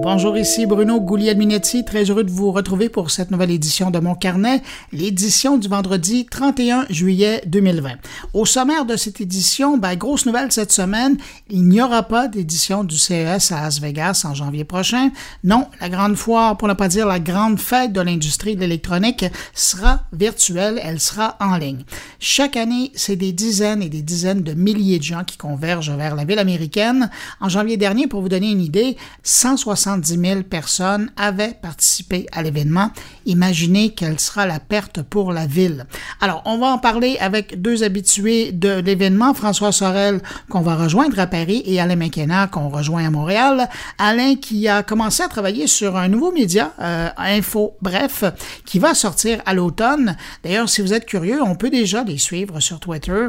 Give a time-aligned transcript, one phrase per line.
[0.00, 4.14] Bonjour, ici Bruno Guglielminetti, très heureux de vous retrouver pour cette nouvelle édition de mon
[4.14, 4.62] carnet,
[4.92, 7.90] l'édition du vendredi 31 juillet 2020.
[8.32, 11.16] Au sommaire de cette édition, ben, grosse nouvelle cette semaine,
[11.50, 15.10] il n'y aura pas d'édition du CES à Las Vegas en janvier prochain.
[15.42, 19.24] Non, la grande foire, pour ne pas dire la grande fête de l'industrie de l'électronique,
[19.52, 21.82] sera virtuelle, elle sera en ligne.
[22.20, 26.14] Chaque année, c'est des dizaines et des dizaines de milliers de gens qui convergent vers
[26.14, 27.10] la ville américaine.
[27.40, 32.42] En janvier dernier, pour vous donner une idée, 160 70 000 personnes avaient participé à
[32.42, 32.90] l'événement.
[33.24, 35.86] Imaginez quelle sera la perte pour la ville.
[36.20, 40.20] Alors, on va en parler avec deux habitués de l'événement, François Sorel,
[40.50, 43.70] qu'on va rejoindre à Paris, et Alain McKenna, qu'on rejoint à Montréal.
[43.96, 48.24] Alain qui a commencé à travailler sur un nouveau média, euh, Info Bref,
[48.66, 50.18] qui va sortir à l'automne.
[50.44, 53.28] D'ailleurs, si vous êtes curieux, on peut déjà les suivre sur Twitter,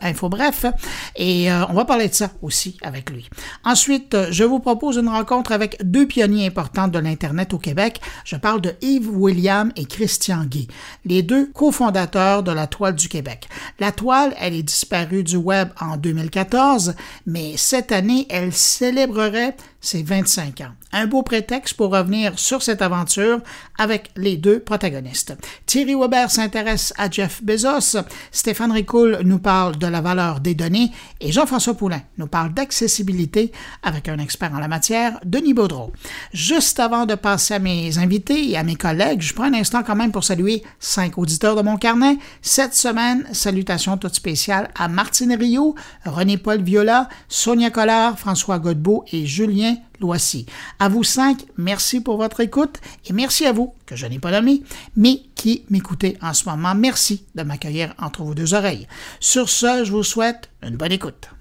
[0.00, 0.66] Info Bref,
[1.14, 3.28] et euh, on va parler de ça aussi avec lui.
[3.64, 8.00] Ensuite, je vous propose une rencontre avec deux pionniers importants de l'Internet au Québec.
[8.24, 10.68] Je parle de Yves William et Christian Guy,
[11.04, 13.48] les deux cofondateurs de la Toile du Québec.
[13.78, 16.94] La Toile, elle est disparue du web en 2014,
[17.26, 20.72] mais cette année, elle célébrerait ses 25 ans.
[20.92, 23.40] Un beau prétexte pour revenir sur cette aventure
[23.78, 25.36] avec les deux protagonistes.
[25.66, 27.98] Thierry Weber s'intéresse à Jeff Bezos,
[28.30, 33.52] Stéphane Ricoul nous parle de la valeur des données et Jean-François Poulain nous parle d'accessibilité
[33.82, 35.92] avec un expert en la matière, Denis Baudreau.
[36.32, 39.82] Juste avant de passer à mes invités et à mes collègues, je prends un instant
[39.82, 42.16] quand même pour saluer cinq auditeurs de mon carnet.
[42.40, 49.26] Cette semaine, salutations toutes spéciales à Martine Rio, René-Paul Viola, Sonia Collard, François Godbeau et
[49.26, 50.46] Julien Loissy.
[50.78, 54.30] À vous cinq, merci pour votre écoute et merci à vous, que je n'ai pas
[54.30, 54.62] nommé,
[54.96, 56.74] mais qui m'écoutez en ce moment.
[56.74, 58.86] Merci de m'accueillir entre vos deux oreilles.
[59.20, 61.33] Sur ce, je vous souhaite une bonne écoute.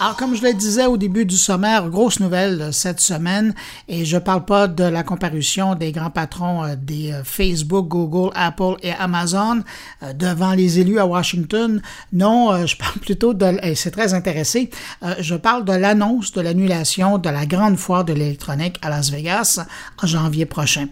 [0.00, 3.52] Alors, comme je le disais au début du sommaire, grosse nouvelle cette semaine,
[3.88, 8.30] et je parle pas de la comparution des grands patrons euh, des euh, Facebook, Google,
[8.36, 9.64] Apple et Amazon
[10.04, 11.82] euh, devant les élus à Washington.
[12.12, 14.70] Non, je parle plutôt de, et c'est très intéressé,
[15.18, 19.58] je parle de l'annonce de l'annulation de la grande foire de l'électronique à Las Vegas
[20.00, 20.86] en janvier prochain.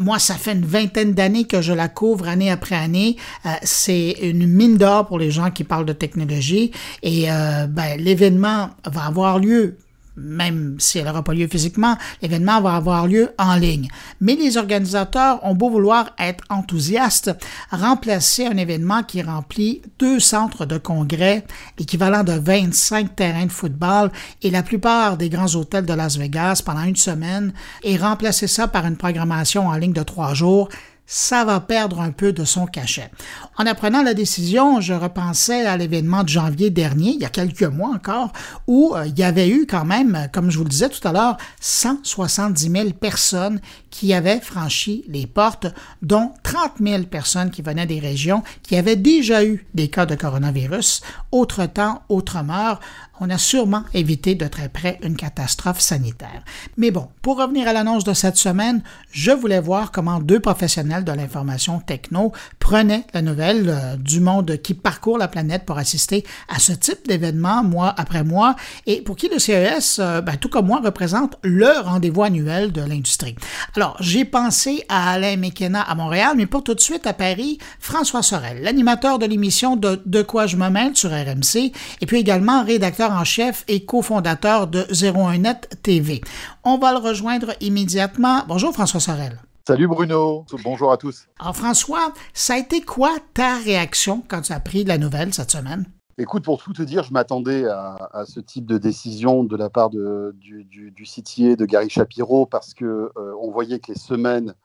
[0.00, 3.16] Moi, ça fait une vingtaine d'années que je la couvre année après année.
[3.62, 6.72] C'est une mine d'or pour les gens qui parlent de technologie
[7.02, 8.49] et ben, l'événement
[8.84, 9.76] va avoir lieu
[10.20, 13.88] même si elle n'aura pas lieu physiquement, l'événement va avoir lieu en ligne.
[14.20, 17.30] Mais les organisateurs ont beau vouloir être enthousiastes,
[17.70, 21.44] remplacer un événement qui remplit deux centres de congrès,
[21.78, 24.10] équivalent de 25 terrains de football
[24.42, 28.68] et la plupart des grands hôtels de Las Vegas pendant une semaine, et remplacer ça
[28.68, 30.68] par une programmation en ligne de trois jours,
[31.12, 33.10] ça va perdre un peu de son cachet.
[33.60, 37.62] En apprenant la décision, je repensais à l'événement de janvier dernier, il y a quelques
[37.62, 38.32] mois encore,
[38.66, 41.12] où euh, il y avait eu quand même, comme je vous le disais tout à
[41.12, 43.60] l'heure, 170 000 personnes
[43.90, 45.66] qui avaient franchi les portes,
[46.00, 50.14] dont 30 000 personnes qui venaient des régions qui avaient déjà eu des cas de
[50.14, 51.02] coronavirus.
[51.30, 52.80] Autre temps, autre mort
[53.20, 56.42] on a sûrement évité de très près une catastrophe sanitaire.
[56.76, 58.82] Mais bon, pour revenir à l'annonce de cette semaine,
[59.12, 64.58] je voulais voir comment deux professionnels de l'information techno prenaient la nouvelle euh, du monde
[64.62, 68.56] qui parcourt la planète pour assister à ce type d'événement mois après mois
[68.86, 72.82] et pour qui le CES, euh, ben, tout comme moi, représente le rendez-vous annuel de
[72.82, 73.34] l'industrie.
[73.76, 77.58] Alors, j'ai pensé à Alain McKenna à Montréal, mais pour tout de suite à Paris,
[77.78, 82.18] François Sorel, l'animateur de l'émission de De quoi je me mêle sur RMC, et puis
[82.18, 86.20] également rédacteur en chef et cofondateur de 01net TV.
[86.64, 88.44] On va le rejoindre immédiatement.
[88.48, 89.40] Bonjour François Sorel.
[89.70, 91.28] Salut Bruno, bonjour à tous.
[91.38, 95.52] Alors François, ça a été quoi ta réaction quand tu as pris la nouvelle cette
[95.52, 95.84] semaine?
[96.18, 99.90] Écoute, pour tout te dire, je m'attendais à, ce type de décision de la part
[99.90, 104.56] de, du, du, de Gary Shapiro parce qu'on euh, on voyait que les semaines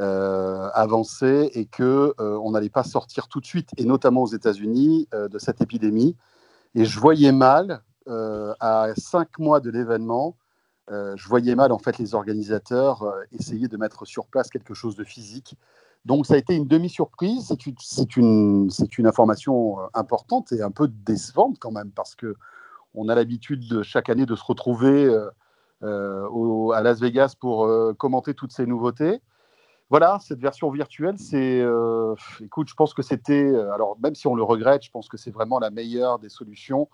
[0.00, 4.32] euh, avançaient et qu'on euh, on n'allait pas sortir tout de suite, et notamment aux
[4.34, 6.16] États-Unis, de cette épidémie.
[6.74, 10.34] Et je voyais mal euh, à cinq mois de l'événement,
[10.90, 14.74] euh, je voyais mal en fait les organisateurs euh, essayer de mettre sur place quelque
[14.74, 15.56] chose de physique.
[16.04, 17.52] Donc ça a été une demi-surprise.
[17.80, 18.70] C'est une,
[19.04, 22.36] information importante et un peu décevante quand même parce que
[22.94, 25.14] on a l'habitude chaque année de se retrouver
[25.82, 27.68] à Las Vegas pour
[27.98, 29.20] commenter toutes ces nouveautés.
[29.90, 31.62] voilà, cette version virtuelle, c'est,
[32.40, 35.30] écoute, je pense que c'était, alors même si on le regrette, je pense que c'est
[35.30, 36.88] vraiment la meilleure des solutions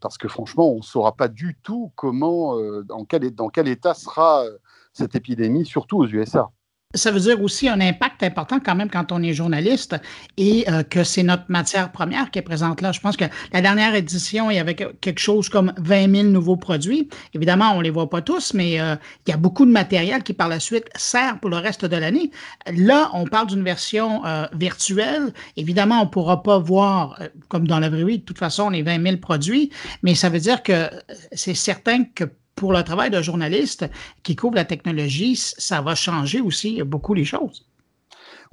[0.00, 3.94] parce que franchement, on ne saura pas du tout comment, dans quel, dans quel état
[3.94, 4.44] sera
[4.92, 6.50] cette épidémie, surtout aux USA
[6.94, 9.96] ça veut dire aussi un impact important quand même quand on est journaliste
[10.36, 12.92] et euh, que c'est notre matière première qui est présente là.
[12.92, 16.56] Je pense que la dernière édition, il y avait quelque chose comme 20 000 nouveaux
[16.56, 17.08] produits.
[17.34, 18.96] Évidemment, on les voit pas tous, mais euh,
[19.26, 21.96] il y a beaucoup de matériel qui par la suite sert pour le reste de
[21.96, 22.30] l'année.
[22.72, 25.32] Là, on parle d'une version euh, virtuelle.
[25.56, 27.18] Évidemment, on pourra pas voir,
[27.48, 29.70] comme dans la vraie vie, de toute façon, les 20 000 produits,
[30.02, 30.88] mais ça veut dire que
[31.32, 32.24] c'est certain que
[32.54, 33.86] pour le travail de journaliste
[34.22, 37.66] qui couvre la technologie, ça va changer aussi beaucoup les choses.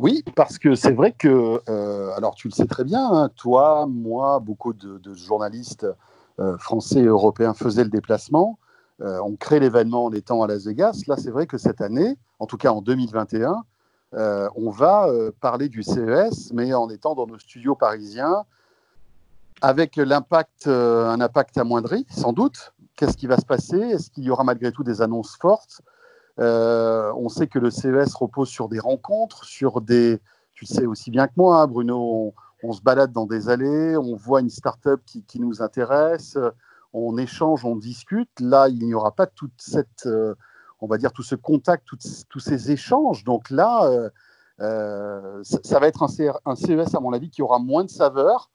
[0.01, 3.85] Oui, parce que c'est vrai que, euh, alors tu le sais très bien, hein, toi,
[3.87, 5.85] moi, beaucoup de, journalistes
[6.39, 8.57] euh, français et européens faisaient le déplacement.
[9.01, 11.03] Euh, on crée l'événement en étant à Las Vegas.
[11.07, 13.63] Là, c'est vrai que cette année, en tout cas en 2021,
[14.13, 15.07] on va
[15.39, 18.43] parler du CES, mais en étant dans nos studios parisiens,
[19.61, 23.79] avec l'impact, un impact amoindri, sans doute, Qu'est-ce qui va se passer?
[23.79, 25.81] Est-ce qu'il y aura malgré tout des annonces fortes?
[26.37, 30.21] Euh, On sait que le CES repose sur des rencontres, sur des.
[30.53, 34.15] Tu sais aussi bien que moi, hein, Bruno, on, se balade dans des allées, on
[34.15, 36.37] voit une start-up qui, nous intéresse,
[36.93, 38.29] on échange, on discute.
[38.39, 40.05] Là, il n'y aura pas toute cette.
[40.05, 40.35] Euh,
[40.79, 43.23] on va dire tout ce contact, tous ces échanges.
[43.23, 44.11] Donc là,
[44.59, 46.09] euh, ça, va être un,
[46.45, 48.51] un, CES, à mon avis, qui aura moins de saveur,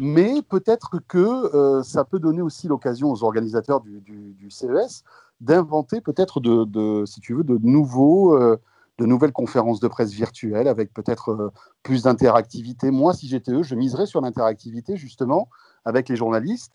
[0.00, 5.04] mais peut-être que euh, ça peut donner aussi l'occasion aux organisateurs du, CES
[5.40, 8.58] d'inventer peut-être de, si tu veux, de nouveaux, euh,
[8.98, 11.52] de nouvelles conférences de presse virtuelles avec peut-être euh,
[11.82, 12.90] plus d'interactivité.
[12.90, 15.48] Moi, si j'étais eux, je miserais sur l'interactivité justement
[15.84, 16.72] avec les journalistes.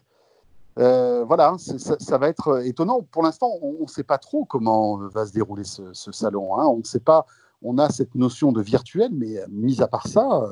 [0.78, 3.02] voilà, ça, va être étonnant.
[3.12, 6.58] Pour l'instant, on ne sait pas trop comment va se dérouler ce, salon.
[6.58, 6.66] Hein.
[6.66, 7.26] On ne sait pas.
[7.64, 10.48] On a cette notion de virtuel, mais mis à part ça,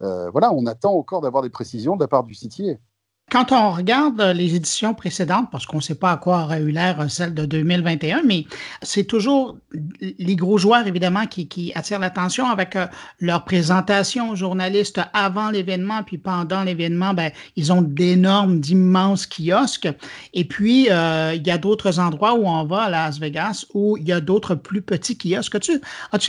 [0.00, 2.78] voilà, on attend encore d'avoir des précisions de la part du CTA.
[3.30, 6.70] Quand on regarde les éditions précédentes, parce qu'on ne sait pas à quoi aurait eu
[6.70, 8.46] l'air celle de 2021, mais
[8.82, 12.86] c'est toujours les gros joueurs, évidemment, qui, attirent l'attention avec euh,
[13.20, 19.88] leur présentation aux journalistes avant l'événement, puis pendant l'événement, ben, ils ont d'énormes, d'immenses kiosques.
[20.32, 23.96] Et puis, euh, il y a d'autres endroits où on va à Las Vegas où
[23.96, 25.56] il y a d'autres plus petits kiosques.
[25.56, 25.80] As-tu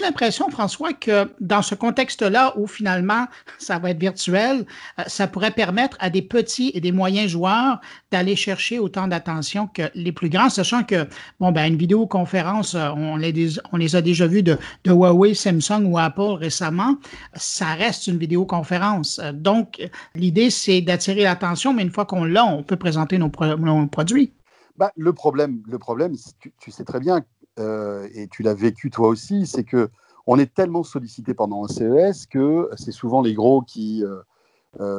[0.02, 3.26] as l'impression, François, que dans ce contexte-là où finalement
[3.58, 4.66] ça va être virtuel,
[5.00, 7.80] euh, ça pourrait permettre à des petits et des moyens joueurs
[8.12, 11.08] d'aller chercher autant d'attention que les plus grands, sachant que,
[11.40, 15.86] bon, ben, une vidéoconférence, euh, on les, on les a déjà vus de, Huawei, Samsung
[15.86, 16.98] ou Apple récemment,
[17.36, 19.20] ça reste une vidéoconférence.
[19.20, 19.82] Euh, donc,
[20.16, 24.34] l'idée, c'est d'attirer l'attention, mais une fois qu'on l'a, on peut présenter nos, produits.
[24.78, 26.16] Bah, le problème, le problème
[26.60, 27.22] tu, sais très bien,
[27.60, 29.90] euh, et tu l'as vécu toi aussi, c'est que
[30.26, 34.04] on est tellement sollicité pendant un CES que c'est souvent les gros qui,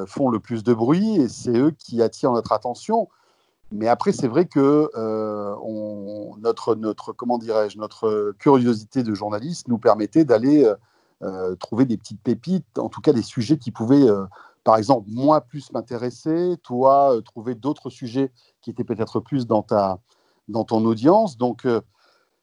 [0.06, 3.08] font le plus de bruit et c'est eux qui attirent notre attention.
[3.72, 5.54] Mais après, c'est vrai que euh,
[6.40, 10.68] notre, notre, comment dirais-je, notre curiosité de journaliste nous permettait d'aller
[11.22, 14.08] euh, trouver des petites pépites, en tout cas des sujets qui pouvaient,
[14.64, 18.32] par exemple, moi plus m'intéresser, toi trouver d'autres sujets
[18.62, 20.00] qui étaient peut-être plus dans, ta,
[20.48, 21.38] dans ton audience.
[21.38, 21.64] Donc,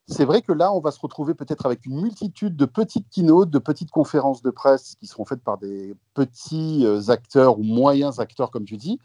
[0.10, 3.50] c'est vrai que là, on va se retrouver peut-être avec une multitude de petites keynotes,
[3.50, 8.22] de petites conférences de presse qui seront faites par des petits euh, acteurs ou moyens
[8.22, 9.00] acteurs, comme tu dis.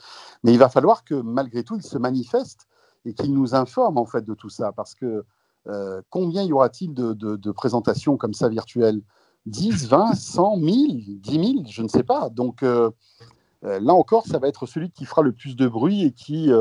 [0.44, 2.68] Mais il va falloir que malgré tout, ils se manifestent
[3.04, 4.70] et qu'ils nous informent en fait de tout ça.
[4.70, 5.24] Parce que
[5.66, 9.02] euh, combien y aura-t-il de, présentations comme ça virtuelles?
[9.46, 12.28] 10, 20, 100, 1000, 10 000, je ne sais pas.
[12.28, 12.90] Donc euh,
[13.62, 16.52] là encore, ça va être celui qui fera le plus de bruit et qui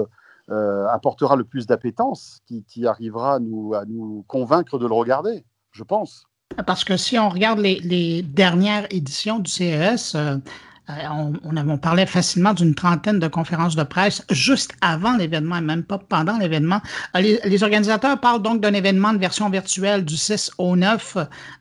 [0.91, 6.25] apportera le plus d'appétence, qui, arrivera à nous, convaincre de le regarder, je pense.
[6.65, 10.38] Parce que si on regarde les, dernières éditions du CES, euh,
[10.89, 10.93] euh,
[11.43, 15.84] on, on, parlait facilement d'une trentaine de conférences de presse juste avant l'événement et même
[15.84, 16.81] pas pendant l'événement.
[17.15, 21.17] Les, les, organisateurs parlent donc d'un événement de version virtuelle du 6 au 9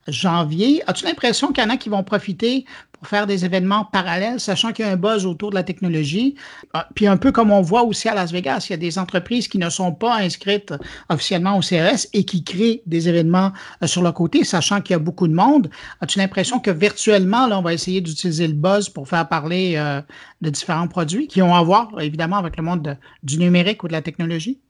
[0.09, 0.83] janvier.
[0.87, 2.65] As-tu l'impression qu'il y en a qui vont profiter
[3.01, 6.35] pour faire des événements parallèles, sachant qu'il y a un buzz autour de la technologie.
[6.75, 8.99] Ah, puis un peu comme on voit aussi à Las Vegas, il y a des
[8.99, 10.75] entreprises qui ne sont pas inscrites
[11.09, 13.53] officiellement au CRS et qui créent des événements
[13.83, 15.71] euh, sur le côté, sachant qu'il y a beaucoup de monde.
[16.03, 20.03] As-tu l'impression que virtuellement, là, on va essayer d'utiliser le buzz pour faire parler euh,
[20.43, 23.93] de différents produits qui ont à voir, évidemment, avec le monde du numérique ou de
[23.93, 24.61] la technologie?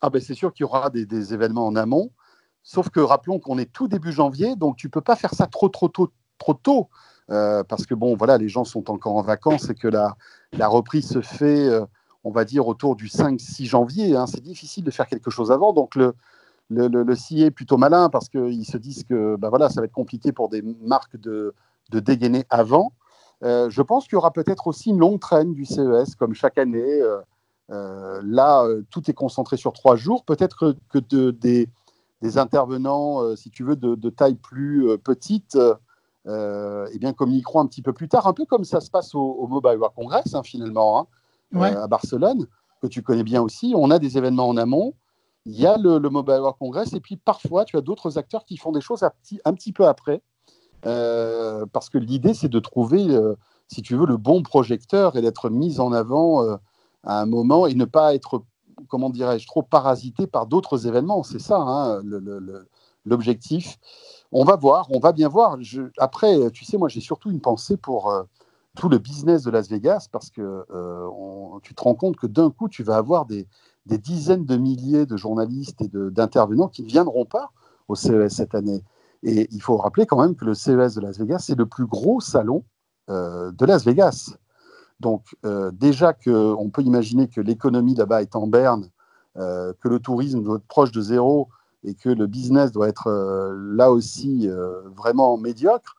[0.00, 2.12] Ah ben c'est sûr qu'il y aura des, des événements en amont.
[2.62, 5.68] Sauf que rappelons qu'on est tout début janvier, donc tu peux pas faire ça trop
[5.68, 6.88] trop tôt, trop tôt.
[7.32, 10.16] Euh, parce que bon, voilà, les gens sont encore en vacances et que la,
[10.52, 11.84] la reprise se fait, euh,
[12.24, 14.14] on va dire, autour du 5-6 janvier.
[14.14, 14.26] Hein.
[14.26, 15.72] C'est difficile de faire quelque chose avant.
[15.72, 16.14] Donc, le,
[16.68, 19.92] le, le, est plutôt malin parce qu'ils se disent que bah voilà, ça va être
[19.92, 21.54] compliqué pour des marques de,
[21.90, 22.92] de dégainer avant.
[23.42, 26.58] Euh, je pense qu'il y aura peut-être aussi une longue traîne du CES, comme chaque
[26.58, 27.00] année.
[27.68, 30.24] Là, tout est concentré sur trois jours.
[30.24, 31.70] Peut-être que, de, des,
[32.20, 35.56] des, intervenants, si tu veux, de taille plus petite,
[36.26, 39.46] eh bien, communiqueront un petit peu plus tard, un peu comme ça se passe au,
[39.48, 41.08] Mobile World Congress, hein, finalement,
[41.54, 42.46] hein, à Barcelone,
[42.80, 43.74] que tu connais bien aussi.
[43.76, 44.94] On a des événements en amont
[45.44, 48.56] il y a le, Mobile World Congress, et puis parfois, tu as d'autres acteurs qui
[48.56, 50.22] font des choses un petit, un petit peu après,
[50.86, 53.34] euh, parce que l'idée, c'est de trouver, euh,
[53.68, 56.56] si tu veux, le bon projecteur et d'être mis en avant euh,
[57.04, 58.44] à un moment et ne pas être,
[58.88, 61.22] comment dirais-je, trop parasité par d'autres événements.
[61.22, 62.02] C'est ça, hein,
[63.04, 63.78] l'objectif.
[64.32, 65.58] On va voir, on va bien voir.
[65.98, 68.12] après, tu sais, moi, j'ai surtout une pensée pour
[68.74, 70.64] tout le business de Las Vegas, parce que
[71.62, 73.46] tu te rends compte que d'un coup, tu vas avoir des
[73.86, 77.50] dizaines de milliers de journalistes et d'intervenants qui ne viendront pas
[77.88, 78.82] au CES cette année.
[79.22, 81.86] Et il faut rappeler quand même que le CES de Las Vegas, c'est le plus
[81.86, 82.64] gros salon
[83.10, 84.36] euh, de Las Vegas.
[85.00, 88.90] Donc euh, déjà qu'on peut imaginer que l'économie là-bas est en berne,
[89.36, 91.48] euh, que le tourisme doit être proche de zéro
[91.84, 93.10] et que le business doit être
[93.74, 94.48] là aussi
[94.96, 95.96] vraiment médiocre,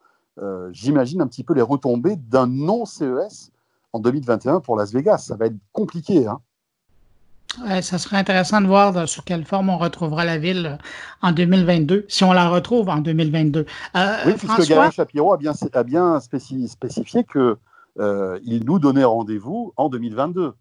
[0.71, 3.51] j'imagine un petit peu les retombées d'un non-CES
[3.91, 5.19] en 2021 pour Las Vegas.
[5.19, 6.25] Ça va être compliqué.
[6.27, 6.39] Hein
[7.81, 10.77] ça serait intéressant de voir sur quelle forme on retrouvera la ville euh,
[11.21, 13.65] en 2022, si on la retrouve en 2022.
[13.95, 17.55] Euh, oui, puisque Gary Shapiro a bien, a bien spécifié qu'il
[17.99, 20.53] euh, nous donnait rendez-vous en 2022,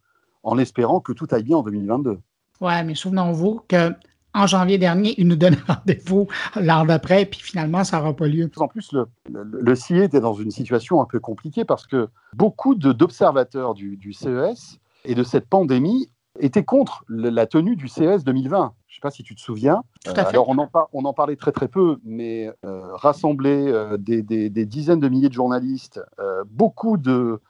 [0.42, 2.18] en espérant que tout aille bien en 2022.
[2.60, 3.92] Oui, mais souvenons-vous que
[4.34, 6.28] en janvier dernier, il nous donnait rendez-vous
[6.60, 8.50] l'an d'après, puis finalement, ça n'aura pas lieu.
[8.56, 12.74] En plus, le, le, CIE était dans une situation un peu compliquée parce que beaucoup
[12.74, 16.08] d'observateurs du, du CES et de cette pandémie
[16.38, 18.74] était contre la tenue du CES 2020.
[18.88, 19.82] Je ne sais pas si tu te souviens.
[20.04, 20.30] Tout à fait.
[20.30, 24.22] alors, on en, on en, parlait très très peu, mais euh, rassembler euh, des,
[24.66, 27.40] dizaines de milliers de journalistes, euh, beaucoup de,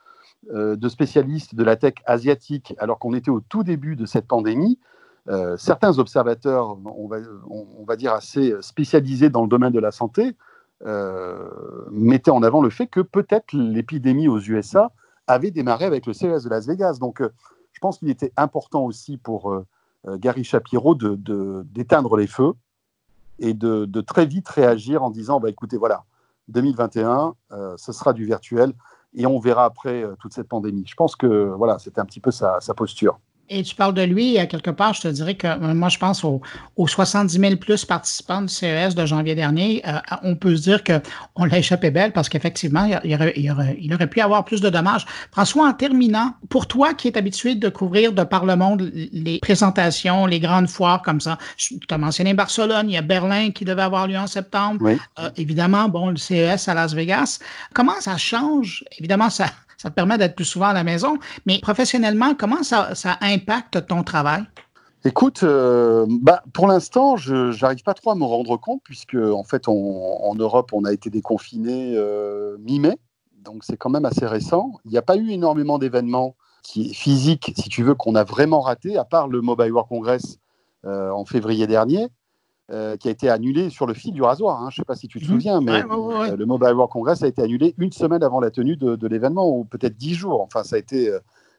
[0.52, 4.78] de, spécialistes de la tech asiatique, alors qu'on était au tout début de cette pandémie,
[5.56, 10.36] certains observateurs, on va, dire assez spécialisés dans le domaine de la santé,
[11.90, 14.90] mettaient en avant le fait que peut-être l'épidémie aux USA
[15.26, 16.98] avait démarré avec le CES de Las Vegas.
[17.00, 17.22] Donc,
[17.72, 19.66] je pense qu'il était important aussi pour euh,
[20.06, 22.52] euh, Gary Shapiro d'éteindre de, les feux
[23.38, 26.04] et de, très vite réagir en disant bah, écoutez, voilà,
[26.48, 28.72] 2021, euh, ce sera du virtuel
[29.14, 30.84] et on verra après toute cette pandémie.
[30.86, 33.18] Je pense que voilà, c'était un petit peu sa posture.
[33.54, 35.98] Et tu parles de lui, à quelque part, je te dirais que euh, moi, je
[35.98, 36.40] pense aux,
[36.78, 39.82] 70 000 plus participants du CES de janvier dernier.
[39.86, 44.06] Euh, on peut se dire qu'on l'a échappé belle parce qu'effectivement, il, aurait, il, aurait,
[44.06, 45.04] pu avoir plus de dommages.
[45.30, 49.38] François, en terminant, pour toi qui es habitué de couvrir de par le monde les
[49.40, 53.66] présentations, les grandes foires comme ça, tu as mentionné Barcelone, il y a Berlin qui
[53.66, 54.88] devait avoir lieu en septembre.
[55.18, 57.38] Euh, évidemment, bon, le CES à Las Vegas.
[57.74, 58.82] Comment ça change?
[58.98, 59.46] Évidemment, ça,
[59.82, 61.18] ça te permet d'être plus souvent à la maison.
[61.44, 64.44] Mais professionnellement, comment ça, impacte ton travail?
[65.04, 69.42] Écoute, euh, bah, pour l'instant, je n'arrive pas trop à me rendre compte, puisque en
[69.42, 72.96] fait, en Europe, on a été déconfiné euh, mi-mai,
[73.42, 74.70] donc c'est quand même assez récent.
[74.84, 78.96] Il n'y a pas eu énormément d'événements physiques, si tu veux, qu'on a vraiment raté,
[78.96, 80.38] à part le Mobile World Congress
[80.84, 82.06] euh, en février dernier.
[82.70, 84.62] Euh, qui a été annulé sur le fil du rasoir.
[84.62, 84.70] Hein.
[84.70, 85.30] Je ne sais pas si tu te mhm.
[85.30, 88.76] souviens, mais euh, le Mobile World Congress a été annulé une semaine avant la tenue
[88.76, 90.40] de, l'événement, ou peut-être dix jours.
[90.42, 91.18] Enfin, ça a été euh,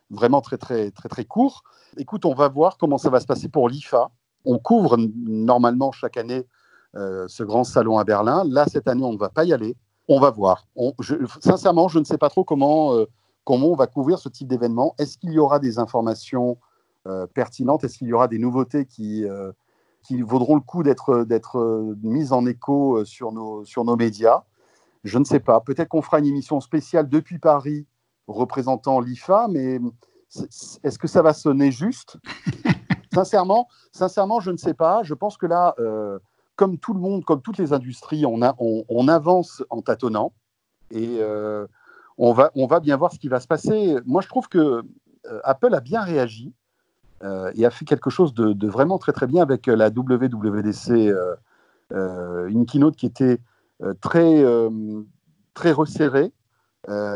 [0.10, 1.64] vraiment très, très, très, très court.
[1.98, 4.12] Écoute, on va voir comment ça va se passer pour l'IFA.
[4.46, 6.48] On couvre normalement chaque année
[6.96, 8.44] ce grand salon à Berlin.
[8.48, 9.76] Là, cette année, on ne va pas y aller.
[10.08, 10.68] On va voir.
[11.42, 12.94] sincèrement, je ne sais pas trop comment,
[13.44, 14.96] comment on va couvrir ce type d'événement.
[14.98, 16.58] Est-ce qu'il y aura des informations
[17.34, 17.84] pertinentes?
[17.84, 19.26] Est-ce qu'il y aura des nouveautés qui
[20.04, 24.44] qui vaudront le coup d'être d'être mises en écho euh, sur nos, sur nos médias.
[25.04, 25.60] Je ne sais pas.
[25.62, 27.88] Peut-être qu'on fera une émission spéciale depuis Paris
[28.28, 29.80] représentant l'IFA, mais
[30.84, 32.18] est-ce que ça va sonner juste?
[33.14, 35.04] Sincèrement, sincèrement, je ne sais pas.
[35.04, 36.18] Je pense que là, euh,
[36.56, 40.34] comme tout le monde, comme toutes les industries, on, a, on, avance en tâtonnant
[40.90, 41.68] et euh,
[42.18, 43.98] on, va, on va bien voir ce qui va se passer.
[44.08, 44.82] Moi, je trouve que
[45.44, 46.63] Apple a bien réagi euh,
[47.56, 51.14] et a fait quelque chose de, vraiment très très bien avec euh, la WWDC,
[51.92, 53.40] euh, une keynote qui était
[54.02, 54.44] très,
[55.54, 56.32] très resserrée,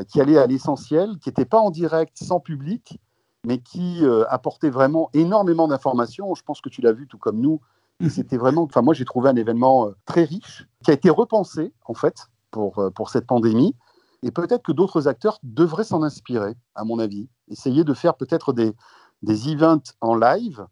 [0.07, 2.99] qui allait à l'essentiel, qui n'était pas en direct, sans public,
[3.45, 6.35] mais qui apportait vraiment énormément d'informations.
[6.35, 7.61] Je pense que tu l'as vu tout comme nous.
[8.01, 8.09] Mmh.
[8.09, 11.93] C'était vraiment, enfin moi j'ai trouvé un événement très riche, qui a été repensé en
[11.93, 13.75] fait pour, pour cette pandémie.
[14.23, 17.29] Et peut-être que d'autres acteurs devraient s'en inspirer, à mon avis.
[17.49, 18.73] Essayer de faire peut-être des,
[19.21, 20.65] des events en live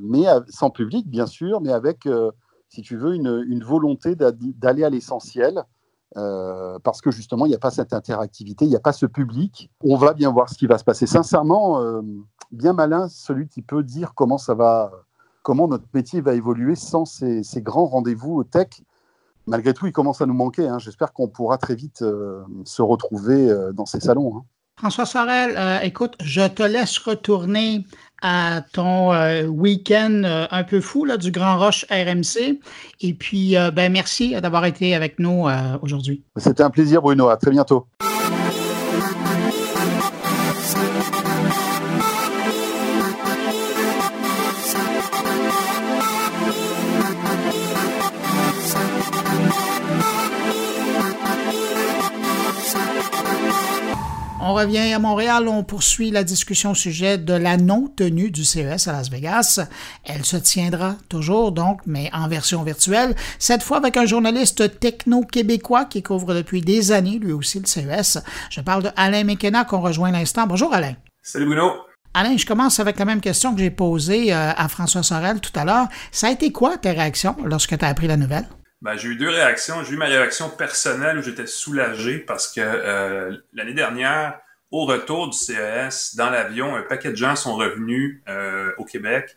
[0.00, 2.06] mais sans public, bien sûr, mais avec,
[2.68, 5.64] si tu veux, une, volonté d'aller à l'essentiel.
[6.14, 9.70] parce que justement, il n'y a pas cette interactivité, il n'y a pas ce public.
[9.82, 11.06] On va bien voir ce qui va se passer.
[11.06, 11.80] Sincèrement,
[12.52, 14.90] bien malin celui qui peut dire comment ça va,
[15.42, 18.82] comment notre métier va évoluer sans ces, grands rendez-vous tech
[19.46, 20.68] malgré tout, il commence à nous manquer.
[20.68, 20.78] Hein.
[20.78, 24.36] J'espère qu'on pourra très vite euh, se retrouver euh, dans ces salons.
[24.36, 24.44] Hein.
[24.78, 27.84] François Sorel, euh, écoute, je te laisse retourner
[28.22, 29.12] à ton
[29.46, 32.58] week-end un peu fou là, du Grand Roche RMC.
[33.00, 35.46] Et puis, ben, merci d'avoir été avec nous
[35.82, 36.24] aujourd'hui.
[36.36, 37.28] C'était un plaisir, Bruno.
[37.28, 37.86] À très bientôt.
[54.58, 58.92] Revient à Montréal, on poursuit la discussion au sujet de la non-tenue du CES à
[58.92, 59.60] Las Vegas.
[60.04, 65.84] Elle se tiendra toujours donc, mais en version virtuelle, cette fois avec un journaliste techno-québécois
[65.84, 68.18] qui couvre depuis des années lui aussi le CES.
[68.50, 70.48] Je parle de Alain McKenna qu'on rejoint l'instant.
[70.48, 70.94] Bonjour Alain.
[71.22, 71.72] Salut Bruno.
[72.14, 75.52] Alain, je commence avec la même question que j'ai posée euh, à François Sorel tout
[75.54, 75.86] à l'heure.
[76.10, 78.46] Ça a été quoi tes réactions lorsque tu as appris la nouvelle?
[78.80, 79.84] Ben, j'ai eu deux réactions.
[79.84, 85.28] J'ai eu ma réaction personnelle où j'étais soulagé parce que euh, l'année dernière, au retour
[85.28, 89.36] du CES, dans l'avion, un paquet de gens sont revenus euh, au Québec.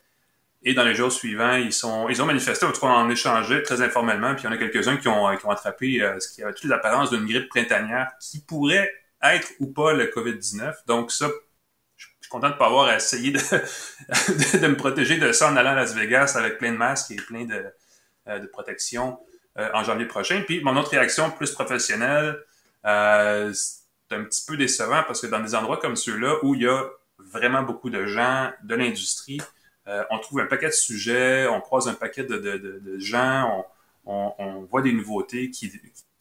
[0.64, 3.64] Et dans les jours suivants, ils sont, ils ont manifesté, en tout cas, en échangeait
[3.64, 4.36] très informellement.
[4.36, 6.54] Puis il y en a quelques-uns qui ont, qui ont attrapé euh, ce qui avait
[6.54, 8.92] toutes les apparences d'une grippe printanière qui pourrait
[9.24, 10.74] être ou pas le COVID-19.
[10.86, 11.28] Donc ça,
[11.98, 13.40] je suis content de pas avoir essayé de,
[14.60, 17.16] de, me protéger de ça en allant à Las Vegas avec plein de masques et
[17.16, 17.66] plein de,
[18.40, 19.18] de protection.
[19.58, 20.44] Euh, en janvier prochain.
[20.46, 22.40] Puis mon autre réaction plus professionnelle,
[22.86, 23.52] euh,
[24.12, 26.68] c'est un petit peu décevant parce que dans des endroits comme ceux-là où il y
[26.68, 26.84] a
[27.18, 29.42] vraiment beaucoup de gens de l'industrie,
[29.88, 33.66] euh, on trouve un paquet de sujets, on croise un paquet de, de, de, gens,
[34.06, 35.72] on, on, on, voit des nouveautés qui,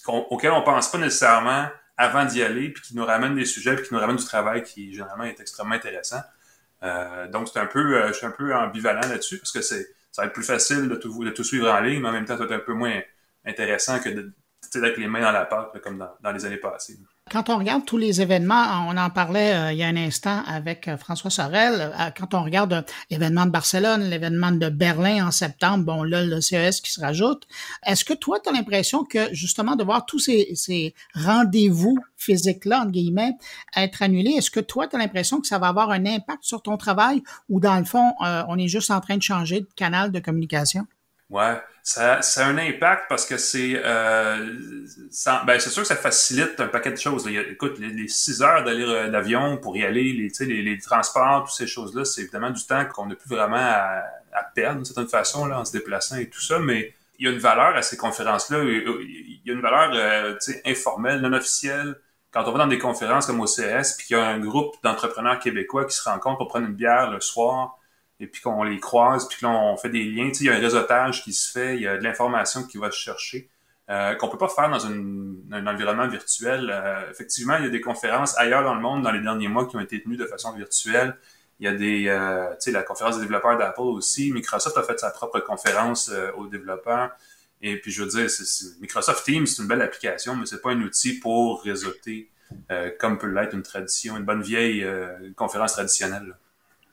[0.06, 3.88] auxquelles on pense pas nécessairement avant d'y aller, puis qui nous ramènent des sujets, puis
[3.88, 6.20] qui nous ramènent du travail qui généralement est extrêmement intéressant.
[6.82, 10.22] Euh, donc c'est un peu, je suis un peu ambivalent là-dessus parce que c'est ça
[10.22, 12.36] va être plus facile de tout, de tout suivre en ligne, mais en même temps,
[12.36, 13.00] ça va être un peu moins
[13.44, 16.98] intéressant que d'être les mains dans la pâte, comme dans, les années passées.
[17.30, 20.42] Quand on regarde tous les événements, on en parlait euh, il y a un instant
[20.48, 25.30] avec euh, François Sorel, euh, quand on regarde l'événement de Barcelone, l'événement de Berlin en
[25.30, 27.46] septembre, bon là, le CES qui se rajoute,
[27.86, 32.80] est-ce que toi, tu as l'impression que justement de voir tous ces, ces rendez-vous physiques-là,
[32.80, 33.34] entre guillemets,
[33.76, 36.62] être annulés, est-ce que toi, tu as l'impression que ça va avoir un impact sur
[36.62, 40.10] ton travail ou dans le fond, on est juste en train de changer de canal
[40.10, 40.84] de communication?
[41.30, 44.52] Ouais, ça, ça a un impact parce que c'est euh,
[45.46, 47.28] ben c'est sûr que ça facilite un paquet de choses.
[47.28, 51.54] écoute, les, six heures d'aller euh, d'avion pour y aller, les, les, les transports, toutes
[51.54, 54.02] ces choses-là, c'est évidemment du temps qu'on n'a plus vraiment à,
[54.54, 57.32] perdre d'une certaine façon là, en se déplaçant et tout ça, mais il y a
[57.32, 58.64] une valeur à ces conférences-là.
[58.64, 61.96] Il y a une valeur euh, informelle, non officielle.
[62.32, 64.74] Quand on va dans des conférences comme au CS, puis qu'il y a un groupe
[64.82, 67.78] d'entrepreneurs québécois qui se rencontrent pour prendre une bière le soir,
[68.20, 69.46] et puis qu'on les croise, puis que
[69.80, 70.28] fait des liens.
[70.28, 72.64] Tu sais, il y a un réseautage qui se fait, il y a de l'information
[72.64, 73.48] qui va se chercher,
[73.88, 76.70] euh, qu'on peut pas faire dans une, un environnement virtuel.
[76.70, 79.66] Euh, effectivement, il y a des conférences ailleurs dans le monde dans les derniers mois
[79.66, 81.16] qui ont été tenues de façon virtuelle.
[81.60, 84.32] Il y a des, euh, tu sais, la conférence des développeurs d'Apple aussi.
[84.32, 87.10] Microsoft a fait sa propre conférence euh, aux développeurs.
[87.60, 88.26] Et puis, je veux dire,
[88.80, 92.30] Microsoft Teams, c'est une belle application, mais c'est pas un outil pour réseauter
[92.70, 94.86] euh, comme peut l'être une tradition, une bonne vieille
[95.36, 96.34] conférence traditionnelle.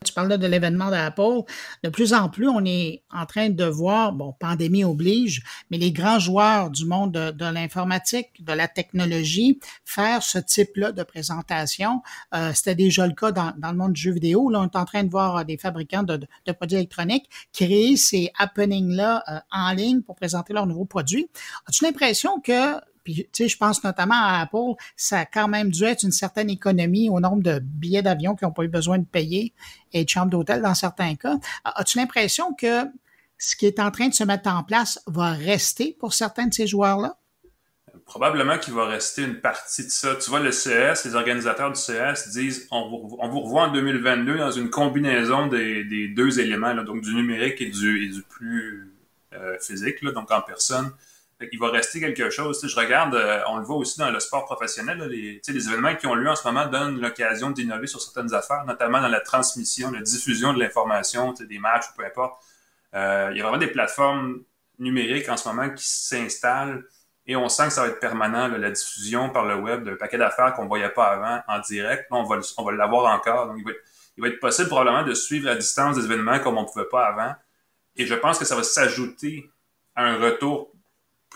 [0.08, 1.44] Tu parles de l'événement d'Apple.
[1.84, 5.92] De plus en plus, on est en train de voir, bon, pandémie oblige, mais les
[5.92, 12.02] grands joueurs du monde de, l'informatique, de la technologie, faire ce type-là de présentation.
[12.34, 14.50] Euh, C'était déjà le cas dans, dans, le monde du jeu vidéo.
[14.50, 18.32] Là, on est en train de voir des fabricants de, de produits électroniques créer ces
[18.38, 21.30] happenings-là euh, en ligne pour présenter leurs nouveaux produits.
[21.68, 22.76] As-tu l'impression que
[23.08, 26.12] puis, tu sais, je pense notamment à Apple, ça a quand même dû être une
[26.12, 29.54] certaine économie au nombre de billets d'avion qu'ils n'ont pas eu besoin de payer
[29.94, 31.38] et de chambres d'hôtel dans certains cas.
[31.64, 32.84] As-tu l'impression que
[33.38, 36.54] ce qui est en train de se mettre en place va rester pour certains de
[36.54, 37.16] ces joueurs-là?
[38.06, 40.18] Probablement qu'il va rester une partie de ça.
[40.18, 44.52] Tu vois, le CS, les organisateurs du CS disent on vous, revoit en 2022 dans
[44.52, 48.94] une combinaison des, deux éléments, donc du numérique et du, plus
[49.32, 50.92] euh, physique, donc en personne
[51.40, 52.66] il va rester quelque chose.
[52.68, 56.08] je regarde, euh, on le voit aussi dans le sport professionnel, les, les événements qui
[56.08, 59.92] ont lieu en ce moment donnent l'occasion d'innover sur certaines affaires, notamment dans la transmission,
[59.92, 62.42] la diffusion de l'information, des matchs ou peu importe.
[62.96, 64.44] Euh, il y a vraiment des plateformes
[64.80, 66.84] numériques en ce moment qui s'installent
[67.28, 70.18] et on sent que ça va être permanent, la diffusion par le web d'un paquet
[70.18, 72.08] d'affaires qu'on ne voyait pas avant en direct.
[72.10, 73.48] on va, on va l'avoir encore.
[73.48, 73.58] Donc,
[74.16, 76.88] il va être possible probablement de suivre à distance des événements comme on ne pouvait
[76.90, 77.36] pas avant.
[77.98, 79.50] Et je pense que ça va s'ajouter
[79.96, 80.72] à un retour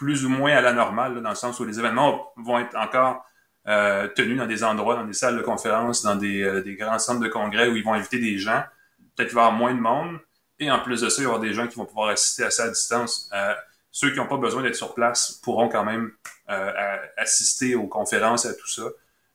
[0.01, 3.23] plus ou moins à la normale, dans le sens où les événements vont être encore
[3.67, 6.97] euh, tenus dans des endroits, dans des salles de conférence, dans des, euh, des, grands
[6.97, 8.63] centres de congrès où ils vont inviter des gens.
[9.15, 10.17] Peut-être qu'il va y avoir moins de monde.
[10.57, 12.49] Et en plus de ça, il y avoir des gens qui vont pouvoir assister à
[12.49, 13.29] ça à distance.
[13.31, 13.53] Euh,
[13.91, 16.11] ceux qui n'ont pas besoin d'être sur place pourront quand même
[17.15, 18.83] assister aux conférences à tout ça.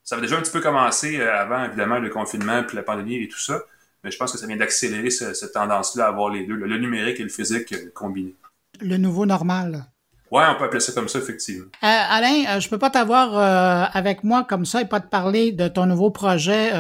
[0.03, 3.29] Ça va déjà un petit peu commencer avant, évidemment, le confinement puis la pandémie et
[3.29, 3.63] tout ça.
[4.03, 7.21] Mais je pense que ça vient d'accélérer cette tendance-là à avoir les deux, le numérique
[7.21, 8.35] et le physique combinés.
[8.81, 9.87] Le nouveau normal.
[10.31, 11.67] Ouais, on peut appeler ça comme ça, effectivement.
[11.67, 15.09] Euh, Alain, euh, je peux pas t'avoir euh, avec moi comme ça et pas te
[15.09, 16.73] parler de ton nouveau projet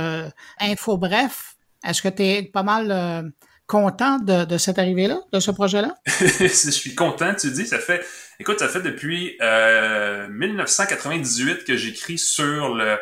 [0.60, 1.54] Info Bref.
[1.86, 3.32] Est-ce que tu es pas mal
[3.66, 5.94] content de, de cette arrivée-là, de ce projet-là?
[6.06, 7.66] je suis content, tu dis.
[7.66, 8.04] Ça fait,
[8.40, 12.98] écoute, ça fait depuis 1998 que j'écris sur le,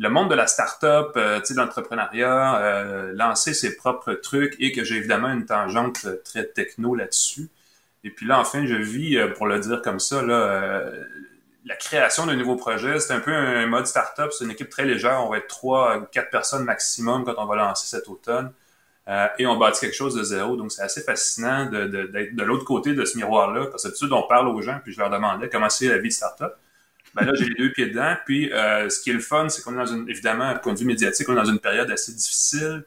[0.00, 4.96] le monde de la start-up, euh, de l'entrepreneuriat, lancer ses propres trucs et que j'ai
[4.96, 7.50] évidemment une tangente très techno là-dessus.
[8.04, 11.04] Et puis là, enfin, je vis, euh, pour le dire comme ça, là, euh,
[11.64, 12.98] la création d'un nouveau projet.
[13.00, 14.32] C'est un peu un mode startup.
[14.32, 15.22] C'est une équipe très légère.
[15.24, 18.52] On va être trois ou quatre personnes maximum quand on va lancer cet automne.
[19.08, 20.56] Euh, et on bâtit quelque chose de zéro.
[20.56, 23.66] Donc, c'est assez fascinant d'être de, de, l'autre côté de ce miroir-là.
[23.66, 26.08] Parce que d'habitude, on parle aux gens, puis je leur demandais comment c'est la vie
[26.08, 26.52] de startup.
[27.14, 28.14] Ben là, j'ai les deux pieds dedans.
[28.24, 30.78] Puis, euh, ce qui est le fun, c'est qu'on est dans une, évidemment, point de
[30.78, 32.84] vue médiatique, on est dans une période assez difficile.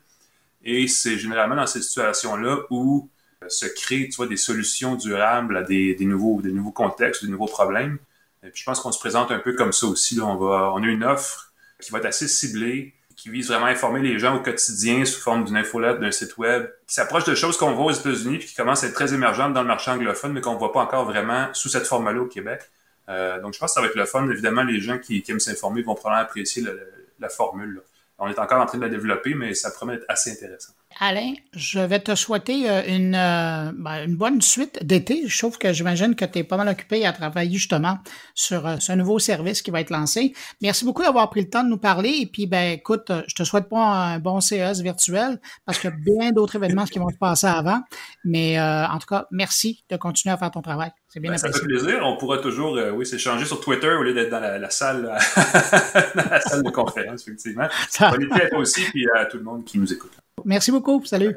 [0.63, 3.09] Et c'est généralement dans ces situations-là où
[3.47, 7.31] se créer tu vois, des solutions durables à des, des, nouveaux, des nouveaux contextes, des
[7.31, 7.97] nouveaux problèmes.
[8.43, 10.15] Et puis je pense qu'on se présente un peu comme ça aussi.
[10.15, 10.25] Là.
[10.25, 13.69] On, va, on a une offre qui va être assez ciblée, qui vise vraiment à
[13.69, 17.35] informer les gens au quotidien sous forme d'une infolette, d'un site web, qui s'approche de
[17.35, 19.91] choses qu'on voit aux États-Unis puis qui commencent à être très émergentes dans le marché
[19.91, 22.61] anglophone, mais qu'on ne voit pas encore vraiment sous cette forme-là au Québec.
[23.09, 24.27] Euh, donc je pense que ça va être le fun.
[24.29, 26.71] Évidemment, les gens qui, qui aiment s'informer vont probablement apprécier la,
[27.19, 27.75] la formule.
[27.75, 27.81] Là.
[28.19, 30.73] On est encore en train de la développer, mais ça promet d'être assez intéressant.
[30.99, 35.27] Alain, je vais te souhaiter euh, une, euh, ben, une bonne suite d'été.
[35.27, 37.97] Je trouve que j'imagine que tu es pas mal occupé à travailler justement
[38.35, 40.33] sur euh, ce nouveau service qui va être lancé.
[40.61, 42.09] Merci beaucoup d'avoir pris le temps de nous parler.
[42.21, 45.93] Et puis, ben, écoute, je te souhaite pas un bon CES virtuel parce qu'il y
[45.93, 47.81] a bien d'autres événements qui vont se passer avant.
[48.23, 50.91] Mais en tout cas, merci de continuer à faire ton travail.
[51.13, 51.99] C'est bien ben, Ça fait plaisir.
[52.01, 55.03] On pourra toujours, oui, s'échanger sur Twitter au lieu d'être dans la, salle,
[56.15, 57.67] dans la salle de conférence, effectivement.
[57.99, 60.11] Bonne été à toi aussi et à tout le monde qui nous écoute.
[60.43, 61.05] Merci beaucoup.
[61.05, 61.35] Salut.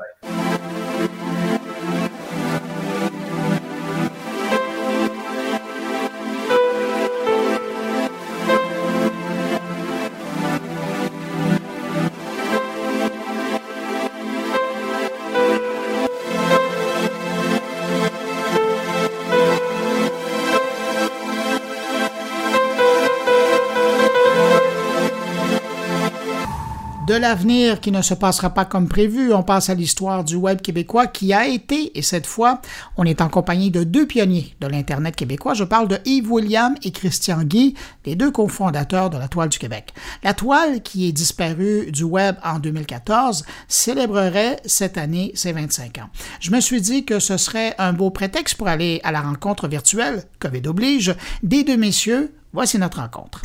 [27.29, 29.33] L'avenir qui ne se passera pas comme prévu.
[29.33, 32.61] On passe à l'histoire du web québécois qui a été, et cette fois,
[32.97, 35.55] on est en compagnie de deux pionniers de l'Internet québécois.
[35.55, 39.59] Je parle de Yves William et Christian Guy, les deux cofondateurs de la Toile du
[39.59, 39.93] Québec.
[40.23, 46.11] La Toile, qui est disparue du web en 2014, célébrerait cette année ses 25 ans.
[46.39, 49.67] Je me suis dit que ce serait un beau prétexte pour aller à la rencontre
[49.67, 51.13] virtuelle, COVID oblige,
[51.43, 52.33] des deux messieurs.
[52.53, 53.43] Voici notre rencontre.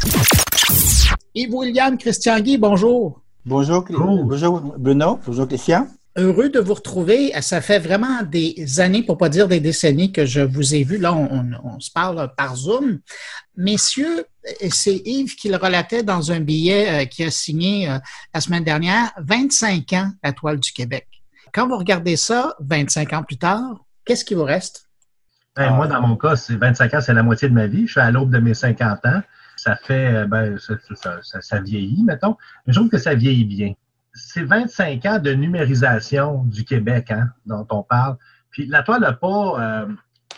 [1.33, 3.21] Yves William, Christian Guy, bonjour.
[3.43, 5.87] Bonjour, bonjour Bruno, bonjour Christian.
[6.15, 7.31] Heureux de vous retrouver.
[7.41, 10.99] Ça fait vraiment des années, pour pas dire des décennies, que je vous ai vu.
[10.99, 12.99] Là, on, se parle par Zoom.
[13.57, 14.25] Messieurs,
[14.69, 17.97] c'est Yves qui le relatait dans un billet euh, qui a signé euh,
[18.33, 21.07] la semaine dernière, 25 ans, la toile du Québec.
[21.51, 24.87] Quand vous regardez ça, 25 ans plus tard, qu'est-ce qui vous reste?
[25.55, 27.87] Ben, moi, dans mon cas, c'est 25 ans, c'est la moitié de ma vie.
[27.87, 29.21] Je suis à l'aube de mes 50 ans
[29.61, 32.35] ça fait, euh, ben, ça, vieillit, mettons.
[32.65, 33.73] Mais je trouve que ça vieillit bien.
[34.13, 38.17] C'est 25 ans de numérisation du Québec hein, dont on parle.
[38.49, 39.87] Puis la toile n'a pas, euh,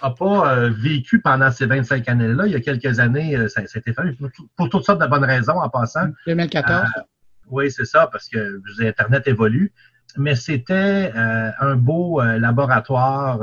[0.01, 2.47] pas euh, vécu pendant ces 25 années-là.
[2.47, 4.03] Il y a quelques années, ça, s'était fait
[4.57, 6.09] pour, toutes sortes de bonnes raisons en passant.
[6.27, 6.86] 2014.
[7.47, 9.71] oui, c'est ça, parce que Internet évolue.
[10.17, 13.39] Mais c'était un beau laboratoire,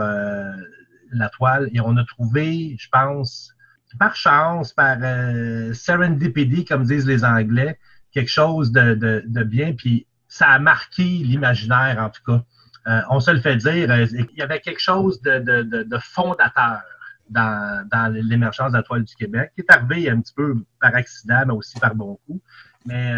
[1.10, 3.54] la toile, et on a trouvé, je pense,
[3.98, 7.78] par chance, par euh, serendipity, comme disent les Anglais,
[8.12, 12.44] quelque chose de, de, de bien, puis ça a marqué l'imaginaire, en tout cas.
[12.86, 16.80] Euh, on se le fait dire, euh, il y avait quelque chose de, de fondateur
[17.28, 20.94] dans, dans l'émergence de la toile du Québec, qui est arrivé un petit peu par
[20.94, 22.40] accident, mais aussi par bon coup.
[22.86, 23.12] Mais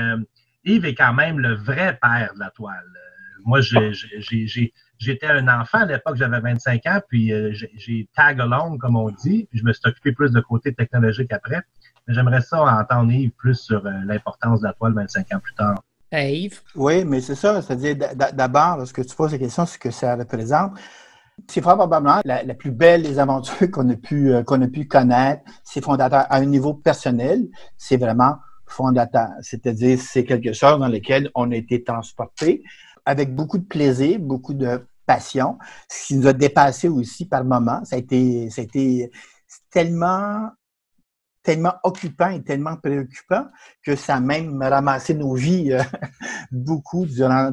[0.65, 2.85] Yves est quand même le vrai père de la toile.
[3.45, 8.79] moi, j'ai J'étais un enfant à l'époque, j'avais 25 ans, puis euh, j'ai tag along,
[8.79, 11.61] comme on dit, puis je me suis occupé plus de côté technologique après.
[12.07, 15.55] Mais j'aimerais ça entendre Yves plus sur euh, l'importance de la toile 25 ans plus
[15.55, 15.83] tard.
[16.12, 16.61] Yves?
[16.77, 17.61] Oui, mais c'est ça.
[17.62, 17.97] C'est-à-dire,
[18.33, 20.79] d'abord, ce que tu poses la question, c'est ce que ça représente.
[21.49, 24.87] C'est probablement la, la, plus belle des aventures qu'on a pu euh, qu'on a pu
[24.87, 25.43] connaître.
[25.65, 27.49] C'est fondateur à un niveau personnel.
[27.77, 28.37] C'est vraiment
[28.67, 29.31] fondateur.
[29.41, 32.62] C'est-à-dire, c'est quelque chose dans lequel on a été transporté
[33.05, 37.85] avec beaucoup de plaisir, beaucoup de passion, ce qui nous a dépassé aussi par moments.
[37.85, 39.11] Ça a été,
[39.71, 40.51] tellement
[41.43, 43.47] tellement occupant et tellement préoccupant
[43.85, 45.83] que ça a même ramassé nos vies euh,
[46.53, 47.51] beaucoup durant,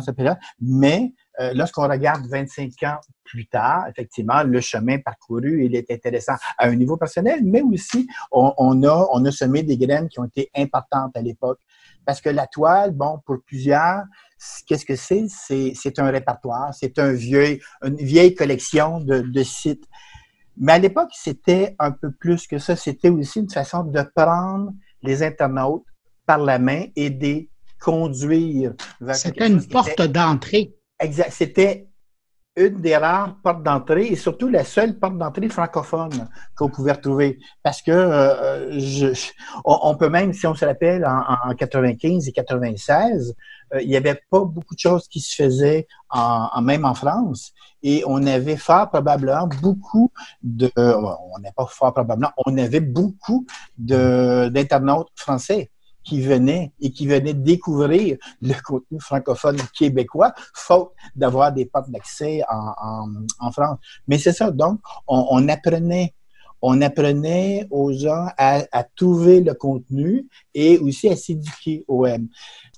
[0.00, 0.38] cette période.
[0.60, 6.66] Mais euh, lorsqu'on regarde 25 ans plus tard, effectivement, le chemin parcouru, est intéressant à
[6.66, 10.50] un niveau personnel, mais aussi on, a, on a semé des graines qui ont été
[10.56, 11.60] importantes à l'époque.
[12.08, 14.02] Parce que la toile, bon, pour plusieurs,
[14.66, 15.26] qu'est-ce que c'est?
[15.28, 19.84] C'est un répertoire, c'est un vieux, une vieille collection de, de sites.
[20.56, 22.76] Mais à l'époque, c'était un peu plus que ça.
[22.76, 25.84] C'était aussi une façon de prendre les internautes
[26.24, 30.74] par la main et de les conduire vers C'était une porte d'entrée.
[30.98, 31.30] Exact.
[31.30, 31.88] C'était
[32.58, 37.38] une des rares portes d'entrée et surtout la seule porte d'entrée francophone qu'on pouvait retrouver.
[37.62, 39.14] Parce que euh,
[39.64, 43.34] on, peut même, si on se rappelle, en, en 95 et 96,
[43.74, 47.52] euh, il n'y avait pas beaucoup de choses qui se faisaient en, même en France.
[47.82, 50.10] Et on avait fort probablement beaucoup
[50.42, 53.46] de, on n'est pas fort probablement, on avait beaucoup
[53.78, 55.70] d'internautes français
[56.08, 62.42] qui venaient et qui venaient découvrir le contenu francophone québécois, faute d'avoir des portes d'accès
[62.48, 63.78] en, France.
[64.06, 66.14] Mais c'est ça, donc, on, apprenait.
[66.62, 72.26] On apprenait aux gens à, trouver le contenu et aussi à s'éduquer au web.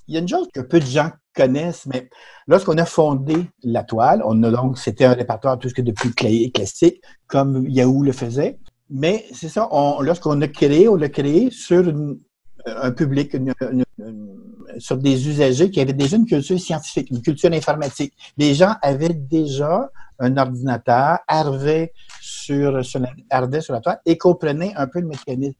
[0.07, 2.09] Il y a une chose que peu de gens connaissent, mais
[2.47, 5.93] lorsqu'on a fondé la toile, on a donc, c'était un répertoire tout ce que de
[5.93, 8.59] plus classique, comme Yahoo le faisait.
[8.89, 9.69] Mais c'est ça,
[10.01, 12.19] lorsqu'on a créé, on l'a créé sur une,
[12.65, 13.35] un public,
[14.79, 18.13] sur des usagers qui avaient déjà une culture scientifique, une culture informatique.
[18.37, 24.73] Les gens avaient déjà un ordinateur, arrivaient sur, sur, la, sur la toile et comprenaient
[24.75, 25.57] un peu le mécanisme.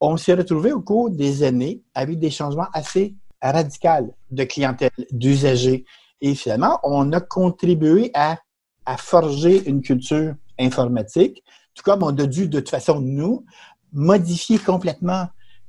[0.00, 5.84] On s'est retrouvé au cours des années avec des changements assez radicaux de clientèle, d'usagers.
[6.20, 8.38] Et finalement, on a contribué à,
[8.84, 11.42] à forger une culture informatique,
[11.74, 13.44] tout comme on a dû, de toute façon, nous,
[13.92, 15.26] modifier complètement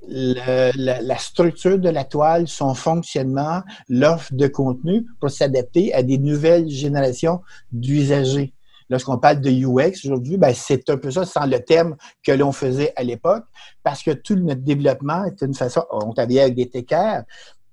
[0.07, 6.69] la, structure de la toile, son fonctionnement, l'offre de contenu pour s'adapter à des nouvelles
[6.69, 8.53] générations d'usagers.
[8.89, 12.53] Lorsqu'on parle de UX aujourd'hui, ben c'est un peu ça sans le terme que l'on
[12.53, 13.43] faisait à l'époque,
[13.83, 17.23] parce que tout notre développement était une façon, on travaillait avec des TKR,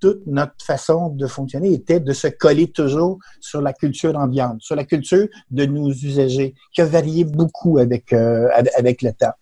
[0.00, 4.74] toute notre façon de fonctionner était de se coller toujours sur la culture ambiante, sur
[4.74, 9.32] la culture de nos usagers, qui a varié beaucoup avec, euh, avec le temps.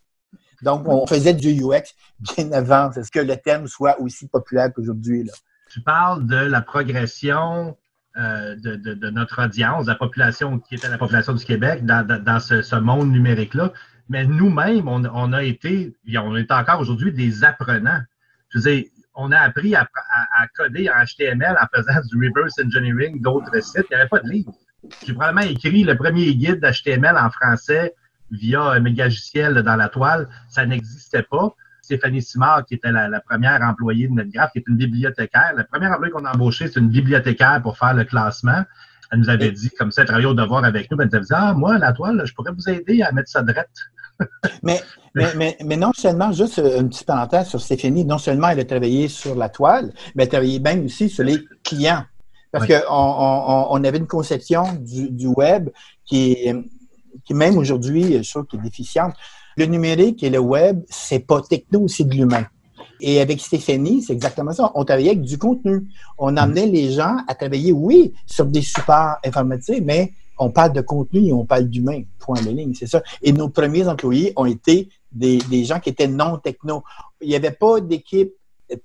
[0.62, 5.28] Donc, on faisait du UX bien avant est-ce que le terme soit aussi populaire qu'aujourd'hui.
[5.70, 7.76] Tu parles de la progression
[8.16, 12.06] euh, de, de, notre audience, de la population qui était la population du Québec dans,
[12.06, 13.72] dans, ce, monde numérique-là.
[14.08, 18.02] Mais nous-mêmes, on, on, a été, et on est encore aujourd'hui des apprenants.
[18.50, 22.28] Je veux dire, on a appris à, à, à, coder en HTML en faisant du
[22.28, 23.86] reverse engineering d'autres sites.
[23.90, 24.52] Il n'y avait pas de livre.
[25.06, 27.94] J'ai probablement écrit le premier guide d'HTML en français
[28.32, 31.54] via un mégagiciel dans la toile, ça n'existait pas.
[31.82, 35.52] Stéphanie Simard, qui était la, première employée de NetGraph, qui est une bibliothécaire.
[35.56, 38.62] La première employée qu'on a embauchée, c'est une bibliothécaire pour faire le classement.
[39.10, 40.96] Elle nous avait dit, comme ça, elle travaillait au devoir avec nous.
[41.00, 43.42] Elle nous avait dit, ah, moi, la toile, je pourrais vous aider à mettre ça
[43.42, 43.68] drette.
[44.62, 44.80] mais,
[45.14, 48.64] mais, mais, mais, non seulement, juste une petite parenthèse sur Stéphanie, non seulement elle a
[48.64, 52.04] travaillé sur la toile, mais elle a travaillé même aussi sur les clients.
[52.52, 55.70] Parce qu'on on, on, avait une conception du, du web
[56.04, 56.54] qui est
[57.32, 59.14] même aujourd'hui, je trouve, qui est déficiente.
[59.56, 62.46] Le numérique et le web, c'est pas techno, c'est de l'humain.
[63.00, 64.70] Et avec Stéphanie, c'est exactement ça.
[64.74, 65.88] On travaillait avec du contenu.
[66.18, 70.80] On amenait les gens à travailler, oui, sur des supports informatiques, mais on parle de
[70.80, 72.02] contenu et on parle d'humain.
[72.18, 73.02] Point de ligne, c'est ça.
[73.22, 76.82] Et nos premiers employés ont été des, des gens qui étaient non techno.
[77.20, 78.32] Il n'y avait pas d'équipe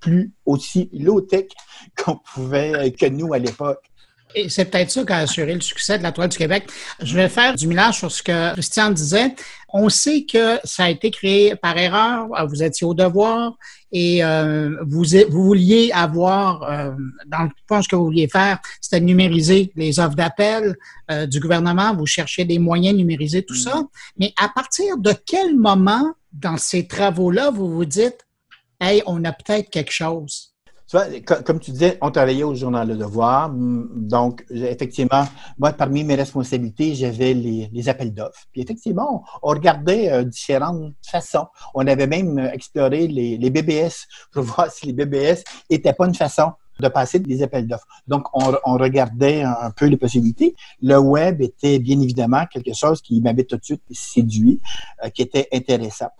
[0.00, 1.46] plus aussi low-tech
[1.96, 3.90] qu'on pouvait, que nous à l'époque.
[4.34, 6.68] Et c'est peut-être ça qui a assuré le succès de la Toile du Québec.
[7.02, 9.34] Je vais faire du millage sur ce que Christian disait.
[9.70, 12.28] On sait que ça a été créé par erreur.
[12.48, 13.54] Vous étiez au devoir
[13.90, 16.90] et euh, vous, vous vouliez avoir, euh,
[17.26, 20.76] dans le fond, ce que vous vouliez faire, c'était numériser les offres d'appel
[21.10, 21.94] euh, du gouvernement.
[21.94, 23.82] Vous cherchiez des moyens de numériser tout ça.
[24.18, 28.26] Mais à partir de quel moment dans ces travaux-là, vous vous dites,
[28.80, 30.47] hey, on a peut-être quelque chose?
[31.44, 33.50] Comme tu disais, on travaillait au journal Le Devoir.
[33.50, 35.24] Donc, effectivement,
[35.58, 38.46] moi, parmi mes responsabilités, j'avais les, appels d'offres.
[38.52, 41.46] Puis effectivement, on, regardait euh, différentes façons.
[41.74, 46.14] On avait même euh, exploré les, BBS pour voir si les BBS n'étaient pas une
[46.14, 47.86] façon de passer des appels d'offres.
[48.06, 50.54] Donc, on, regardait un, peu les possibilités.
[50.80, 54.60] Le web était bien évidemment quelque chose qui m'avait tout de suite séduit,
[55.04, 56.10] euh, qui était intéressant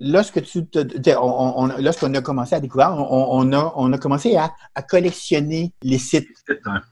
[0.00, 0.66] lorsque tu
[1.78, 4.50] lorsqu'on a commencé à découvrir, on, a, on a commencé à,
[4.82, 6.28] collectionner les sites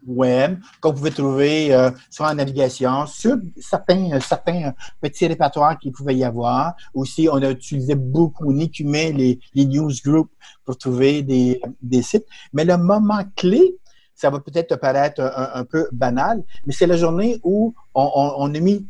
[0.06, 6.16] web qu'on pouvait trouver euh, sur la navigation, sur certains, certains petits répertoires qu'il pouvait
[6.16, 6.74] y avoir.
[6.94, 10.30] Aussi, on a utilisé beaucoup, on écumait les, les newsgroups
[10.64, 12.26] pour trouver des, des sites.
[12.52, 13.76] Mais le moment clé,
[14.14, 18.54] ça va peut-être te paraître un, peu banal, mais c'est la journée où on, on
[18.54, 18.86] a mis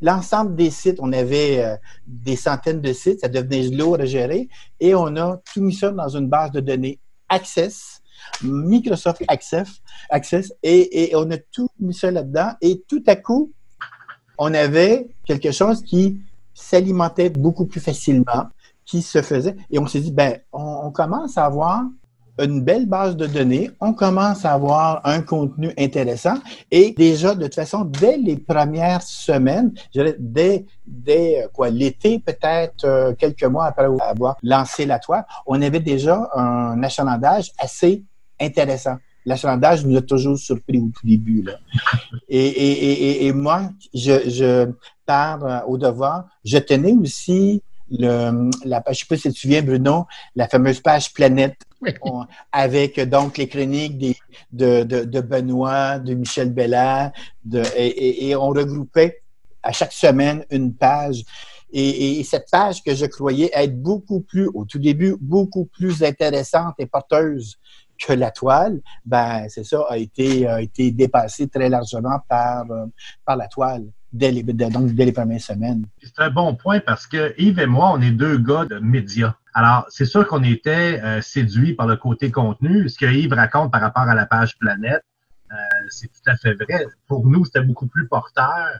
[0.00, 4.48] l'ensemble des sites, on avait euh, des centaines de sites, ça devenait lourd à gérer,
[4.78, 8.02] et on a tout mis ça dans une base de données Access,
[8.42, 13.52] Microsoft Access, Access et, on a tout mis ça là-dedans, et tout à coup,
[14.38, 16.20] on avait quelque chose qui
[16.54, 18.48] s'alimentait beaucoup plus facilement,
[18.84, 21.84] qui se faisait, et on s'est dit, ben, on commence à avoir
[22.40, 26.38] une belle base de données, on commence à avoir un contenu intéressant
[26.70, 29.72] et déjà, de toute façon, dès les premières semaines,
[30.18, 35.60] dès, dès euh, quoi, l'été, peut-être euh, quelques mois après avoir lancé la toile, on
[35.60, 38.02] avait déjà un achalandage assez
[38.40, 38.96] intéressant.
[39.26, 41.42] L'achalandage nous a toujours surpris au tout début.
[41.42, 41.52] Là.
[42.28, 44.70] Et, et, et, et moi, je, je
[45.04, 46.24] pars euh, au devoir.
[46.44, 50.48] Je tenais aussi le, la page, je sais pas si tu te souviens, Bruno, la
[50.48, 51.56] fameuse page Planète,
[52.52, 54.16] avec donc les chroniques des,
[54.52, 57.10] de, de, de, Benoît, de Michel Bellard,
[57.44, 59.22] de, et, et, on regroupait
[59.62, 61.24] à chaque semaine une page.
[61.72, 66.02] Et, et, cette page que je croyais être beaucoup plus, au tout début, beaucoup plus
[66.02, 67.58] intéressante et porteuse
[67.98, 72.86] que la toile, ben c'est ça, a été, a été dépassée très largement par, euh,
[73.24, 75.86] par la toile dès les, donc dès les premières semaines.
[76.02, 79.34] C'est un bon point parce que Yves et moi, on est deux gars de médias.
[79.54, 82.88] Alors, c'est sûr qu'on était euh, séduits par le côté contenu.
[82.88, 85.02] Ce que Yves raconte par rapport à la page Planète,
[85.52, 85.56] euh,
[85.88, 86.86] c'est tout à fait vrai.
[87.06, 88.78] Pour nous, c'était beaucoup plus porteur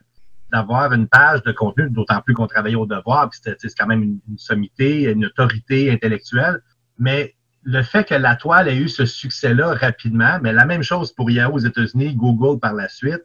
[0.51, 4.03] d'avoir une page de contenu, d'autant plus qu'on travaillait au devoir, puis c'était quand même
[4.03, 6.61] une, une, sommité, une autorité intellectuelle.
[6.97, 11.13] Mais le fait que la toile ait eu ce succès-là rapidement, mais la même chose
[11.13, 13.21] pour Yahoo aux États-Unis, Google par la suite,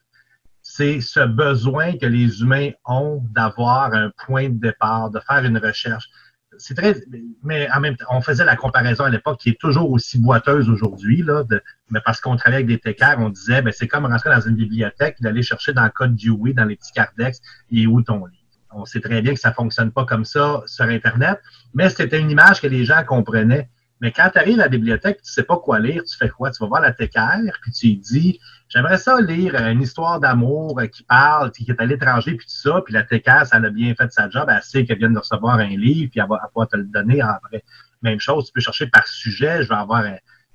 [0.76, 5.56] c'est ce besoin que les humains ont d'avoir un point de départ, de faire une
[5.56, 6.10] recherche.
[6.58, 6.96] C'est très,
[7.42, 10.68] mais en même temps, on faisait la comparaison à l'époque qui est toujours aussi boiteuse
[10.68, 11.44] aujourd'hui, là,
[11.90, 14.54] mais parce qu'on travaillait avec des TKR, on disait, ben, c'est comme rentrer dans une
[14.54, 17.40] bibliothèque, d'aller chercher dans le code Dewey, dans les petits cardex,
[17.72, 18.42] est où ton livre?
[18.70, 21.40] On sait très bien que ça fonctionne pas comme ça sur Internet,
[21.72, 23.70] mais c'était une image que les gens comprenaient.
[24.00, 26.50] Mais quand tu arrives à la bibliothèque, tu sais pas quoi lire, tu fais quoi?
[26.50, 31.02] Tu vas voir la TKR, puis tu dis, j'aimerais ça lire une histoire d'amour qui
[31.02, 34.12] parle, qui est à l'étranger, puis tout ça, puis la TKR, ça a bien fait
[34.12, 36.76] sa job, elle sait qu'elle vient de recevoir un livre, puis elle va, pouvoir te
[36.76, 37.64] le donner après.
[38.02, 40.04] Même chose, tu peux chercher par sujet, je vais avoir.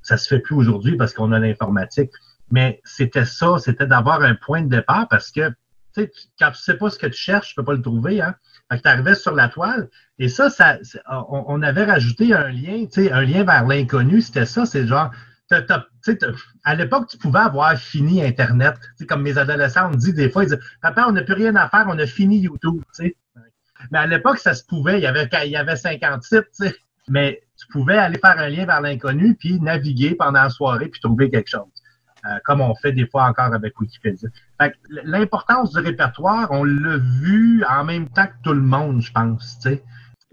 [0.04, 2.12] Ça se fait plus aujourd'hui parce qu'on a l'informatique.
[2.52, 5.50] Mais c'était ça, c'était d'avoir un point de départ parce que,
[5.96, 8.22] tu sais, quand tu sais pas ce que tu cherches, tu peux pas le trouver,
[8.22, 8.36] hein.
[8.72, 9.90] Fait que tu arrivais sur la toile.
[10.18, 10.78] Et ça, ça
[11.30, 14.22] on, avait rajouté un lien, tu un lien vers l'inconnu.
[14.22, 15.12] C'était ça, c'est genre,
[16.64, 18.76] à l'époque, tu pouvais avoir fini Internet.
[19.10, 21.68] comme mes adolescents, on dit des fois, ils disent Papa, on n'a plus rien à
[21.68, 22.82] faire, on a fini YouTube.
[23.92, 25.00] Mais à l'époque, ça se pouvait.
[25.00, 26.74] Il y avait, il y avait 50 sites.
[27.10, 31.02] Mais tu pouvais aller faire un lien vers l'inconnu, puis naviguer pendant la soirée, puis
[31.02, 31.68] trouver quelque chose.
[32.28, 34.30] Euh, comme on fait des fois encore avec Wikipédia.
[35.04, 39.58] L'importance du répertoire, on l'a vu en même temps que tout le monde, je pense.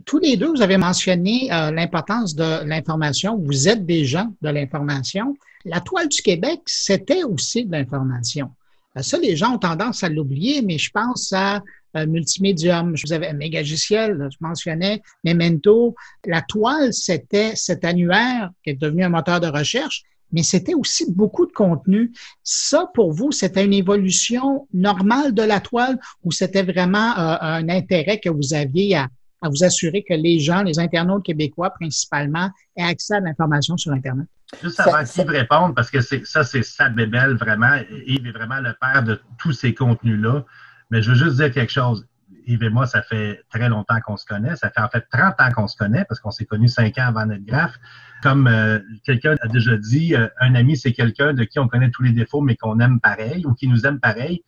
[0.05, 3.39] Tous les deux, vous avez mentionné euh, l'importance de l'information.
[3.39, 5.35] Vous êtes des gens de l'information.
[5.65, 8.51] La toile du Québec, c'était aussi de l'information.
[8.99, 11.63] Euh, ça, les gens ont tendance à l'oublier, mais je pense à
[12.07, 12.95] multimédium.
[12.97, 15.97] Je vous avais Mégagiciel, je mentionnais Memento.
[16.27, 21.11] La toile, c'était cet annuaire qui est devenu un moteur de recherche, mais c'était aussi
[21.13, 22.13] beaucoup de contenu.
[22.43, 27.69] Ça, pour vous, c'était une évolution normale de la toile ou c'était vraiment euh, un
[27.69, 29.09] intérêt que vous aviez à,
[29.43, 34.27] vous assurer que les gens, les internautes québécois principalement, aient accès à l'information sur Internet?
[34.63, 37.77] Juste avant de répondre, parce que ça, c'est sa bébelle, vraiment.
[38.07, 40.45] Yves est vraiment le père de tous ces contenus-là.
[40.91, 42.08] Mais je veux juste dire quelque chose.
[42.49, 44.57] Yves et moi, ça fait très longtemps qu'on se connaît.
[44.57, 47.09] Ça fait en fait 30 ans qu'on se connaît parce qu'on s'est connus 5 ans
[47.09, 47.79] avant notre graphe.
[48.23, 51.91] Comme euh, quelqu'un a déjà dit, euh, un ami, c'est quelqu'un de qui on connaît
[51.91, 54.43] tous les défauts, mais qu'on aime pareil ou qui nous aime pareil.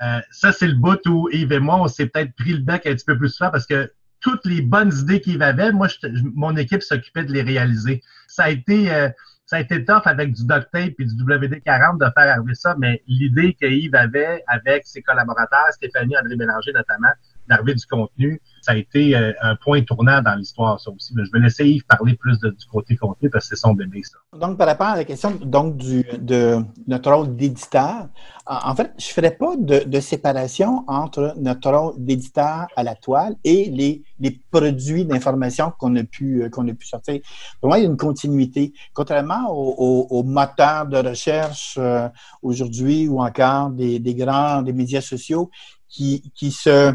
[0.00, 2.86] Euh, ça, c'est le bout où Yves et moi, on s'est peut-être pris le bec
[2.86, 5.88] un petit peu plus souvent parce que toutes les bonnes idées qu'Yves avait, moi,
[6.34, 8.02] mon équipe s'occupait de les réaliser.
[8.28, 9.10] Ça a été
[9.50, 12.76] ça a été tough avec du duct tape et du WD-40 de faire arriver ça,
[12.78, 17.10] mais l'idée que Yves avait avec ses collaborateurs, Stéphanie, André Bélanger notamment,
[17.50, 21.12] d'arrivée du contenu, ça a été euh, un point tournant dans l'histoire, ça aussi.
[21.14, 24.02] Mais je vais laisser Yves parler plus du côté contenu parce que c'est son bébé,
[24.04, 24.18] ça.
[24.38, 28.08] Donc, par rapport à la question donc, du, de notre rôle d'éditeur,
[28.46, 33.36] en fait, je ne ferai pas de, séparation entre notre rôle d'éditeur à la toile
[33.44, 37.20] et les, les produits d'information qu'on a, pu, qu'on a pu sortir.
[37.60, 38.72] Pour moi, il y a une continuité.
[38.94, 42.08] Contrairement aux, moteurs de recherche euh,
[42.42, 45.50] aujourd'hui ou encore des, des grands des médias sociaux
[45.88, 46.94] qui, qui se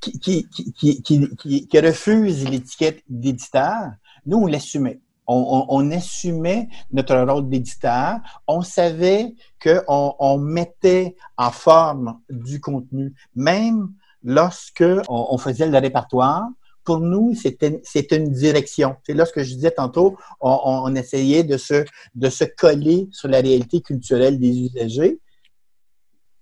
[0.00, 3.92] qui, qui, qui, qui, qui refuse l'étiquette d'éditeur,
[4.26, 5.00] nous, on l'assumait.
[5.26, 8.16] On, on, assumait notre rôle d'éditeur.
[8.48, 9.32] On savait
[9.62, 13.92] qu'on on mettait en forme du contenu, même
[14.24, 16.48] lorsque on, faisait le répertoire.
[16.82, 18.96] Pour nous, c'était une direction.
[19.06, 21.84] C'est lorsque je disais tantôt, on, on, essayait de se,
[22.16, 25.20] de se coller sur la réalité culturelle des usagers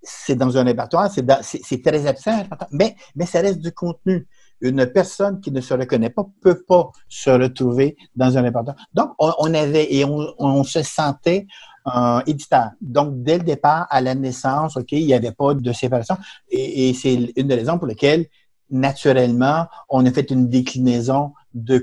[0.01, 2.95] c'est dans un répertoire, c'est très absent, mais,
[3.25, 4.27] ça reste du contenu.
[4.61, 8.75] Une personne qui ne se reconnaît pas peut pas se retrouver dans un répertoire.
[8.93, 11.47] Donc, on, avait et on, se sentait
[11.85, 12.71] un éditeur.
[12.81, 16.17] Donc, dès le départ, à la naissance, OK, il n'y avait pas de séparation.
[16.49, 18.25] Et, c'est une des raisons pour lesquelles,
[18.69, 21.77] naturellement, on a fait une déclinaison de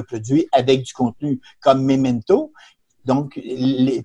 [0.00, 2.52] produits avec du contenu, comme Memento,
[3.04, 3.40] donc,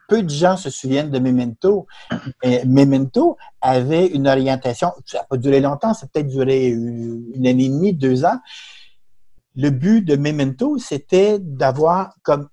[0.07, 1.87] peu de gens se souviennent de Memento.
[2.43, 7.45] Mais Memento avait une orientation, ça n'a pas duré longtemps, ça a peut-être duré une
[7.45, 8.39] année et demie, deux ans.
[9.55, 12.47] Le but de Memento, c'était d'avoir comme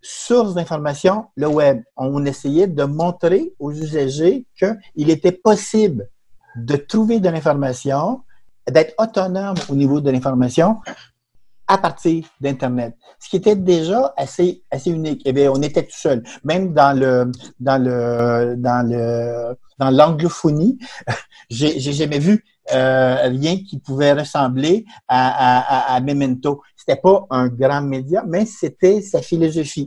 [0.00, 1.82] source d'information le web.
[1.96, 6.08] On essayait de montrer aux usagers qu'il était possible
[6.56, 8.20] de trouver de l'information,
[8.70, 10.78] d'être autonome au niveau de l'information
[11.66, 12.94] à partir d'Internet.
[13.18, 15.22] Ce qui était déjà assez, assez unique.
[15.24, 16.22] Eh bien, on était tout seul.
[16.44, 20.78] Même dans le, dans le, dans le, dans l'anglophonie,
[21.50, 26.62] j'ai, jamais vu euh, rien qui pouvait ressembler à, à, à Memento.
[26.76, 29.86] C'était pas un grand média, mais c'était sa philosophie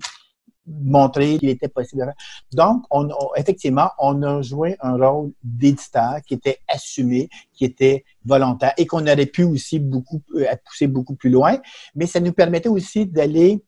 [0.67, 2.13] montrer qu'il était possible.
[2.53, 8.73] Donc, on, effectivement, on a joué un rôle d'éditeur qui était assumé, qui était volontaire
[8.77, 11.57] et qu'on aurait pu aussi beaucoup euh, pousser beaucoup plus loin,
[11.95, 13.63] mais ça nous permettait aussi d'aller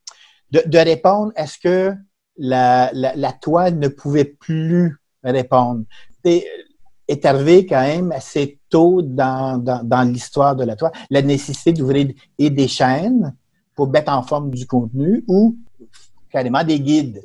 [0.52, 1.94] de, de, répondre à ce que
[2.38, 5.84] la, la, toile ne pouvait plus répondre.
[6.24, 6.46] C'est
[7.08, 12.14] est arrivé quand même assez tôt dans, dans, l'histoire de la toile, la nécessité d'ouvrir
[12.38, 13.34] des chaînes
[13.76, 15.56] pour mettre en forme du contenu ou
[16.32, 17.24] carrément des guides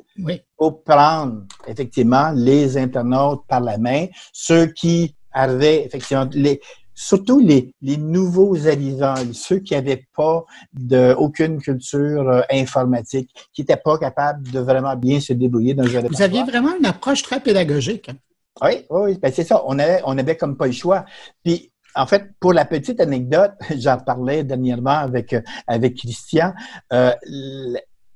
[0.57, 6.61] pour prendre effectivement les internautes par la main, ceux qui avaient effectivement les
[6.95, 13.61] surtout les, les nouveaux arrivants, ceux qui n'avaient pas de, aucune culture euh, informatique, qui
[13.61, 17.23] n'étaient pas capables de vraiment bien se débrouiller dans un Vous aviez vraiment une approche
[17.23, 18.09] très pédagogique.
[18.09, 18.17] Hein?
[18.61, 19.63] Oui, oui, ben c'est ça.
[19.65, 21.05] On avait, on avait comme pas le choix.
[21.43, 25.35] Puis en fait, pour la petite anecdote, j'en parlais dernièrement avec,
[25.67, 26.53] avec Christian,
[26.91, 27.13] euh,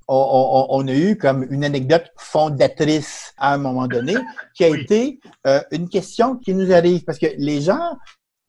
[0.08, 4.16] on, a eu comme une anecdote fondatrice à un moment donné,
[4.56, 7.98] qui a été euh, une question qui nous arrive, parce que les gens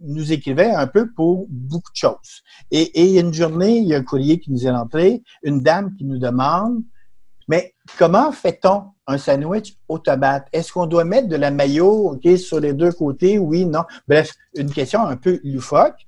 [0.01, 2.43] nous écrivaient un peu pour beaucoup de choses.
[2.71, 5.95] Et, et une journée, il y a un courrier qui nous est rentré, une dame
[5.97, 6.83] qui nous demande,
[7.49, 10.47] mais comment fait-on un sandwich au tomate?
[10.53, 13.39] Est-ce qu'on doit mettre de la mayo ok, sur les deux côtés?
[13.39, 13.85] Oui, non.
[14.07, 16.07] Bref, une question un peu loufoque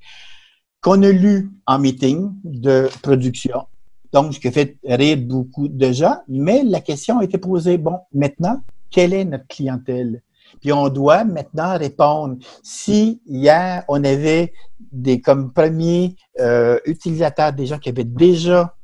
[0.82, 3.66] qu'on a lu en meeting de production
[4.12, 6.18] donc ce qui fait rire beaucoup de gens.
[6.28, 10.22] Mais la question a été posée, bon, maintenant, quelle est notre clientèle?
[10.60, 12.36] Puis on doit maintenant répondre.
[12.62, 14.52] Si hier, on avait
[14.90, 18.74] des comme premiers euh, utilisateurs des gens qui avaient déjà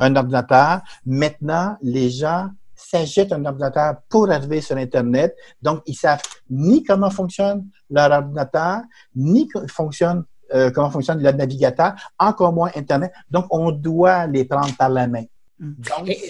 [0.00, 5.34] un ordinateur, maintenant, les gens s'achètent un ordinateur pour arriver sur Internet.
[5.62, 8.82] Donc, ils savent ni comment fonctionne leur ordinateur,
[9.16, 13.12] ni comment fonctionne euh, comment fonctionne le navigateur, encore moins Internet.
[13.30, 15.24] Donc, on doit les prendre par la main.
[15.58, 15.72] Mm.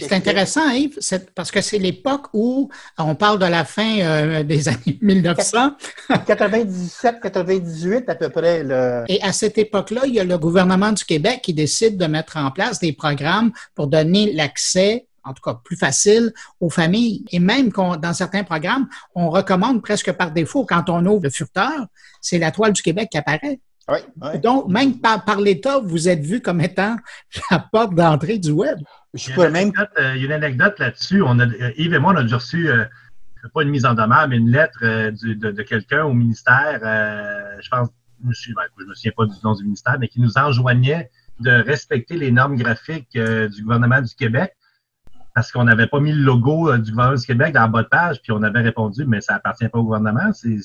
[0.01, 0.99] C'est intéressant, Yves,
[1.35, 5.73] parce que c'est l'époque où on parle de la fin euh, des années 1900.
[6.27, 8.63] 97, 98 à peu près.
[8.65, 9.05] Le...
[9.09, 12.37] Et à cette époque-là, il y a le gouvernement du Québec qui décide de mettre
[12.37, 17.25] en place des programmes pour donner l'accès en tout cas plus facile aux familles.
[17.31, 21.87] Et même dans certains programmes, on recommande presque par défaut, quand on ouvre le furteur,
[22.23, 23.61] c'est la toile du Québec qui apparaît.
[24.43, 26.97] Donc, même par, l'État, vous êtes vu comme étant
[27.51, 28.79] la porte d'entrée du web.
[29.15, 29.73] Je il, y même...
[29.99, 31.23] Euh, il y a une anecdote là-dessus.
[31.23, 32.85] On a, euh, Yves et moi, on a déjà reçu, euh,
[33.55, 36.81] pas une mise en demeure, mais une lettre de, quelqu'un au ministère,
[37.63, 37.89] je pense,
[38.29, 41.11] je ne ben, me souviens pas du nom du ministère, mais qui nous enjoignait
[41.41, 44.55] de respecter les normes graphiques du gouvernement du Québec
[45.39, 47.89] parce qu'on n'avait pas mis le logo du gouvernement du Québec dans la bas de
[47.89, 50.33] page, puis on avait répondu, mais ça appartient pas au gouvernement.
[50.33, 50.59] C'est,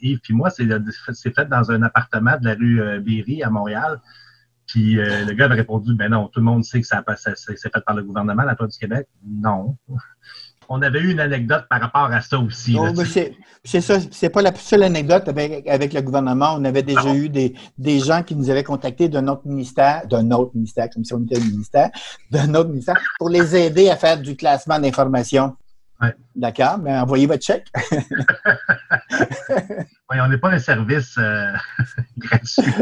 [0.00, 4.00] Yves puis moi, c'est, fait dans un appartement de la rue Berry à Montréal.
[4.66, 7.84] Puis le gars avait répondu, ben non, tout le monde sait que ça, c'est fait
[7.84, 9.06] par le gouvernement, la du Québec.
[9.22, 9.76] Non
[10.72, 12.78] on avait eu une anecdote par rapport à ça aussi.
[13.64, 16.54] c'est ça, c'est pas la seule anecdote avec, le gouvernement.
[16.56, 20.52] On avait déjà eu des, gens qui nous avaient contactés d'un autre ministère, d'un autre
[20.54, 21.90] ministère, comme si on était le ministère,
[22.30, 25.56] d'un autre ministère, pour les aider à faire du classement d'informations.
[26.34, 27.66] D'accord, mais envoyez votre chèque.
[29.10, 31.52] oui, on n'est pas un service euh,
[32.16, 32.72] gratuit.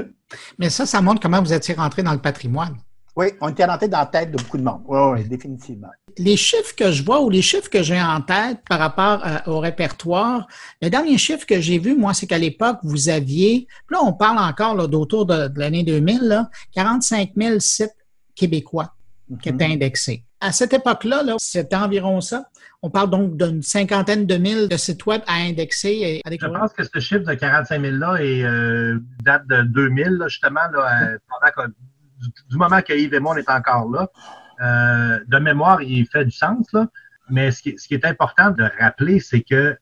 [0.59, 2.76] Mais ça, ça montre comment vous étiez rentré dans le patrimoine.
[3.19, 4.83] Oui, on était rentré dans la tête de beaucoup de monde.
[4.87, 5.89] Oui, oui, définitivement.
[6.19, 9.39] Les chiffres que je vois ou les chiffres que j'ai en tête par rapport euh,
[9.47, 10.47] au répertoire,
[10.81, 14.39] le dernier chiffre que j'ai vu, moi, c'est qu'à l'époque, vous aviez, là, on parle
[14.39, 17.91] encore d'autour de, l'année 2000, là, 45 000 sites
[18.37, 18.95] québécois
[19.43, 19.75] qui étaient mhm.
[19.75, 20.23] indexés.
[20.41, 22.45] À cette époque-là, -là, c'était environ ça.
[22.83, 25.91] On parle donc d'une cinquantaine de mille de sites web à indexer.
[25.91, 29.62] Et à Je pense que ce chiffre de 45 000 là est, euh, date de
[29.62, 31.73] 2000, justement, là, euh, pendant
[32.49, 34.09] du, moment que Yves et moi, on est encore là,
[34.61, 36.66] euh, de mémoire, il fait du sens.
[37.31, 39.77] Mais ce qui, est important de rappeler, c'est que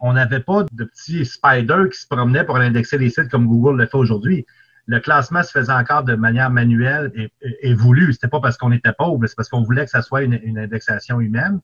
[0.00, 3.78] on n'avait pas de petits spiders qui se promenaient pour indexer les sites comme Google
[3.78, 4.46] le fait aujourd'hui.
[4.86, 7.30] Le classement se faisait encore de manière manuelle et,
[7.62, 8.12] et, voulue.
[8.12, 10.58] C'était pas parce qu'on était pauvre, c'est parce qu'on voulait que ça soit une, une,
[10.58, 11.60] indexation humaine.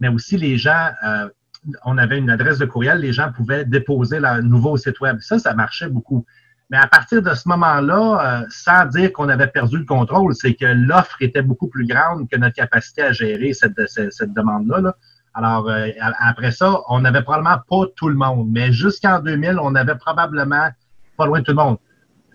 [0.00, 1.28] Mais aussi, les gens, euh,
[1.84, 5.18] on avait une adresse de courriel, les gens pouvaient déposer leur nouveau site web.
[5.20, 6.24] Ça, ça marchait beaucoup.
[6.70, 10.54] Mais à partir de ce moment-là, euh, sans dire qu'on avait perdu le contrôle, c'est
[10.54, 14.94] que l'offre était beaucoup plus grande que notre capacité à gérer cette, cette, demande-là.
[15.32, 15.88] Alors, euh,
[16.20, 20.68] après ça, on n'avait probablement pas tout le monde, mais jusqu'en 2000, on avait probablement
[21.16, 21.78] pas loin de tout le monde.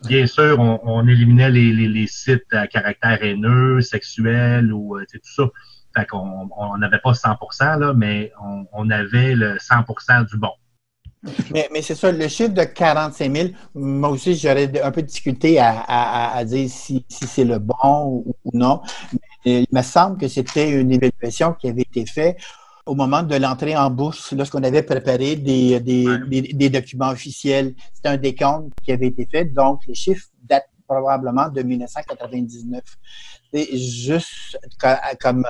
[0.08, 5.44] Bien sûr, on, éliminait les, les, sites à caractère haineux, sexuel ou euh, tout ça.
[5.96, 10.52] Fait qu'on n'avait pas 100% là, mais on, on avait le 100% du bon.
[11.52, 15.08] Mais, mais c'est ça, le chiffre de 45 000, moi aussi, j'aurais un peu de
[15.08, 18.82] difficulté à, à, dire si, si c'est le bon ou, non.
[19.46, 22.38] Mais il me semble que c'était une évaluation qui avait été faite
[22.86, 27.74] au moment de l'entrée en bourse, lorsqu'on avait préparé des, des, des, documents officiels.
[27.94, 32.84] C'était un décompte qui avait été fait, donc les chiffres datent probablement de 1999.
[33.54, 34.58] C'est juste
[35.22, 35.46] comme,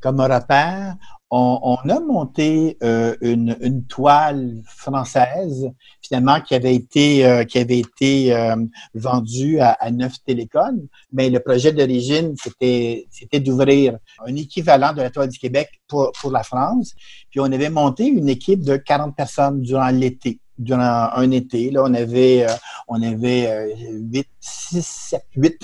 [0.00, 0.96] comme repère,
[1.30, 5.70] on, a monté euh, une, toile française
[6.00, 8.56] finalement qui avait été euh, qui avait été euh,
[8.94, 15.28] vendue à, Neuf Télécom, mais le projet d'origine c'était d'ouvrir un équivalent de la toile
[15.28, 16.94] du Québec pour pour la France.
[17.30, 21.70] Puis on avait monté une équipe de 40 personnes durant l'été durant un été.
[21.70, 22.52] Là, on avait, euh,
[22.88, 25.58] on avait 8, 6, 7, 8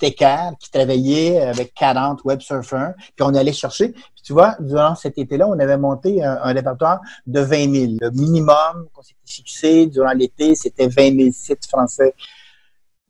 [0.00, 3.90] techers qui travaillaient avec 40 web surfers, puis on allait chercher.
[3.90, 7.92] Puis tu vois, durant cet été-là, on avait monté un, répertoire de 20 000.
[8.00, 12.14] Le minimum qu'on s'était fixé durant l'été, c'était 20 000 sites français.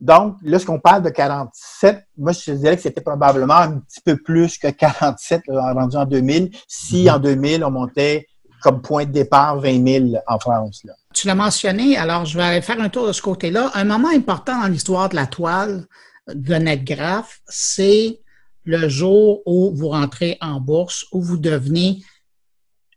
[0.01, 4.57] Donc, lorsqu'on parle de 47, moi, je dirais que c'était probablement un petit peu plus
[4.57, 7.13] que 47, rendu en 2000, si mm-hmm.
[7.15, 8.27] en 2000, on montait
[8.63, 10.83] comme point de départ 20 000 en France.
[10.85, 10.93] Là.
[11.19, 13.73] Tu l'as mentionné, alors je vais aller faire un tour de ce côté-là.
[13.75, 15.85] Un moment important dans l'histoire de la toile
[16.33, 18.21] de NetGraph, c'est
[18.63, 22.05] le jour où vous rentrez en bourse, où vous devenez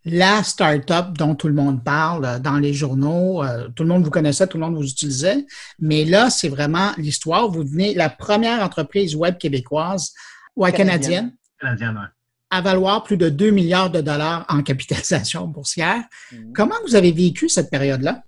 [0.04, 3.42] la start-up dont tout le monde parle dans les journaux.
[3.42, 5.44] Euh, tout le monde vous connaissait, tout le monde vous utilisait.
[5.80, 7.48] Mais là, c'est vraiment l'histoire.
[7.48, 10.12] Vous devenez la première entreprise web québécoise
[10.54, 11.34] ou canadienne.
[11.58, 12.21] Canadienne, oui
[12.52, 16.04] à valoir plus de 2 milliards de dollars en capitalisation boursière.
[16.30, 16.52] Mhm.
[16.52, 18.22] Comment vous avez vécu cette période-là?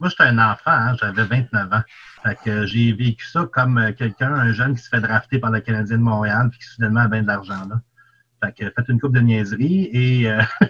[0.00, 1.82] Moi, j'étais un enfant, hein, j'avais 29 ans.
[2.24, 5.52] Fait que j'ai vécu ça comme euh, quelqu'un, un jeune qui se fait drafter par
[5.52, 7.80] le Canadien de Montréal puis qui soudainement a bien de l'argent là.
[8.42, 10.42] Fait que fait une coupe de niaiserie et euh,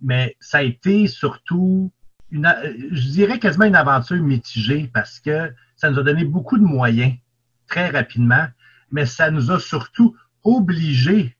[0.00, 1.92] mais ça a été surtout
[2.30, 2.50] une
[2.92, 7.14] je dirais quasiment une aventure mitigée parce que ça nous a donné beaucoup de moyens
[7.66, 8.46] très rapidement,
[8.90, 11.36] mais ça nous a surtout obligés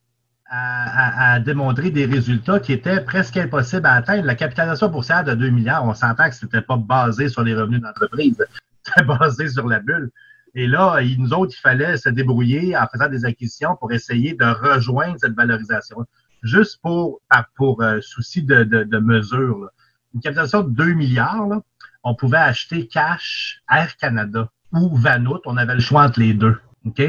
[0.55, 4.25] à, démontrer des résultats qui étaient presque impossibles à atteindre.
[4.25, 7.81] La capitalisation boursière de 2 milliards, on s'entend que c'était pas basé sur les revenus
[7.81, 8.37] d'entreprise,
[8.83, 10.11] c'était basé sur la bulle.
[10.55, 14.45] Et là, nous autres, il fallait se débrouiller en faisant des acquisitions pour essayer de
[14.45, 16.05] rejoindre cette valorisation.
[16.43, 17.23] Juste pour,
[17.55, 19.71] pour euh, souci de, de, mesure.
[20.13, 21.63] Une capitalisation de 2 milliards,
[22.05, 25.41] on pouvait acheter cash Air Canada ou Vanout.
[25.47, 26.59] On avait le choix entre les deux.
[26.85, 27.01] OK?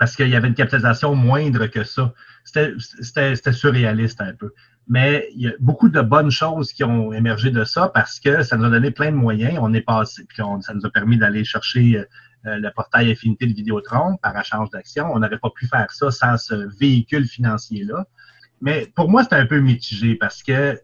[0.00, 4.52] Parce qu'il y avait une capitalisation moindre que ça c'était surréaliste un peu.
[4.88, 8.42] Mais il y a beaucoup de bonnes choses qui ont émergé de ça parce que
[8.42, 9.58] ça nous a donné plein de moyens.
[9.60, 11.98] On est passé, puis ça nous a permis d'aller chercher
[12.46, 15.12] euh, le portail Affinité de Vidéotron par échange d'actions.
[15.12, 18.06] On n'aurait pas pu faire ça sans ce véhicule financier-là.
[18.62, 20.80] Mais pour moi, c'est un peu mitigé parce que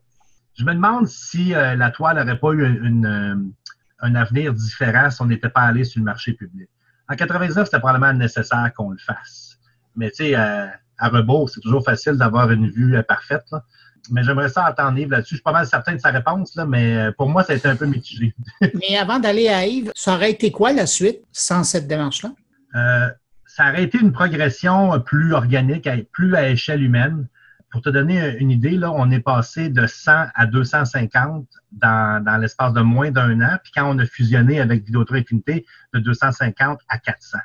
[0.58, 3.54] je me demande si euh, la toile n'aurait pas eu une,
[4.00, 6.68] un avenir différent si on n'était pas allé sur le marché public.
[7.08, 9.58] En 99, c'était probablement nécessaire qu'on le fasse.
[9.94, 13.44] Mais tu sais, à rebours, c'est toujours facile d'avoir une vue parfaite.
[13.52, 13.62] Là.
[14.10, 15.34] Mais j'aimerais ça entendre Yves là-dessus.
[15.34, 17.56] Je suis pas mal certain de sa réponse, là, mais euh, pour moi, ça a
[17.56, 18.34] été un peu mitigé.
[18.60, 22.30] mais avant d'aller à Yves, ça aurait été quoi la suite sans cette démarche-là?
[22.74, 23.08] Euh,
[23.46, 27.26] ça aurait été une progression plus organique, plus à échelle humaine.
[27.70, 32.72] Pour te donner une idée, là, on est passé de 100 à 250 dans, l'espace
[32.72, 33.58] de moins d'un an.
[33.62, 37.38] Puis quand on a fusionné avec Vidéotron Infinité, de 250 à 400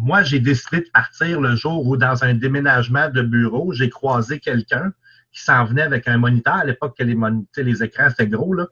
[0.00, 4.38] moi, j'ai décidé de partir le jour où, dans un déménagement de bureau, j'ai croisé
[4.38, 4.92] quelqu'un
[5.32, 6.54] qui s'en venait avec un moniteur.
[6.54, 7.16] À l'époque, les,
[7.56, 8.68] les écrans, c'était gros, là.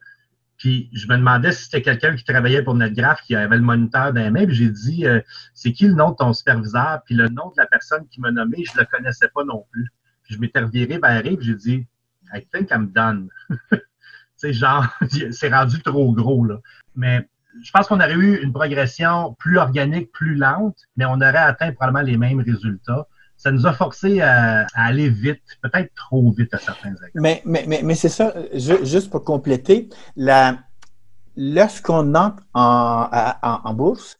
[0.56, 4.12] Puis je me demandais si c'était quelqu'un qui travaillait pour NetGraph qui avait le moniteur
[4.12, 4.46] dans les mains.
[4.46, 5.20] Puis j'ai dit euh,
[5.52, 7.02] C'est qui le nom de ton superviseur?
[7.04, 9.66] Puis le nom de la personne qui m'a nommé, je ne le connaissais pas non
[9.70, 9.92] plus.
[10.26, 11.86] Puis je m'étais reviré vers et j'ai dit
[12.34, 13.28] I think I'm done.
[14.36, 14.86] c'est genre,
[15.30, 16.58] c'est rendu trop gros, là.
[16.94, 17.28] Mais
[17.62, 21.72] je pense qu'on aurait eu une progression plus organique, plus lente, mais on aurait atteint
[21.72, 23.06] probablement les mêmes résultats
[23.36, 27.10] ça nous a forcé à, aller vite, peut-être trop vite à certains égards.
[27.14, 30.58] Mais, mais, mais, c'est ça, juste pour compléter, la,
[31.36, 33.08] lorsqu'on entre en,
[33.42, 34.18] en, bourse,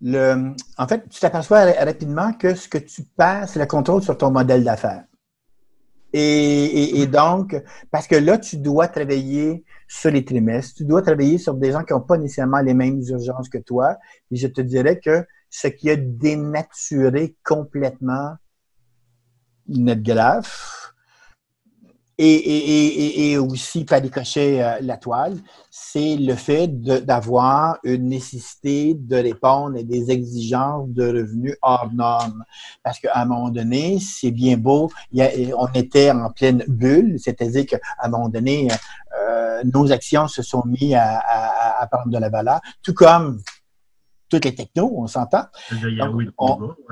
[0.00, 4.16] le, en fait, tu t'aperçois rapidement que ce que tu perds, c'est le contrôle sur
[4.16, 5.04] ton modèle d'affaires.
[6.12, 7.56] Et, et, donc,
[7.90, 11.84] parce que là, tu dois travailler sur les trimestres, tu dois travailler sur des gens
[11.84, 13.96] qui n'ont pas nécessairement les mêmes urgences que toi.
[14.30, 18.34] Et je te dirais que ce qui a dénaturé complètement
[19.68, 20.91] NetGraph
[22.18, 25.36] et, et, et, aussi par ricochet euh, la toile,
[25.70, 32.44] c'est le fait d'avoir une nécessité de répondre à des exigences de revenus hors normes.
[32.82, 37.78] Parce qu'à un moment donné, c'est bien beau, on était en pleine bulle, c'est-à-dire qu'à
[38.02, 38.68] un moment donné,
[39.18, 43.40] euh, nos actions se sont mises à, à, à prendre de la valeur, tout comme
[44.32, 45.44] toutes les technos, on s'entend.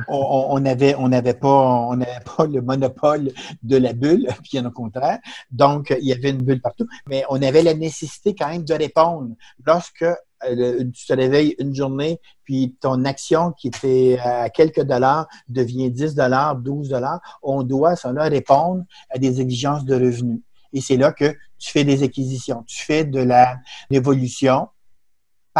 [0.08, 3.32] On n'avait on avait pas, on pas le monopole
[3.62, 5.20] de la bulle, bien au contraire.
[5.50, 6.86] Donc, il y avait une bulle partout.
[7.08, 9.30] Mais on avait la nécessité quand même de répondre.
[9.66, 15.26] Lorsque euh, tu te réveilles une journée, puis ton action qui était à quelques dollars
[15.48, 20.42] devient 10 dollars, 12 dollars, on doit, là, répondre à des exigences de revenus.
[20.74, 23.56] Et c'est là que tu fais des acquisitions, tu fais de la
[23.88, 24.68] l'évolution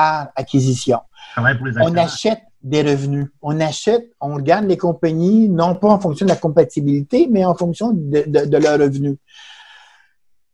[0.00, 1.00] par acquisition.
[1.36, 3.28] On achète des revenus.
[3.42, 7.54] On achète, on gagne les compagnies, non pas en fonction de la compatibilité, mais en
[7.54, 9.16] fonction de, de, leurs revenus.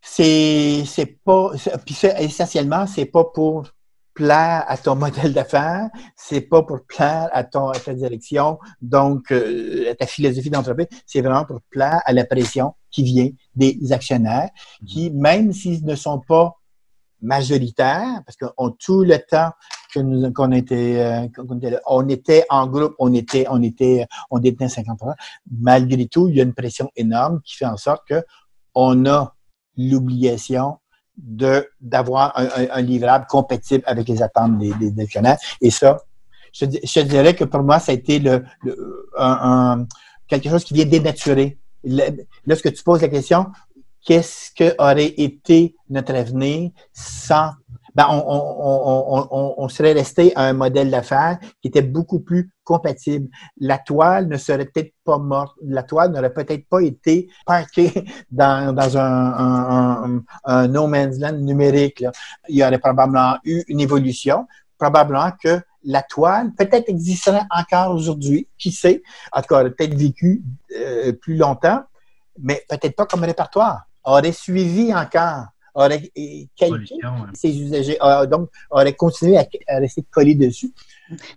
[0.00, 1.52] C'est, c'est pas,
[1.84, 3.68] puis essentiellement, c'est pas pour
[4.14, 9.30] plaire à ton modèle d'affaires, c'est pas pour plaire à, ton, à ta direction, donc
[9.30, 13.78] euh, à ta philosophie d'entreprise, c'est vraiment pour plaire à la pression qui vient des
[13.92, 14.48] actionnaires,
[14.86, 16.55] qui, même s'ils ne sont pas
[17.22, 19.50] majoritaire, parce qu'on tout le temps
[19.92, 24.38] que nous qu'on était, euh, était, on était en groupe, on était, on était, on
[24.38, 25.14] détenait 50%
[25.60, 28.22] Malgré tout, il y a une pression énorme qui fait en sorte que
[28.74, 29.34] on a
[29.76, 30.78] l'obligation
[31.16, 35.38] de d'avoir un, un, livrable compatible avec les attentes des, des, actionnaires.
[35.62, 35.98] Et ça,
[36.52, 38.44] je, dirais que pour moi, ça a été le,
[39.18, 39.86] un,
[40.28, 41.58] quelque chose qui vient dénaturer.
[42.46, 43.46] Lorsque tu poses la question,
[44.06, 47.52] qu'est-ce que aurait été notre avenir sans
[47.96, 53.30] ben on, serait resté à un modèle d'affaires qui était beaucoup plus compatible.
[53.58, 55.56] La toile ne serait peut-être pas morte.
[55.62, 57.90] La toile n'aurait peut-être pas été parquée
[58.30, 62.04] dans, un, no man's land numérique.
[62.50, 64.46] Il y aurait probablement eu une évolution.
[64.76, 68.46] Probablement que la toile peut-être existerait encore aujourd'hui.
[68.58, 69.02] Qui sait?
[69.32, 70.42] En tout cas, elle aurait peut-être vécu
[70.78, 71.82] euh, plus longtemps,
[72.38, 76.10] mais peut-être pas comme répertoire aurait suivi encore, aurait
[76.56, 76.94] calqué
[77.34, 77.98] ses usagers,
[78.30, 79.46] donc aurait continué à,
[79.78, 80.72] rester collé dessus.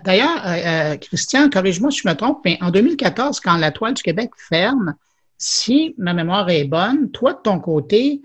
[0.04, 3.94] D'ailleurs, euh, euh, Christian, corrige-moi si je me trompe, mais en 2014, quand la toile
[3.94, 4.96] du Québec ferme,
[5.38, 8.22] si ma mémoire est bonne, toi, de ton côté,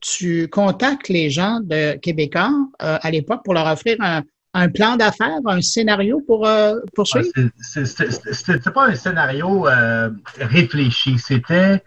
[0.00, 4.22] tu contactes les gens de Québécois euh, à l'époque pour leur offrir un,
[4.54, 7.28] un plan d'affaires, un scénario pour euh, poursuivre?
[7.60, 11.82] C'était pas un scénario euh, réfléchi, c'était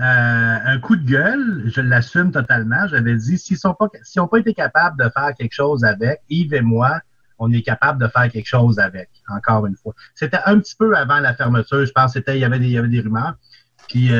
[0.00, 2.88] euh, un coup de gueule, je l'assume totalement.
[2.88, 6.20] J'avais dit, s'ils sont pas, s'ils n'ont pas été capables de faire quelque chose avec,
[6.28, 7.00] Yves et moi,
[7.38, 9.94] on est capable de faire quelque chose avec, encore une fois.
[10.16, 12.72] C'était un petit peu avant la fermeture, je pense, c'était, il y avait des, il
[12.72, 13.34] y avait des rumeurs.
[13.86, 14.10] Puis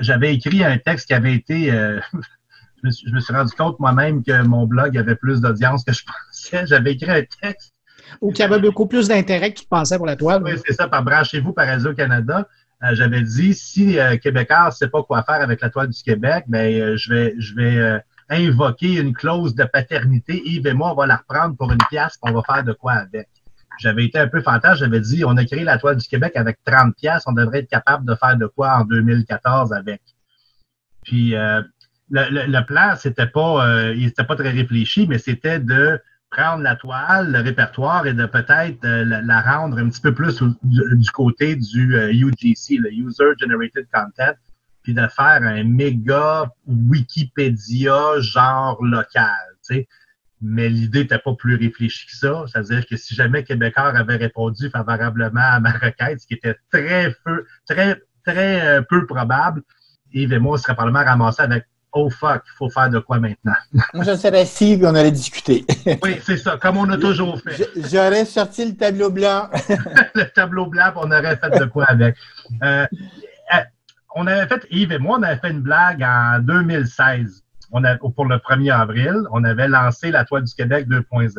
[0.00, 1.70] j'avais écrit un texte qui avait été
[2.82, 6.27] je me, suis, rendu compte moi-même que mon blog avait plus d'audience que je pensais.
[6.64, 7.72] J'avais écrit un texte.
[8.20, 10.42] Ou qu'il y avait beaucoup plus d'intérêt qu'il pensait pour la toile.
[10.42, 12.48] Oui, c'est ça, par Branchez-vous par Radio-Canada.
[12.84, 16.02] euh, j'avais dit si euh, Québécois ne sait pas quoi faire avec la toile du
[16.02, 20.42] Québec, ben euh, je vais je vais invoquer une clause de paternité.
[20.44, 22.92] Yves et moi, on va la reprendre pour une pièce, on va faire de quoi
[22.92, 23.28] avec.
[23.78, 26.58] J'avais été un peu fantasme, j'avais dit on a créé la toile du Québec avec
[26.64, 30.02] 30 pièces, on devrait être capable de faire de quoi en 2014 avec.
[31.04, 31.66] Puis le,
[32.10, 37.32] le, plan, c'était pas il était pas très réfléchi, mais c'était de prendre la toile,
[37.32, 41.96] le répertoire et de peut-être euh, la, rendre un petit peu plus du, côté du
[41.96, 44.34] UGC, euh, le User Generated Content,
[44.82, 49.88] puis de faire un méga Wikipédia genre local, tu sais.
[50.40, 52.44] Mais l'idée n'était pas plus réfléchie que ça.
[52.46, 57.12] C'est-à-dire que si jamais Québécois avait répondu favorablement à ma requête, ce qui était très
[57.24, 59.62] peu, très, très euh, peu probable,
[60.12, 61.64] Yves et moi, on serait probablement ramassés avec
[61.98, 63.54] oh fuck, il faut faire de quoi maintenant?
[63.94, 65.64] Moi, je serais assis et on aurait discuté.
[66.02, 67.68] oui, c'est ça, comme on a toujours fait.
[67.90, 69.48] J'aurais sorti le tableau blanc.
[70.14, 72.16] le tableau blanc, on aurait fait de quoi avec.
[72.62, 72.86] Euh,
[73.54, 73.56] euh,
[74.14, 77.42] on avait fait, Yves et moi, on avait fait une blague en 2016.
[77.70, 77.82] On
[78.12, 81.34] pour le 1er avril, on avait lancé la Toile du Québec 2.0.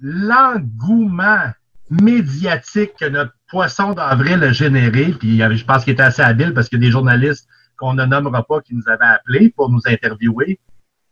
[0.00, 1.52] L'engouement
[1.90, 6.68] médiatique que notre poisson d'avril a généré, puis je pense qu'il était assez habile parce
[6.68, 10.60] que des journalistes qu'on ne nommera pas, qui nous avait appelés pour nous interviewer,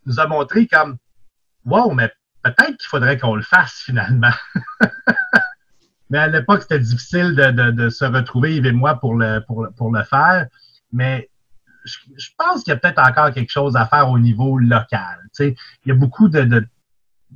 [0.04, 0.98] nous a montré comme
[1.64, 2.12] Wow, mais
[2.42, 4.30] peut-être qu'il faudrait qu'on le fasse finalement.
[6.10, 10.02] mais à l'époque, c'était difficile de, se retrouver, Yves et moi, pour le, pour le
[10.04, 10.46] faire.
[10.92, 11.28] Mais
[11.84, 15.18] je, pense qu'il y a peut-être encore quelque chose à faire au niveau local.
[15.40, 15.54] il
[15.86, 16.66] y a beaucoup de, de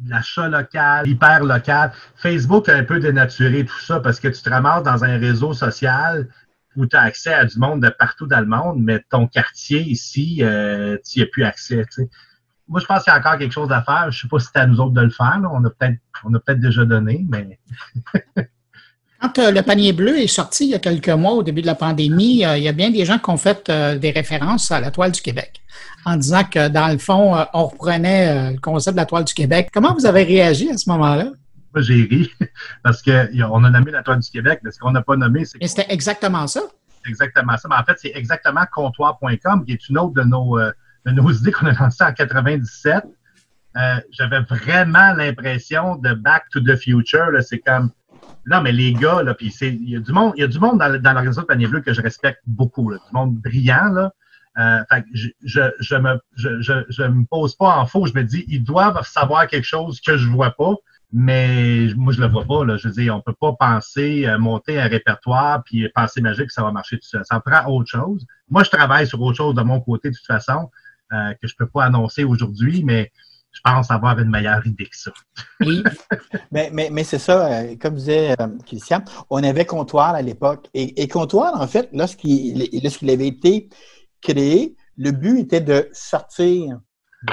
[0.07, 1.93] l'achat local, hyper local.
[2.17, 5.53] Facebook a un peu dénaturé tout ça parce que tu te ramasses dans un réseau
[5.53, 6.29] social
[6.77, 9.81] où tu as accès à du monde de partout dans le monde, mais ton quartier
[9.81, 11.85] ici, euh, tu n'y as plus accès.
[12.69, 14.11] Moi, je pense qu'il y a encore quelque chose à faire.
[14.11, 15.41] Je ne sais pas si c'est à nous autres de le faire.
[15.53, 17.59] On a peut-être on a peut-être déjà donné, mais.
[19.21, 21.67] Quand euh, le panier bleu est sorti il y a quelques mois, au début de
[21.67, 24.81] la pandémie, euh, il y a bien des gens qui ont fait des références à
[24.81, 25.61] la toile du Québec
[26.07, 29.69] en disant que, dans le fond, on reprenait le concept de la toile du Québec.
[29.75, 31.33] Comment vous avez réagi à ce moment-là?
[31.75, 32.31] Moi, j'ai ri
[32.83, 35.59] parce qu'on a nommé la toile du Québec, mais ce qu'on n'a pas nommé, c'est.
[35.61, 36.61] Et c'était exactement ça.
[37.07, 37.69] Exactement ça.
[37.69, 40.73] Mais en fait, c'est exactement comptoir.com, qui est une autre de nos, euh,
[41.07, 43.05] de nos idées qu'on a lancées en 97.
[43.77, 47.31] Euh, J'avais vraiment l'impression de Back to the Future.
[47.43, 47.91] C'est comme.
[48.47, 50.59] Non, mais les gars, là, puis il y a du monde, il y a du
[50.59, 53.91] monde dans, dans l'organisation de Panier Bleu que je respecte beaucoup, là, du monde brillant,
[53.93, 54.13] là.
[54.59, 58.07] Euh, fait je, je, je, me, je, je, je, me pose pas en faux.
[58.07, 60.75] Je me dis, ils doivent savoir quelque chose que je vois pas.
[61.13, 62.65] Mais moi, je le vois pas.
[62.65, 62.77] Là.
[62.77, 66.53] Je veux dire, on peut pas penser euh, monter un répertoire puis penser magique que
[66.53, 67.23] ça va marcher tout seul.
[67.25, 68.25] Ça prend autre chose.
[68.49, 70.71] Moi, je travaille sur autre chose de mon côté de toute façon
[71.13, 73.11] euh, que je peux pas annoncer aujourd'hui, mais
[73.51, 75.11] je pense avoir une meilleure idée que ça.
[75.61, 75.83] oui,
[76.53, 80.69] mais, mais, mais c'est ça, euh, comme disait Christian, on avait Comptoir à l'époque.
[80.75, 83.69] Et, et, Comptoir, en fait, lorsqu'il lorsqu'il avait été
[84.23, 86.79] créé, le but était de sortir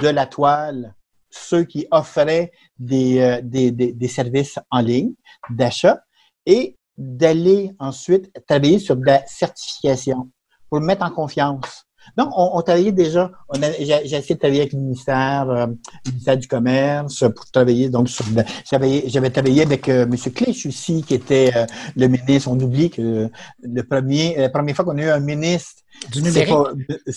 [0.01, 0.95] de la toile
[1.37, 5.13] ceux qui offraient euh, des, des, des, services en ligne
[5.49, 5.99] d'achat
[6.45, 10.29] et d'aller ensuite travailler sur de la certification
[10.69, 11.86] pour mettre en confiance.
[12.15, 13.31] Donc, on, on travaillait déjà,
[13.79, 15.67] j'ai essayé de travailler avec le ministère, euh,
[16.05, 18.25] le ministère du Commerce pour travailler donc sur
[18.69, 20.15] j'avais travaillé avec euh, M.
[20.15, 22.49] Clich aussi, qui était euh, le ministre.
[22.49, 23.29] On oublie que
[23.61, 25.81] le premier, la première fois qu'on a eu un ministre
[26.11, 26.53] du numérique,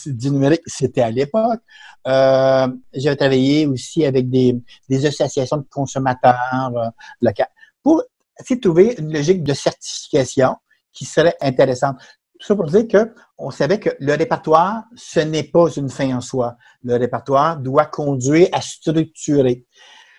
[0.07, 1.61] du numérique c'était à l'époque.
[2.05, 4.57] J'avais travaillé aussi avec des,
[4.88, 7.51] des associations de consommateurs locales
[7.82, 8.03] pour
[8.41, 10.57] essayer de trouver une logique de certification
[10.93, 11.97] qui serait intéressante.
[12.41, 16.22] Tout ça pour dire qu'on savait que le répertoire, ce n'est pas une fin en
[16.22, 16.57] soi.
[16.82, 19.66] Le répertoire doit conduire à structurer.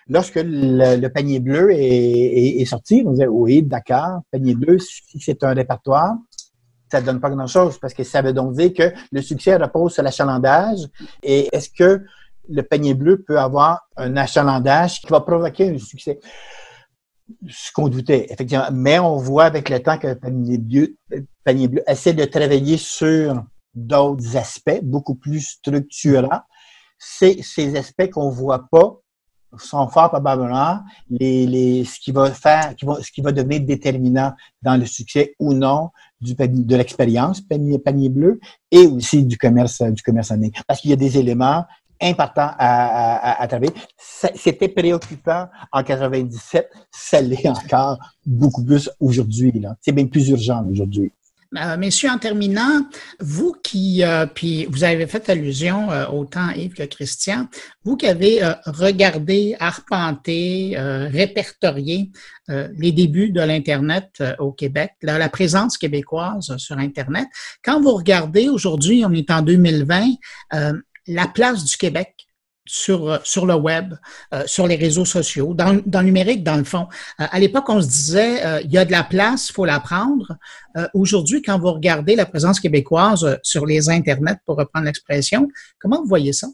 [0.08, 5.52] Lorsque le, panier bleu est, sorti, on disait oui, d'accord, panier bleu, si c'est un
[5.52, 6.14] répertoire,
[6.92, 9.94] ça ne donne pas grand-chose parce que ça veut donc dire que le succès repose
[9.94, 10.78] sur l'achalandage.
[11.24, 12.04] Et est-ce que
[12.48, 16.20] le panier bleu peut avoir un achalandage qui va provoquer un succès?
[17.48, 18.68] Ce qu'on doutait, effectivement.
[18.72, 20.96] Mais on voit avec le temps que Panier Bleu,
[21.44, 26.42] Panier Bleu essaie de travailler sur d'autres aspects beaucoup plus structurants.
[26.98, 29.02] Ces aspects qu'on voit pas
[29.58, 30.80] sont fort probablement
[31.10, 34.86] les, les, ce qui va faire, qui va, ce qui va devenir déterminant dans le
[34.86, 40.30] succès ou non du de l'expérience panier, panier bleu et aussi du commerce du commerce
[40.30, 40.52] en ligne.
[40.66, 41.64] Parce qu'il y a des éléments
[42.02, 43.72] important à, à, travailler.
[43.96, 49.52] C'était préoccupant en 97, ça l'est encore beaucoup plus aujourd'hui.
[49.80, 51.12] C'est bien plus urgent aujourd'hui.
[51.58, 52.86] Euh, messieurs, en terminant,
[53.20, 57.46] vous qui, euh, puis vous avez fait allusion euh, autant Yves que Christian,
[57.84, 62.10] vous qui avez regardé, arpenté, répertorié
[62.48, 67.26] les débuts de l'Internet au Québec, la, présence québécoise sur Internet,
[67.64, 70.06] quand vous regardez aujourd'hui, on est en 2020,
[71.06, 72.28] la place du Québec
[72.64, 73.94] sur, euh, le web,
[74.32, 76.88] euh, sur les réseaux sociaux, dans, le numérique, dans le fond.
[77.20, 79.80] Euh, à l'époque, on se disait, il y a de la place, il faut la
[79.80, 80.36] prendre.
[80.94, 85.48] Aujourd'hui, quand vous regardez la présence québécoise sur les Internets, pour reprendre l'expression,
[85.78, 86.48] comment vous voyez ça?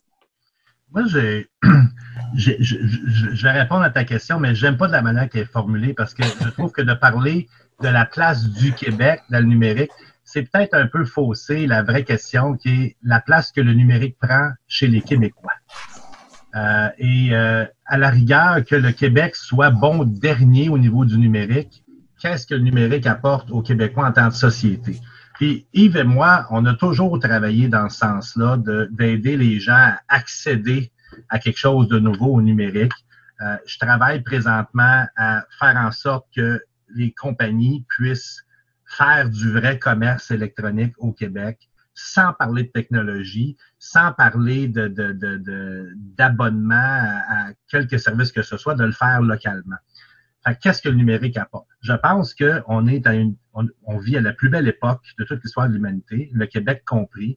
[0.90, 1.02] Moi,
[2.34, 5.92] je, vais répondre à ta question, mais j'aime pas de la manière qu'elle est formulée
[5.92, 7.48] parce que je trouve que de parler
[7.82, 9.90] de la place du Québec dans le numérique,
[10.28, 14.18] c'est peut-être un peu faussé la vraie question qui est la place que le numérique
[14.20, 15.54] prend chez les Québécois.
[16.54, 21.16] Euh, et euh, à la rigueur, que le Québec soit bon dernier au niveau du
[21.16, 21.82] numérique,
[22.20, 25.00] qu'est-ce que le numérique apporte aux Québécois en tant que société?
[25.36, 28.58] Puis Yves et moi, on a toujours travaillé dans ce sens-là
[28.90, 30.92] d'aider les gens à accéder
[31.30, 32.92] à quelque chose de nouveau au numérique.
[33.40, 36.60] Euh, je travaille présentement à faire en sorte que
[36.94, 38.42] les compagnies puissent
[38.88, 44.86] faire du vrai commerce électronique au Québec sans parler de technologie, sans parler de,
[46.16, 49.76] d'abonnement à, quelques services que ce soit, de le faire localement.
[50.62, 51.66] qu'est-ce que le numérique apporte?
[51.80, 55.42] Je pense qu'on est à une, on, vit à la plus belle époque de toute
[55.42, 57.36] l'histoire de l'humanité, le Québec compris.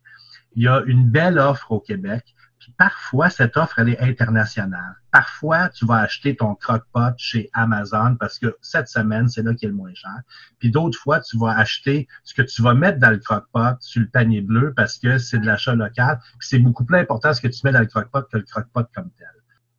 [0.53, 2.35] Il y a une belle offre au Québec.
[2.77, 4.95] Parfois, cette offre, elle est internationale.
[5.11, 9.67] Parfois, tu vas acheter ton croque-pot chez Amazon parce que cette semaine, c'est là qu'il
[9.67, 10.21] est le moins cher.
[10.59, 14.01] Puis d'autres fois, tu vas acheter ce que tu vas mettre dans le croque-pot sur
[14.01, 16.19] le panier bleu parce que c'est de l'achat local.
[16.39, 18.87] Puis c'est beaucoup plus important ce que tu mets dans le croque-pot que le croque-pot
[18.93, 19.27] comme tel.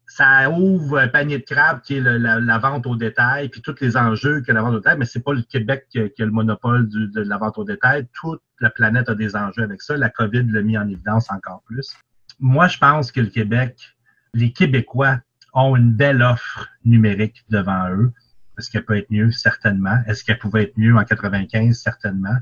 [0.07, 3.97] Ça ouvre un panier de crabe qui est la, vente au détail, puis tous les
[3.97, 6.87] enjeux que la vente au détail, mais c'est pas le Québec qui, a, le monopole
[6.89, 8.07] de la vente au détail.
[8.13, 9.97] Toute la planète a des enjeux avec ça.
[9.97, 11.97] La COVID l'a mis en évidence encore plus
[12.43, 13.95] moi, je pense que le Québec,
[14.35, 15.21] les Québécois
[15.55, 18.13] ont une belle offre numérique devant eux.
[18.59, 19.31] Est-ce qu'elle peut être mieux?
[19.31, 19.99] Certainement.
[20.07, 21.79] Est-ce qu'elle pouvait être mieux en 95?
[21.79, 22.37] Certainement.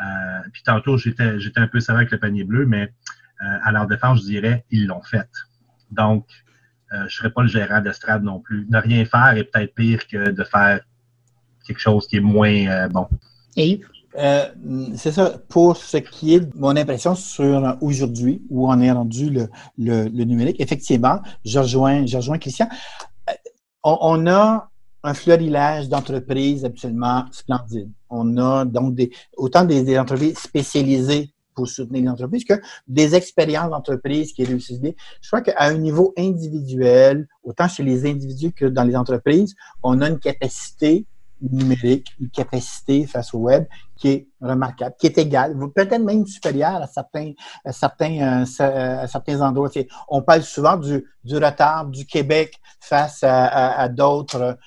[0.00, 2.92] Euh, puis tantôt, j'étais, j'étais un peu sévère avec le panier bleu, mais
[3.42, 5.28] euh, à leur défense, je dirais, ils l'ont fait.
[5.90, 6.26] Donc,
[6.92, 8.66] euh, je ne serais pas le gérant d'estrade non plus.
[8.70, 10.80] Ne rien faire est peut-être pire que de faire
[11.66, 13.08] quelque chose qui est moins bon.
[13.56, 13.80] Et
[14.18, 14.46] euh,
[14.96, 15.36] c'est ça.
[15.48, 19.48] Pour ce qui est de mon impression sur aujourd'hui, où on est rendu le,
[19.78, 22.68] le, numérique, effectivement, je rejoins, je rejoins Christian.
[23.28, 23.32] Euh,
[23.84, 24.68] on, a
[25.02, 27.90] un fleurilage d'entreprises absolument splendide.
[28.10, 32.54] On a donc des, autant des, entreprises spécialisées pour soutenir les entreprises que
[32.86, 34.92] des expériences d'entreprise qui réussissent bien.
[35.20, 40.00] Je crois qu'à un niveau individuel, autant chez les individus que dans les entreprises, on
[40.00, 41.06] a une capacité
[41.42, 43.66] numérique, une capacité face au web
[43.96, 47.32] qui est remarquable, qui est égale, peut-être même supérieure à certains,
[47.70, 49.70] certains, euh, certains endroits.
[50.08, 54.58] On parle souvent du, retard du Québec face à, à, d'autres.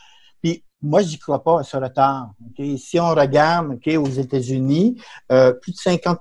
[0.42, 2.32] Puis moi, je n'y crois pas à ce retard.
[2.78, 5.02] Si on regarde aux États-Unis,
[5.32, 6.20] euh, plus de 50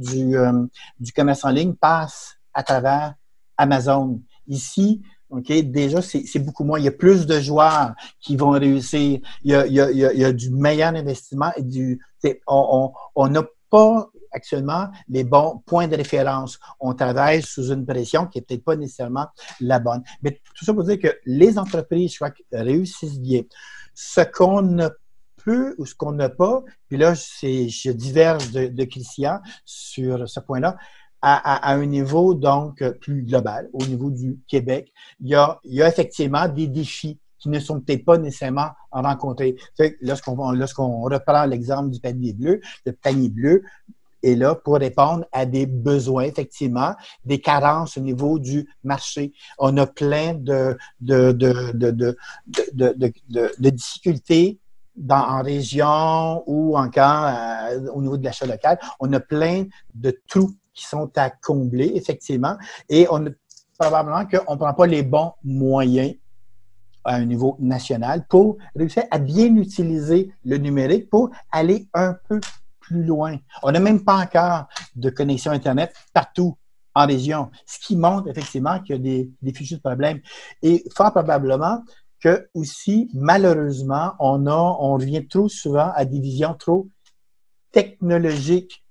[0.00, 0.66] du, euh,
[0.98, 3.14] du commerce en ligne passe à travers
[3.56, 4.20] Amazon.
[4.46, 5.52] Ici, OK?
[5.70, 6.78] Déjà, c'est beaucoup moins.
[6.78, 9.20] Il y a plus de joueurs qui vont réussir.
[9.44, 12.00] Il y a, il y a, il y a du meilleur investissement et du.
[12.46, 16.58] On n'a pas actuellement les bons points de référence.
[16.78, 19.26] On travaille sous une pression qui n'est peut-être pas nécessairement
[19.60, 20.02] la bonne.
[20.22, 23.42] Mais tout ça pour dire que les entreprises, je crois, réussissent bien.
[23.94, 24.88] Ce qu'on ne
[25.44, 30.40] peut ou ce qu'on n'a pas, puis là, je diverge de, de Christian sur ce
[30.40, 30.76] point-là,
[31.22, 35.82] à, un niveau donc plus global, au niveau du Québec, il y a, il y
[35.82, 39.56] a effectivement des défis qui ne sont peut-être pas nécessairement rencontrés.
[40.02, 43.62] Lorsqu'on lorsqu'on reprend l'exemple du panier bleu, le panier bleu
[44.22, 46.94] est là pour répondre à des besoins, effectivement,
[47.24, 49.32] des carences au niveau du marché.
[49.58, 51.90] On a plein de, de, de, de,
[52.74, 53.14] de,
[53.58, 54.58] de difficultés
[54.94, 58.78] dans, en région ou encore euh, au niveau de l'achat local.
[59.00, 59.64] On a plein
[59.94, 62.56] de trous qui sont à combler, effectivement.
[62.88, 63.26] Et on
[63.78, 66.14] probablement qu'on ne prend pas les bons moyens
[67.04, 72.40] à un niveau national pour réussir à bien utiliser le numérique pour aller un peu
[72.78, 73.38] plus loin.
[73.62, 76.56] On n'a même pas encore de connexion Internet partout
[76.94, 80.20] en région, ce qui montre effectivement qu'il y a des, des de problèmes.
[80.62, 81.82] Et fort probablement
[82.20, 86.88] que aussi, malheureusement, on, on revient trop souvent à des visions trop
[87.72, 88.84] technologiques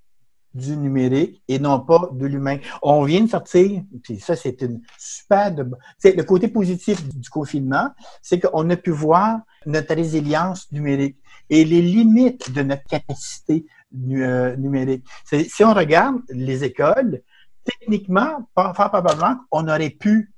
[0.60, 2.58] du numérique et non pas de l'humain.
[2.82, 5.54] On vient de sortir, puis ça, c'est une super...
[5.54, 5.66] De...
[6.04, 7.90] Le côté positif du confinement,
[8.22, 11.18] c'est qu'on a pu voir notre résilience numérique
[11.50, 15.04] et les limites de notre capacité numérique.
[15.26, 17.22] Si on regarde les écoles,
[17.64, 20.32] techniquement, probablement, on aurait pu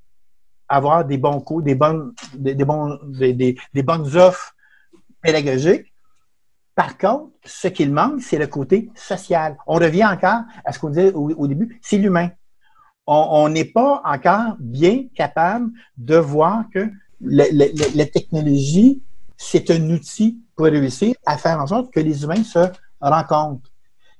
[0.68, 4.54] avoir des bons cours, des bonnes, des, des, bonnes offres
[5.20, 5.91] pédagogiques.
[6.74, 9.56] Par contre, ce qu'il manque, c'est le côté social.
[9.66, 12.30] On revient encore à ce qu'on disait au, début, c'est l'humain.
[13.06, 16.88] On n'est pas encore bien capable de voir que
[17.20, 19.02] la, technologie,
[19.36, 22.60] c'est un outil pour réussir à faire en sorte que les humains se
[23.00, 23.68] rencontrent.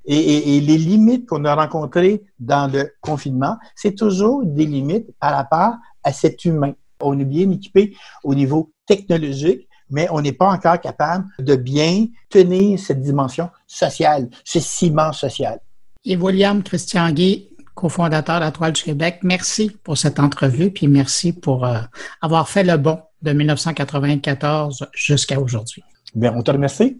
[0.04, 5.32] Et, et, les limites qu'on a rencontrées dans le confinement, c'est toujours des limites par
[5.32, 6.72] rapport à cet humain.
[7.00, 7.94] On est bien équipé
[8.24, 14.28] au niveau technologique, mais on n'est pas encore capable de bien tenir cette dimension sociale,
[14.42, 15.60] ce ciment social.
[16.04, 20.88] Et William Christian Guy, cofondateur de la Toile du Québec, merci pour cette entrevue, puis
[20.88, 21.78] merci pour euh,
[22.20, 25.84] avoir fait le bon de 1994 jusqu'à aujourd'hui.
[26.14, 26.98] Bien, on te remercie.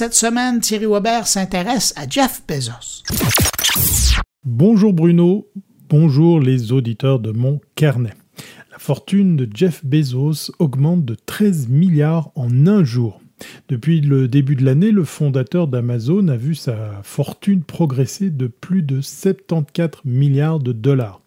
[0.00, 3.02] Cette semaine, Thierry Weber s'intéresse à Jeff Bezos.
[4.46, 5.46] Bonjour Bruno,
[5.90, 8.14] bonjour les auditeurs de mon carnet.
[8.72, 13.20] La fortune de Jeff Bezos augmente de 13 milliards en un jour.
[13.68, 18.80] Depuis le début de l'année, le fondateur d'Amazon a vu sa fortune progresser de plus
[18.80, 21.20] de 74 milliards de dollars.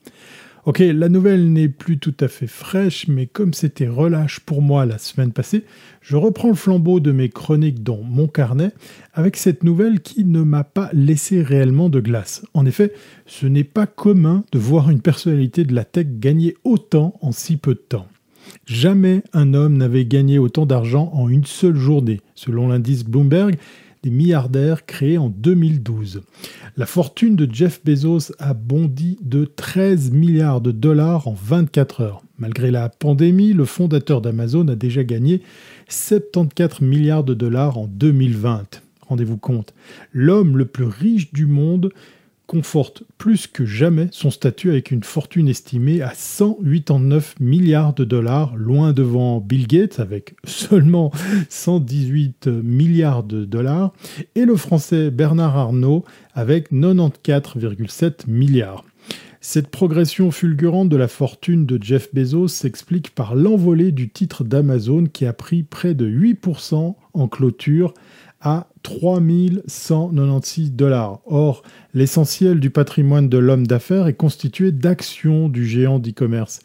[0.66, 4.86] Ok, la nouvelle n'est plus tout à fait fraîche, mais comme c'était relâche pour moi
[4.86, 5.66] la semaine passée,
[6.00, 8.72] je reprends le flambeau de mes chroniques dans mon carnet
[9.14, 12.46] avec cette nouvelle qui ne m'a pas laissé réellement de glace.
[12.54, 12.94] En effet,
[13.26, 17.58] ce n'est pas commun de voir une personnalité de la tech gagner autant en si
[17.58, 18.08] peu de temps.
[18.66, 23.58] Jamais un homme n'avait gagné autant d'argent en une seule journée, selon l'indice Bloomberg,
[24.04, 26.22] des milliardaires créés en 2012.
[26.78, 32.22] La fortune de Jeff Bezos a bondi de 13 milliards de dollars en 24 heures.
[32.38, 35.42] Malgré la pandémie, le fondateur d'Amazon a déjà gagné
[35.88, 38.82] 74 milliards de dollars en 2020.
[39.08, 39.74] Rendez-vous compte,
[40.12, 41.92] l'homme le plus riche du monde
[42.54, 48.56] conforte plus que jamais son statut avec une fortune estimée à 189 milliards de dollars,
[48.56, 51.12] loin devant Bill Gates avec seulement
[51.50, 53.92] 118 milliards de dollars,
[54.36, 58.86] et le français Bernard Arnault avec 94,7 milliards.
[59.42, 65.06] Cette progression fulgurante de la fortune de Jeff Bezos s'explique par l'envolée du titre d'Amazon
[65.12, 67.96] qui a pris près de 8% en clôture
[68.44, 71.22] à 3196 dollars.
[71.26, 71.64] Or,
[71.94, 76.60] l'essentiel du patrimoine de l'homme d'affaires est constitué d'actions du géant d'e-commerce.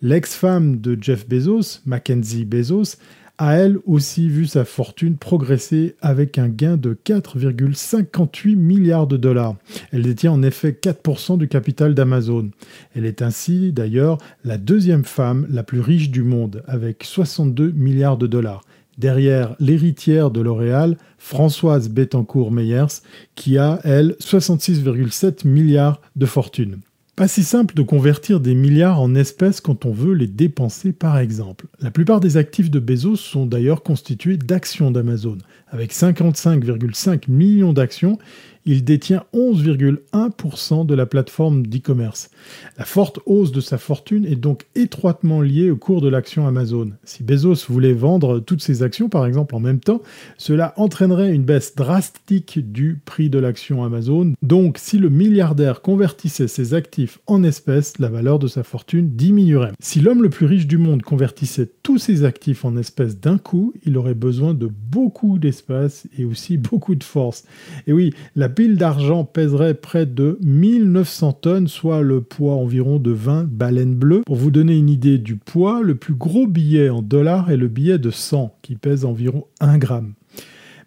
[0.00, 2.96] L'ex-femme de Jeff Bezos, Mackenzie Bezos,
[3.38, 9.56] a elle aussi vu sa fortune progresser avec un gain de 4,58 milliards de dollars.
[9.92, 12.50] Elle détient en effet 4% du capital d'Amazon.
[12.94, 18.16] Elle est ainsi d'ailleurs la deuxième femme la plus riche du monde avec 62 milliards
[18.16, 18.62] de dollars
[18.98, 23.02] derrière l'héritière de L'Oréal, Françoise Bettencourt-Meyers,
[23.34, 26.78] qui a, elle, 66,7 milliards de fortune.
[27.16, 31.16] Pas si simple de convertir des milliards en espèces quand on veut les dépenser par
[31.16, 31.64] exemple.
[31.80, 35.38] La plupart des actifs de Bezos sont d'ailleurs constitués d'actions d'Amazon.
[35.68, 38.18] Avec 55,5 millions d'actions,
[38.66, 42.30] il détient 11,1% de la plateforme d'e-commerce.
[42.76, 46.90] La forte hausse de sa fortune est donc étroitement liée au cours de l'action Amazon.
[47.04, 50.02] Si Bezos voulait vendre toutes ses actions, par exemple, en même temps,
[50.36, 54.34] cela entraînerait une baisse drastique du prix de l'action Amazon.
[54.42, 59.72] Donc, si le milliardaire convertissait ses actifs en espèces, la valeur de sa fortune diminuerait.
[59.80, 63.72] Si l'homme le plus riche du monde convertissait tous ses actifs en espèces d'un coup,
[63.84, 67.44] il aurait besoin de beaucoup d'espace et aussi beaucoup de force.
[67.86, 73.10] Et oui, la pile d'argent pèserait près de 1900 tonnes, soit le poids environ de
[73.10, 74.22] 20 baleines bleues.
[74.24, 77.68] Pour vous donner une idée du poids, le plus gros billet en dollars est le
[77.68, 80.14] billet de 100, qui pèse environ 1 gramme.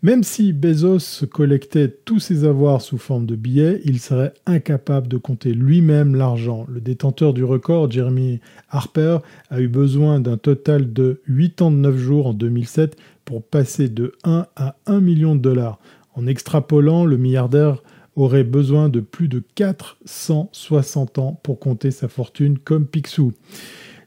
[0.01, 5.17] Même si Bezos collectait tous ses avoirs sous forme de billets, il serait incapable de
[5.17, 6.65] compter lui-même l'argent.
[6.70, 8.39] Le détenteur du record, Jeremy
[8.70, 9.20] Harper,
[9.51, 14.76] a eu besoin d'un total de 89 jours en 2007 pour passer de 1 à
[14.88, 15.78] 1 million de dollars.
[16.20, 17.82] En extrapolant, le milliardaire
[18.17, 23.32] aurait besoin de plus de 460 ans pour compter sa fortune comme Picsou.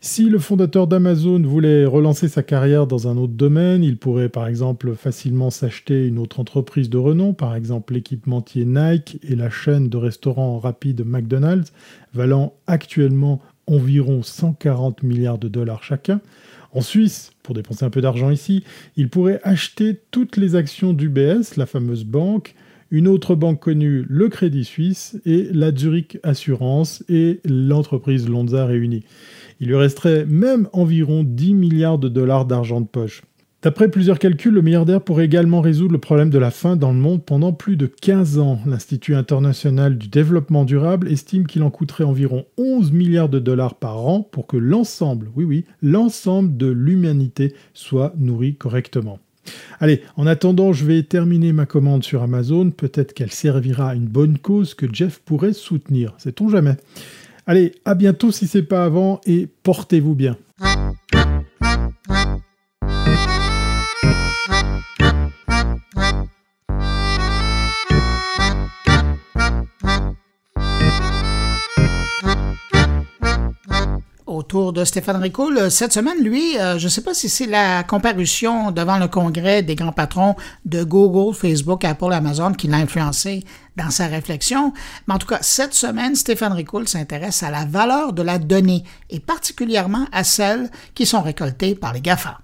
[0.02, 4.46] Si le fondateur d'Amazon voulait relancer sa carrière dans un autre domaine, il pourrait par
[4.46, 9.88] exemple facilement s'acheter une autre entreprise de renom, par exemple l'équipementier Nike et la chaîne
[9.88, 11.72] de restaurants rapides McDonald's,
[12.12, 16.20] valant actuellement environ 140 milliards de dollars chacun.
[16.72, 18.64] En Suisse, pour dépenser un peu d'argent ici,
[18.97, 22.55] il pourrait acheter toutes les actions d'UBS, la fameuse banque,
[22.90, 29.05] une autre banque connue, le Crédit Suisse, et la Zurich Assurance et l'entreprise Lonza réunie.
[29.61, 33.22] Il lui resterait même environ 10 milliards de dollars d'argent de poche.
[33.62, 36.98] D'après plusieurs calculs, le milliardaire pourrait également résoudre le problème de la faim dans le
[36.98, 38.58] monde pendant plus de 15 ans.
[38.66, 44.04] L'Institut international du développement durable estime qu'il en coûterait environ 11 milliards de dollars par
[44.04, 49.20] an pour que l'ensemble, oui oui, l'ensemble de l'humanité soit nourri correctement.
[49.78, 52.70] Allez, en attendant, je vais terminer ma commande sur Amazon.
[52.70, 56.14] Peut-être qu'elle servira à une bonne cause que Jeff pourrait soutenir.
[56.18, 56.74] Sait-on jamais?
[57.46, 60.36] Allez, à bientôt si c'est pas avant et portez-vous bien.
[74.43, 75.70] Autour de Stéphane Ricoul.
[75.70, 79.62] Cette semaine, lui, euh, je ne sais pas si c'est la comparution devant le congrès
[79.62, 80.34] des grands patrons
[80.64, 83.45] de Google, Facebook, Apple, Amazon qui l'a influencé
[83.76, 84.72] dans sa réflexion.
[85.07, 88.84] Mais en tout cas, cette semaine, Stéphane Ricoul s'intéresse à la valeur de la donnée
[89.11, 92.38] et particulièrement à celles qui sont récoltées par les GAFA.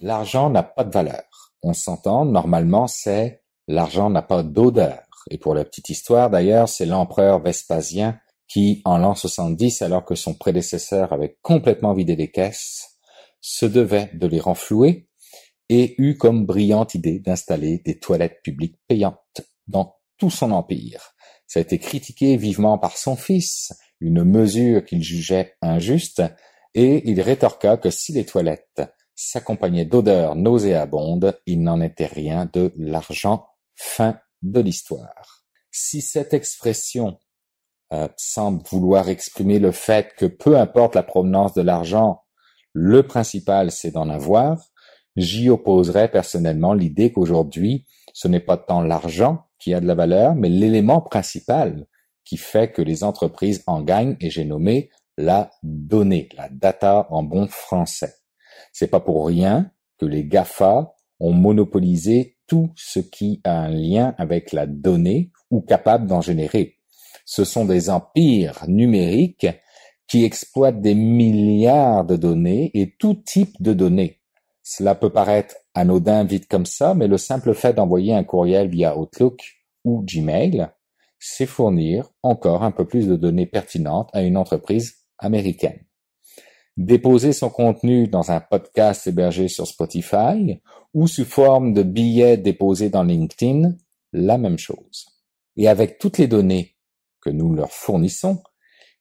[0.00, 1.24] L'argent n'a pas de valeur.
[1.62, 5.02] On s'entend, normalement, c'est l'argent n'a pas d'odeur.
[5.30, 10.14] Et pour la petite histoire d'ailleurs, c'est l'empereur Vespasien qui, en l'an 70, alors que
[10.14, 12.98] son prédécesseur avait complètement vidé les caisses,
[13.40, 15.08] se devait de les renflouer
[15.68, 21.12] et eut comme brillante idée d'installer des toilettes publiques payantes dans tout son empire.
[21.46, 26.22] Ça a été critiqué vivement par son fils, une mesure qu'il jugeait injuste,
[26.74, 28.82] et il rétorqua que si les toilettes
[29.18, 35.42] s'accompagnaient d'odeurs nauséabondes, il n'en était rien de l'argent fin de l'histoire.
[35.72, 37.18] Si cette expression
[37.92, 42.22] euh, semble vouloir exprimer le fait que peu importe la provenance de l'argent,
[42.72, 44.62] le principal c'est d'en avoir,
[45.16, 50.36] j'y opposerais personnellement l'idée qu'aujourd'hui, ce n'est pas tant l'argent qui a de la valeur,
[50.36, 51.86] mais l'élément principal
[52.24, 57.24] qui fait que les entreprises en gagnent, et j'ai nommé la donnée, la data en
[57.24, 58.14] bon français.
[58.72, 64.14] C'est pas pour rien que les GAFA ont monopolisé tout ce qui a un lien
[64.18, 66.76] avec la donnée ou capable d'en générer.
[67.24, 69.46] Ce sont des empires numériques
[70.06, 74.20] qui exploitent des milliards de données et tout type de données.
[74.62, 78.96] Cela peut paraître anodin vite comme ça, mais le simple fait d'envoyer un courriel via
[78.96, 79.42] Outlook
[79.84, 80.68] ou Gmail,
[81.18, 85.80] c'est fournir encore un peu plus de données pertinentes à une entreprise américaine
[86.78, 90.60] déposer son contenu dans un podcast hébergé sur Spotify
[90.94, 93.74] ou sous forme de billets déposés dans LinkedIn,
[94.12, 95.06] la même chose.
[95.56, 96.76] Et avec toutes les données
[97.20, 98.40] que nous leur fournissons,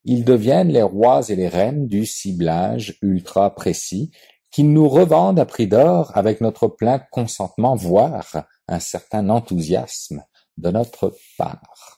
[0.03, 4.11] ils deviennent les rois et les reines du ciblage ultra précis
[4.49, 10.23] qu'ils nous revendent à prix d'or avec notre plein consentement, voire un certain enthousiasme
[10.57, 11.96] de notre part.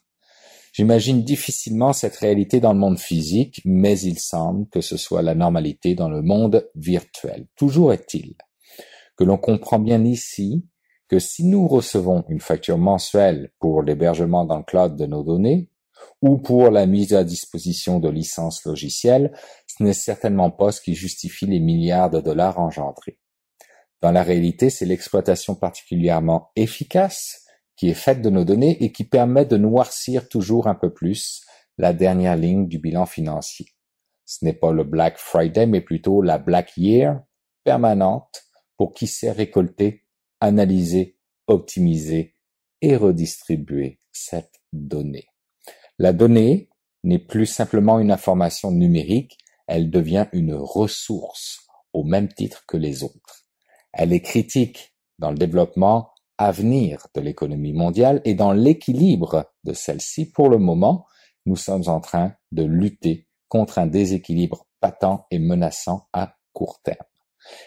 [0.80, 5.36] J'imagine difficilement cette réalité dans le monde physique, mais il semble que ce soit la
[5.36, 7.47] normalité dans le monde virtuel.
[7.57, 8.36] Toujours est-il
[9.17, 10.65] que l'on comprend bien ici
[11.09, 15.69] que si nous recevons une facture mensuelle pour l'hébergement dans le cloud de nos données,
[16.21, 19.34] ou pour la mise à disposition de licences logicielles,
[19.67, 23.19] ce n'est certainement pas ce qui justifie les milliards de dollars engendrés.
[24.01, 27.49] Dans la réalité, c'est l'exploitation particulièrement efficace
[27.80, 31.45] qui est faite de nos données et qui permet de noircir toujours un peu plus
[31.77, 33.67] la dernière ligne du bilan financier.
[34.25, 37.21] Ce n'est pas le Black Friday, mais plutôt la Black Year
[37.63, 38.43] permanente
[38.75, 40.03] pour qui sait récolter,
[40.41, 41.17] analyser,
[41.47, 42.36] optimiser
[42.82, 45.27] et redistribuer cette donnée.
[45.97, 46.69] La donnée
[47.05, 53.03] n'est plus simplement une information numérique, elle devient une ressource au même titre que les
[53.05, 53.47] autres.
[53.93, 60.32] Elle est critique dans le développement avenir de l'économie mondiale et dans l'équilibre de celle-ci,
[60.32, 61.06] pour le moment,
[61.45, 67.06] nous sommes en train de lutter contre un déséquilibre patent et menaçant à court terme.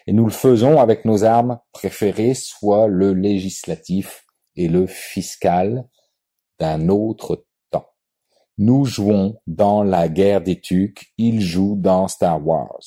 [0.07, 4.25] Et nous le faisons avec nos armes préférées, soit le législatif
[4.57, 5.87] et le fiscal
[6.59, 7.91] d'un autre temps.
[8.57, 12.81] Nous jouons dans la guerre des tucs, ils jouent dans Star Wars.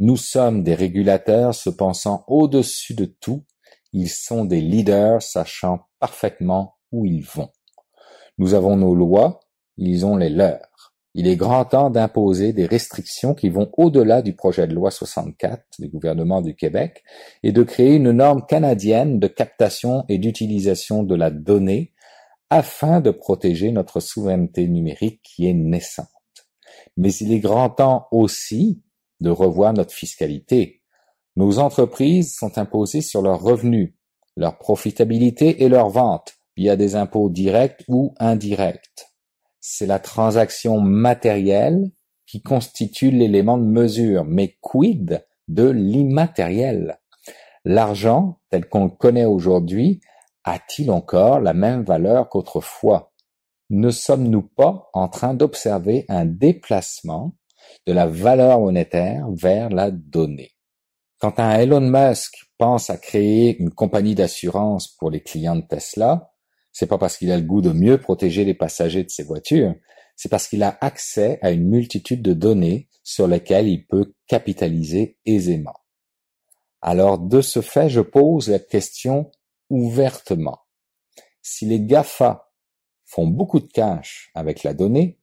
[0.00, 3.44] Nous sommes des régulateurs se pensant au-dessus de tout
[3.92, 7.50] ils sont des leaders sachant parfaitement où ils vont.
[8.38, 9.40] Nous avons nos lois,
[9.76, 10.68] ils ont les leurs.
[11.14, 15.64] Il est grand temps d'imposer des restrictions qui vont au-delà du projet de loi 64
[15.80, 17.02] du gouvernement du Québec
[17.42, 21.92] et de créer une norme canadienne de captation et d'utilisation de la donnée
[22.50, 26.06] afin de protéger notre souveraineté numérique qui est naissante.
[26.96, 28.82] Mais il est grand temps aussi
[29.20, 30.77] de revoir notre fiscalité.
[31.38, 33.94] Nos entreprises sont imposées sur leurs revenus,
[34.36, 39.06] leur profitabilité et leurs ventes via des impôts directs ou indirects.
[39.60, 41.92] C'est la transaction matérielle
[42.26, 46.98] qui constitue l'élément de mesure, mais quid de l'immatériel?
[47.64, 50.00] L'argent, tel qu'on le connaît aujourd'hui,
[50.42, 53.12] a-t-il encore la même valeur qu'autrefois?
[53.70, 57.36] Ne sommes-nous pas en train d'observer un déplacement
[57.86, 60.57] de la valeur monétaire vers la donnée?
[61.18, 66.32] Quand un Elon Musk pense à créer une compagnie d'assurance pour les clients de Tesla,
[66.72, 69.74] c'est pas parce qu'il a le goût de mieux protéger les passagers de ses voitures,
[70.14, 75.18] c'est parce qu'il a accès à une multitude de données sur lesquelles il peut capitaliser
[75.26, 75.74] aisément.
[76.80, 79.30] Alors de ce fait, je pose la question
[79.70, 80.60] ouvertement.
[81.42, 82.52] Si les GAFA
[83.04, 85.18] font beaucoup de cash avec la donnée,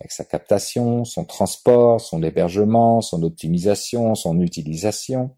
[0.00, 5.34] avec sa captation, son transport, son hébergement, son optimisation, son utilisation,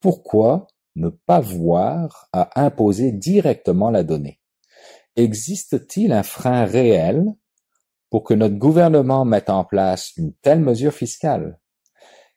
[0.00, 0.66] pourquoi
[0.96, 4.40] ne pas voir à imposer directement la donnée?
[5.16, 7.24] Existe-t-il un frein réel
[8.10, 11.60] pour que notre gouvernement mette en place une telle mesure fiscale?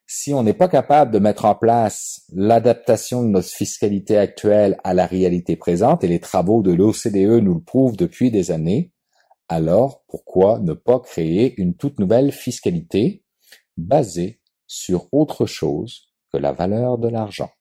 [0.05, 4.93] Si on n'est pas capable de mettre en place l'adaptation de notre fiscalité actuelle à
[4.93, 8.92] la réalité présente, et les travaux de l'OCDE nous le prouvent depuis des années,
[9.53, 13.23] alors pourquoi ne pas créer une toute nouvelle fiscalité
[13.77, 17.51] basée sur autre chose que la valeur de l'argent?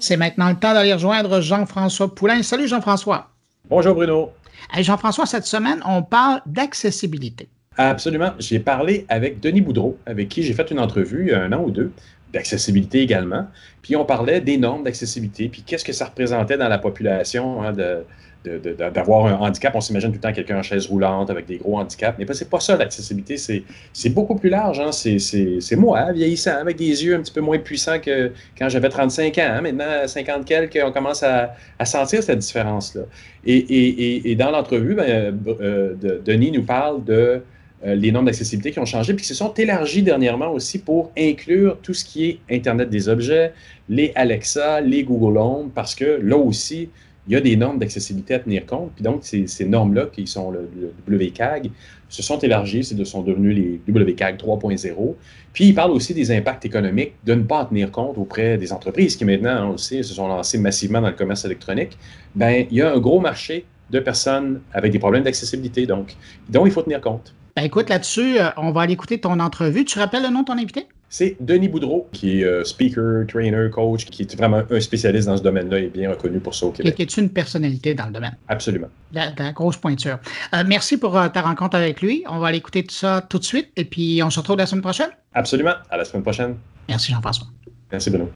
[0.00, 2.44] C'est maintenant le temps d'aller rejoindre Jean-François Poulain.
[2.44, 3.30] Salut Jean-François.
[3.68, 4.30] Bonjour Bruno.
[4.78, 7.48] Jean-François, cette semaine, on parle d'accessibilité.
[7.76, 8.32] Absolument.
[8.38, 11.52] J'ai parlé avec Denis Boudreau, avec qui j'ai fait une entrevue il y a un
[11.52, 11.92] an ou deux,
[12.32, 13.46] d'accessibilité également.
[13.82, 17.72] Puis on parlait des normes d'accessibilité, puis qu'est-ce que ça représentait dans la population hein,
[17.72, 18.04] de,
[18.44, 19.74] d'avoir un handicap.
[19.74, 22.18] On s'imagine tout le temps quelqu'un en chaise roulante avec des gros handicaps.
[22.18, 23.36] Mais c'est pas ça l'accessibilité.
[23.36, 24.80] C'est beaucoup plus large.
[24.80, 24.92] Hein.
[24.92, 29.36] C'est moi, vieillissant, avec des yeux un petit peu moins puissants que quand j'avais 35
[29.38, 29.42] ans.
[29.42, 29.60] Hein.
[29.60, 33.02] Maintenant, 50 quelques, on commence à, sentir cette différence-là.
[33.44, 35.94] Et, dans l'entrevue, ben, euh,
[36.24, 37.42] Denis nous parle de
[37.84, 41.78] les normes d'accessibilité qui ont changé, puis qui se sont élargies dernièrement aussi pour inclure
[41.82, 43.52] tout ce qui est Internet des objets,
[43.88, 46.88] les Alexa, les Google Home, parce que là aussi,
[47.28, 48.92] il y a des normes d'accessibilité à tenir compte.
[48.94, 50.68] Puis donc, ces, normes-là, qui sont le,
[51.06, 51.70] WCAG,
[52.08, 55.14] se sont élargies, de sont devenus les WCAG 3.0.
[55.52, 58.72] Puis, il parle aussi des impacts économiques de ne pas en tenir compte auprès des
[58.72, 61.98] entreprises qui maintenant, sait, se sont lancées massivement dans le commerce électronique.
[62.34, 66.16] Ben, il y a un gros marché de personnes avec des problèmes d'accessibilité, donc,
[66.48, 67.34] dont il faut tenir compte.
[67.58, 69.84] Ben écoute, là-dessus, euh, on va aller écouter ton entrevue.
[69.84, 70.86] Tu rappelles le nom de ton invité?
[71.08, 75.36] C'est Denis Boudreau, qui est euh, speaker, trainer, coach, qui est vraiment un spécialiste dans
[75.36, 76.94] ce domaine-là et bien reconnu pour ça au Québec.
[76.94, 78.36] Qui est une personnalité dans le domaine.
[78.46, 78.86] Absolument.
[79.12, 80.20] La, grosse pointure.
[80.54, 82.22] Euh, merci pour ta rencontre avec lui.
[82.28, 84.66] On va aller écouter tout ça tout de suite et puis on se retrouve la
[84.66, 85.10] semaine prochaine.
[85.34, 85.74] Absolument.
[85.90, 86.54] À la semaine prochaine.
[86.88, 87.48] Merci Jean-François.
[87.90, 88.30] Merci Bruno.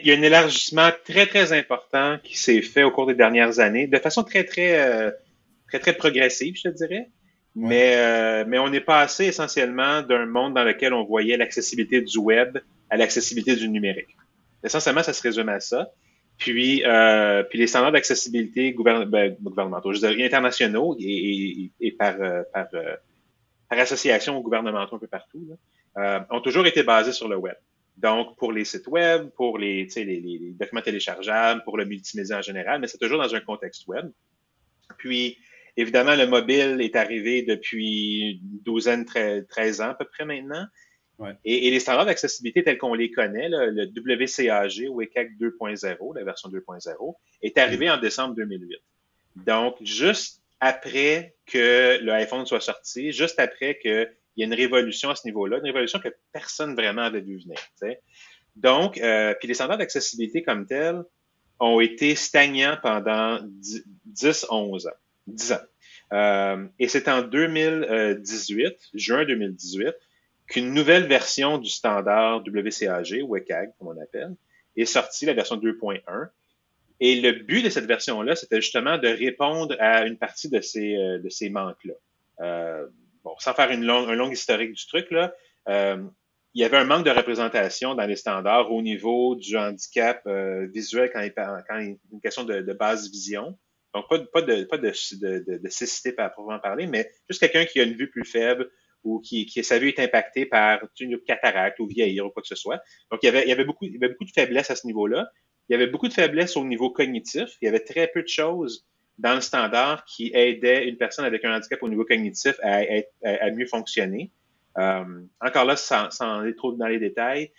[0.00, 3.58] Il y a un élargissement très, très important qui s'est fait au cours des dernières
[3.58, 5.14] années de façon très, très,
[5.68, 7.08] très, très progressive, je te dirais.
[7.56, 12.18] Mais, euh, mais on est passé essentiellement d'un monde dans lequel on voyait l'accessibilité du
[12.18, 12.58] web
[12.90, 14.16] à l'accessibilité du numérique.
[14.62, 15.90] Essentiellement, ça se résume à ça.
[16.38, 22.42] Puis, euh, puis les standards d'accessibilité ben, gouvernementaux, je dirais internationaux et, et, par, euh,
[22.52, 22.96] par, euh,
[23.68, 25.46] par, association gouvernementaux un peu partout,
[25.96, 27.54] là, ont toujours été basés sur le web.
[27.96, 32.42] Donc, pour les sites web, pour les, les, les documents téléchargeables, pour le multimédia en
[32.42, 34.10] général, mais c'est toujours dans un contexte web.
[34.98, 35.38] Puis,
[35.76, 40.66] Évidemment, le mobile est arrivé depuis une douzaine, treize ans à peu près maintenant.
[41.44, 47.14] Et, les standards d'accessibilité tels qu'on les connaît, le WCAG, WCAG 2.0, la version 2.0,
[47.42, 48.78] est arrivé en décembre 2008.
[49.36, 55.10] Donc, juste après que le iPhone soit sorti, juste après qu'il y ait une révolution
[55.10, 57.58] à ce niveau-là, une révolution que personne vraiment avait vu venir.
[58.56, 61.02] Donc, euh, puis les standards d'accessibilité comme tels
[61.60, 63.38] ont été stagnants pendant
[64.12, 64.92] 10-11 ans.
[65.26, 65.60] 10 ans.
[66.12, 69.94] Euh, et c'est en 2018, juin 2018,
[70.46, 74.34] qu'une nouvelle version du standard WCAG, WCAG comme on appelle,
[74.76, 76.28] est sortie, la version 2.1.
[77.00, 80.96] Et le but de cette version-là, c'était justement de répondre à une partie de ces,
[80.96, 81.94] euh, de ces manques-là.
[82.40, 82.86] Euh,
[83.24, 85.34] bon, sans faire une longue, un long historique du truc, là,
[85.68, 86.02] euh,
[86.54, 90.66] il y avait un manque de représentation dans les standards au niveau du handicap euh,
[90.66, 93.58] visuel quand il, quand il une question de, de vision.
[93.94, 97.64] Donc, pas, pas, de, pas de, de, de, cécité à proprement parler, mais juste quelqu'un
[97.64, 98.68] qui a une vue plus faible
[99.04, 102.48] ou qui, qui sa vue est impactée par une cataracte ou vieillir ou quoi que
[102.48, 102.80] ce soit.
[103.10, 104.76] Donc, il y avait, il y avait, beaucoup, il y avait beaucoup de faiblesses à
[104.76, 105.28] ce niveau-là.
[105.68, 107.56] Il y avait beaucoup de faiblesses au niveau cognitif.
[107.62, 108.84] Il y avait très peu de choses
[109.18, 112.80] dans le standard qui aidait une personne avec un handicap au niveau cognitif à,
[113.24, 114.32] à, mieux fonctionner.
[114.76, 115.04] Euh,
[115.40, 117.52] encore là, sans, sans aller trop dans les détails,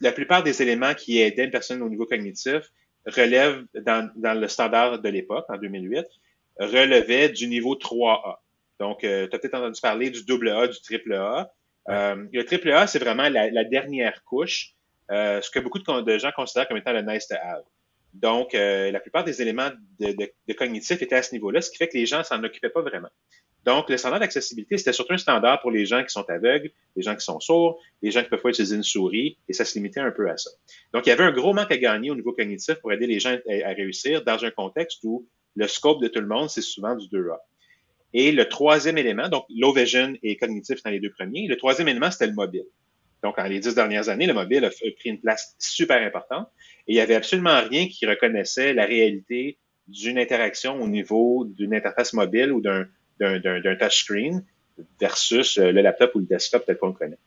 [0.00, 2.72] la plupart des éléments qui aidaient une personne au niveau cognitif
[3.08, 6.06] relèvent dans, dans le standard de l'époque, en 2008,
[6.58, 8.36] relevaient du niveau 3A.
[8.78, 11.52] Donc, euh, tu as peut-être entendu parler du double A, du triple A.
[11.88, 14.74] Euh, le triple A, c'est vraiment la, la, dernière couche,
[15.10, 17.64] euh, ce que beaucoup de, de, gens considèrent comme étant le nice to have.
[18.14, 19.70] Donc, la plupart des éléments
[20.00, 22.42] de, de, de, cognitif étaient à ce niveau-là, ce qui fait que les gens s'en
[22.42, 23.10] occupaient pas vraiment.
[23.68, 27.02] Donc, le standard d'accessibilité, c'était surtout un standard pour les gens qui sont aveugles, les
[27.02, 29.74] gens qui sont sourds, les gens qui peuvent pas utiliser une souris, et ça se
[29.74, 30.48] limitait un peu à ça.
[30.94, 33.20] Donc, il y avait un gros manque à gagner au niveau cognitif pour aider les
[33.20, 36.96] gens à, réussir dans un contexte où le scope de tout le monde, c'est souvent
[36.96, 37.36] du 2A.
[38.14, 41.88] Et le troisième élément, donc low vision et cognitif dans les deux premiers, le troisième
[41.88, 42.64] élément, c'était le mobile.
[43.22, 46.48] Donc, en les dix dernières années, le mobile a pris une place super importante
[46.86, 49.58] et il n'y avait absolument rien qui reconnaissait la réalité
[49.88, 52.86] d'une interaction au niveau d'une interface mobile ou d'un,
[53.20, 54.44] d'un, touchscreen
[55.00, 57.18] versus euh, le laptop ou le desktop tel qu'on le connaît.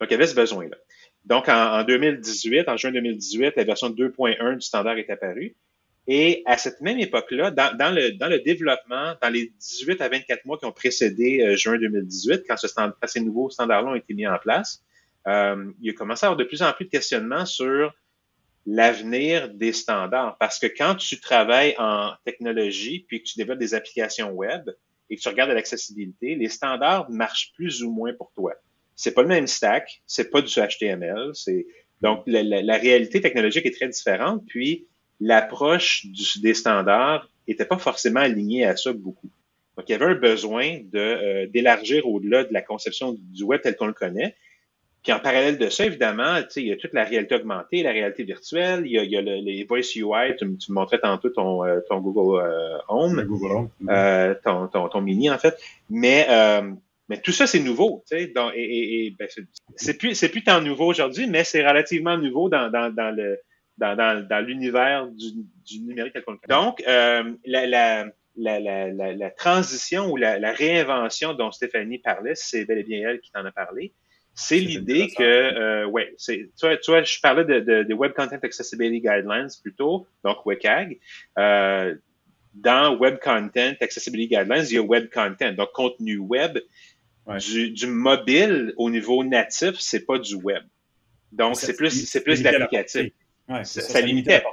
[0.00, 0.76] Donc, il y avait ce besoin-là.
[1.24, 5.54] Donc, en, en 2018, en juin 2018, la version 2.1 du standard est apparue.
[6.08, 10.08] Et à cette même époque-là, dans, dans, le, dans le développement, dans les 18 à
[10.08, 13.94] 24 mois qui ont précédé euh, juin 2018, quand, ce stand, ces nouveaux standards-là ont
[13.96, 14.84] été mis en place,
[15.26, 17.92] euh, il a commencé à avoir de plus en plus de questionnements sur
[18.66, 20.36] l'avenir des standards.
[20.38, 24.70] Parce que quand tu travailles en technologie, puis que tu développes des applications web
[25.08, 28.54] et que tu regardes l'accessibilité, les standards marchent plus ou moins pour toi.
[28.94, 31.66] C'est pas le même stack, c'est pas du HTML, c'est
[32.00, 34.44] donc la, réalité technologique est très différente.
[34.46, 34.86] Puis
[35.20, 36.06] l'approche
[36.42, 39.30] des standards n'était pas forcément alignée à ça beaucoup.
[39.76, 43.60] Donc, il y avait un besoin de euh, d'élargir au-delà de la conception du web
[43.62, 44.34] tel qu'on le connaît.
[45.06, 48.24] Puis en parallèle de ça, évidemment, il y a toute la réalité augmentée, la réalité
[48.24, 51.28] virtuelle, il y a, il y a le, les Voice UI, tu, me montrais tantôt
[51.28, 53.70] ton, euh, ton Google euh, Home, Google Home.
[53.88, 55.56] Euh, ton, ton, ton, mini en fait.
[55.90, 56.26] Mais
[57.08, 58.02] mais tout ça, c'est nouveau.
[58.10, 59.28] Tu sais, et, et, et ben,
[59.76, 63.38] c'est plus, c'est plus tant nouveau aujourd'hui, mais c'est relativement nouveau dans, dans, dans le
[63.78, 65.26] dans, dans, dans l'univers du,
[65.64, 66.60] du, numérique tel qu'on le connaît.
[66.60, 68.06] Donc, euh, la, la,
[68.36, 73.08] la, la, la, transition ou la, la, réinvention dont Stéphanie parlait, c'est bel et bien
[73.08, 73.92] elle qui t'en a parlé.
[74.38, 77.94] C'est l'idée que, euh, ouais, c'est, tu vois, tu vois, je parlais de, de, de,
[77.94, 80.98] Web Content Accessibility Guidelines plutôt, donc WCAG.
[81.38, 81.94] Euh,
[82.52, 86.58] dans Web Content Accessibility Guidelines, il y a Web Content, donc contenu web.
[87.24, 87.38] Ouais.
[87.38, 90.62] Du, du, mobile au niveau natif, c'est pas du web.
[91.32, 93.12] Donc, c'est plus, c'est plus l'applicatif.
[93.48, 94.44] Ouais, ça, ça, limitait.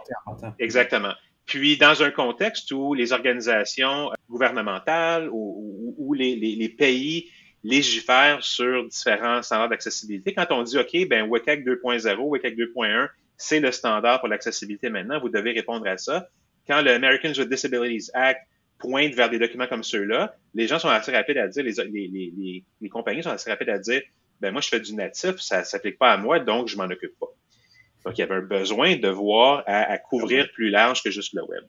[0.59, 1.13] Exactement.
[1.45, 7.29] Puis, dans un contexte où les organisations gouvernementales ou, ou, ou les, les, les, pays
[7.63, 13.59] légifèrent sur différents standards d'accessibilité, quand on dit, OK, ben WCAG 2.0, WCAG 2.1, c'est
[13.59, 16.27] le standard pour l'accessibilité maintenant, vous devez répondre à ça.
[16.67, 18.41] Quand le Americans with Disabilities Act
[18.79, 22.07] pointe vers des documents comme ceux-là, les gens sont assez rapides à dire, les, les,
[22.07, 24.01] les, les compagnies sont assez rapides à dire,
[24.39, 26.83] ben moi, je fais du natif, ça ne s'applique pas à moi, donc je m'en
[26.83, 27.27] occupe pas.
[28.05, 31.33] Donc, il y avait un besoin de voir à, à couvrir plus large que juste
[31.33, 31.63] le web.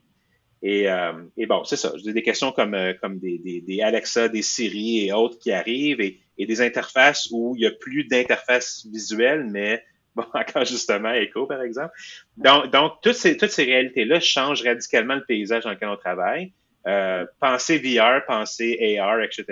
[0.67, 1.93] Et, euh, et bon, c'est ça.
[2.03, 5.51] J'ai des questions comme, euh, comme des, des, des, Alexa, des Siri et autres qui
[5.51, 9.83] arrivent et, et des interfaces où il y a plus d'interface visuelle, mais
[10.15, 11.93] bon, encore justement Echo, par exemple.
[12.37, 16.51] Donc, donc toutes ces, toutes ces réalités-là changent radicalement le paysage dans lequel on travaille.
[16.87, 19.45] Euh, pensez VR, pensez AR, etc.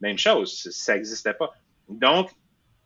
[0.00, 1.52] Même chose, ça n'existait pas.
[1.90, 2.30] Donc,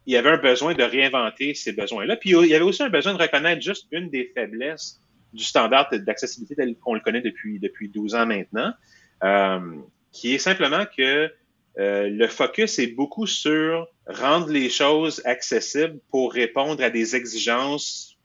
[0.07, 2.17] il y avait un besoin de réinventer ces besoins-là.
[2.17, 4.99] Puis il y avait aussi un besoin de reconnaître juste une des faiblesses
[5.33, 8.73] du standard d'accessibilité tel qu'on le connaît depuis, depuis 12 ans maintenant,
[9.23, 9.77] euh,
[10.13, 11.33] qui est simplement que
[11.79, 18.19] euh, le focus est beaucoup sur rendre les choses accessibles pour répondre à des exigences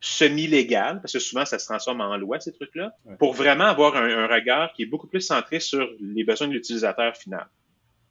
[0.00, 3.16] semi-légales, parce que souvent ça se transforme en loi, ces trucs-là, ouais.
[3.16, 6.52] pour vraiment avoir un, un regard qui est beaucoup plus centré sur les besoins de
[6.52, 7.46] l'utilisateur final.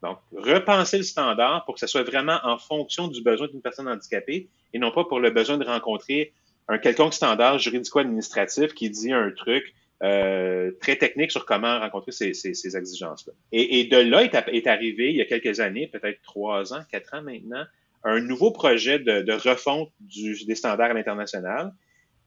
[0.04, 3.88] Donc, repenser le standard pour que ce soit vraiment en fonction du besoin d'une personne
[3.88, 6.34] handicapée et non pas pour le besoin de rencontrer
[6.68, 9.74] un quelconque standard juridico-administratif qui dit un truc
[10.04, 13.34] euh, très technique sur comment rencontrer ces, ces, ces exigences-là.
[13.52, 17.14] Et, de là est, est, arrivé, il y a quelques années, peut-être trois ans, quatre
[17.14, 17.64] ans maintenant,
[18.04, 21.72] un nouveau projet de, refonte des standards à l'international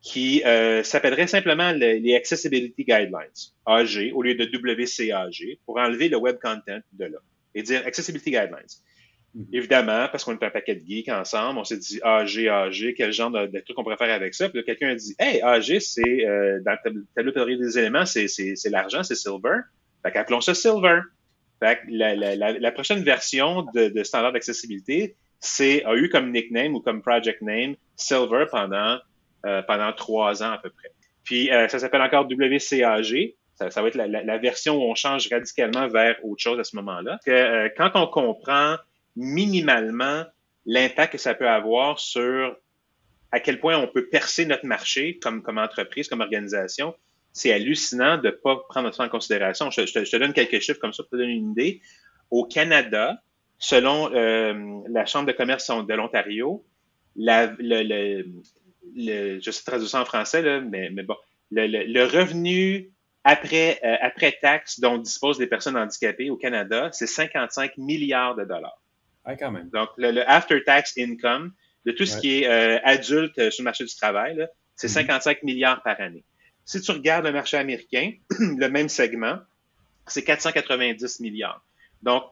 [0.01, 6.09] qui euh, s'appellerait simplement le, les Accessibility Guidelines, AG, au lieu de WCAG, pour enlever
[6.09, 7.19] le web content de là
[7.55, 8.67] et dire Accessibility Guidelines.
[9.37, 9.47] -hmm.
[9.53, 13.13] Évidemment, parce qu'on est un paquet de geeks ensemble, on s'est dit AG, AG, quel
[13.13, 14.49] genre de, de trucs on pourrait faire avec ça?
[14.49, 18.27] Puis quelqu'un a dit Hey, AG, c'est euh, dans le tableau théorie des éléments, c'est
[18.71, 19.61] l'argent, c'est silver.
[20.03, 21.01] Fait qu'appelons ça silver.
[21.61, 26.31] Fait que la, la, la, prochaine version de, de standard d'accessibilité, c'est a eu comme
[26.33, 28.99] nickname ou comme project name Silver pendant
[29.47, 30.91] euh, pendant trois ans à peu près.
[31.25, 34.83] Puis euh, ça s'appelle encore WCAG, Ça, ça va être la, la- la version où
[34.83, 37.19] on change radicalement vers autre chose à ce moment-là.
[37.29, 38.77] Euh, quand on comprend
[39.17, 40.25] minimalement
[40.67, 42.57] l'impact que ça peut avoir sur
[43.33, 46.95] à quel point on peut percer notre marché comme, entreprise, comme organisation,
[47.33, 49.71] c'est hallucinant de ne pas prendre ça en considération.
[49.71, 51.83] Je, te, donne quelques chiffres comme ça pour te donner une idée.
[52.31, 53.21] Au Canada,
[53.59, 54.55] selon euh,
[54.89, 56.65] la Chambre de commerce de l'Ontario,
[57.15, 58.25] la, le,
[58.95, 61.17] je sais traduire ça en français, là, mais, bon,
[61.51, 62.91] le revenu
[63.29, 68.45] après, euh, après taxe dont disposent les personnes handicapées au Canada, c'est 55 milliards de
[68.45, 68.81] dollars.
[69.27, 69.69] Ouais, quand même.
[69.71, 71.53] Donc, le, le after-tax income
[71.85, 74.47] de tout ce qui est euh, adulte euh, sur le marché du travail,
[74.77, 74.93] c'est Mhm.
[74.95, 76.25] 55 milliards par année.
[76.65, 79.39] Si tu regardes le marché américain, le même segment,
[80.07, 81.65] c'est 490 milliards.
[82.03, 82.25] Donc,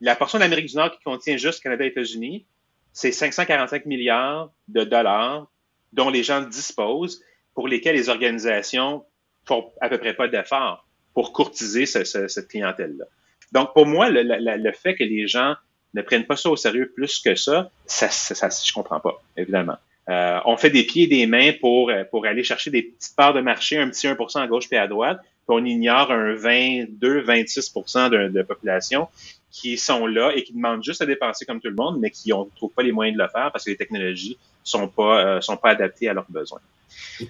[0.00, 2.46] la portion de l'Amérique du Nord qui contient juste Canada et États-Unis,
[2.92, 5.50] c'est 545 milliards de dollars
[5.92, 7.22] dont les gens disposent,
[7.54, 9.04] pour lesquels les organisations
[9.46, 13.04] font à peu près pas d'efforts pour courtiser ce- ce- cette clientèle-là.
[13.52, 15.54] Donc, pour moi, le, le- le fait que les gens
[15.94, 19.22] ne prennent pas ça au sérieux plus que ça, ça, ça, ça je comprends pas,
[19.36, 19.76] évidemment.
[20.08, 23.16] Euh, on fait des pieds et des mains pour, euh, pour aller chercher des petites
[23.16, 26.34] parts de marché, un petit 1% à gauche puis à droite, puis on ignore un
[26.34, 29.08] 22-26 de, de population
[29.50, 32.30] qui sont là et qui demandent juste à dépenser comme tout le monde, mais qui
[32.30, 35.40] ne trouvent pas les moyens de le faire parce que les technologies sont pas, euh,
[35.40, 36.60] sont pas adaptées à leurs besoins.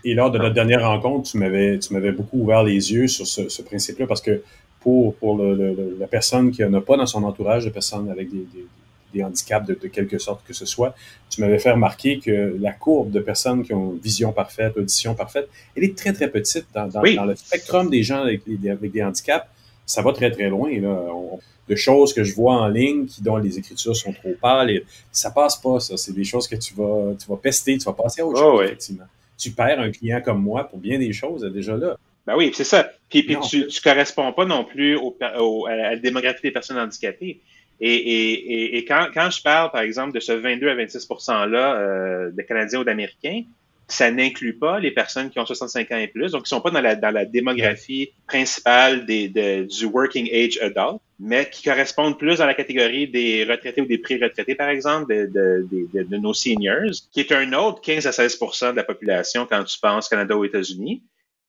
[0.05, 3.27] Et lors de notre dernière rencontre, tu m'avais, tu m'avais beaucoup ouvert les yeux sur
[3.27, 4.43] ce, ce principe-là parce que
[4.85, 8.31] pour, pour le, le- la personne qui n'a pas dans son entourage de personnes avec
[8.31, 8.67] des, des,
[9.15, 10.95] des handicaps de, de quelque sorte que ce soit,
[11.31, 15.49] tu m'avais fait remarquer que la courbe de personnes qui ont vision parfaite, audition parfaite,
[15.77, 17.17] elle est très, très petite dans, dans, Oui.
[17.17, 19.47] dans le spectrum des gens avec, des- avec des handicaps.
[19.87, 20.71] Ça va très, très loin.
[20.81, 20.89] Là.
[21.13, 24.71] On- de choses que je vois en ligne qui dont les écritures sont trop pâles.
[24.71, 25.97] Et ça passe pas, ça.
[25.97, 28.51] C'est des choses que tu vas, tu vas pester, tu vas passer à autre Oh,
[28.51, 28.67] chose, oui.
[28.67, 29.07] effectivement.
[29.39, 31.97] Tu perds un client comme moi pour bien des choses déjà là.
[32.27, 32.91] Ben oui, c'est ça.
[33.11, 36.79] Puis, puis tu, tu corresponds pas non plus au, au- à la démographie des personnes
[36.79, 37.41] handicapées.
[37.81, 41.47] Et, et, et, et quand, quand je parle, par exemple, de ce 22 à 26%
[41.47, 43.43] là euh, de Canadiens ou d'Américains,
[43.89, 46.71] ça n'inclut pas les personnes qui ont 65 ans et plus, donc qui sont pas
[46.71, 52.19] dans la, dans la démographie principale des, de- du working age adult, mais qui correspondent
[52.19, 56.09] plus à la catégorie des retraités ou des pré-retraités, par exemple, de, de, de, de-
[56.09, 59.79] de nos seniors, qui est un autre 15 à 16% de la population quand tu
[59.79, 61.03] penses Canada ou États-Unis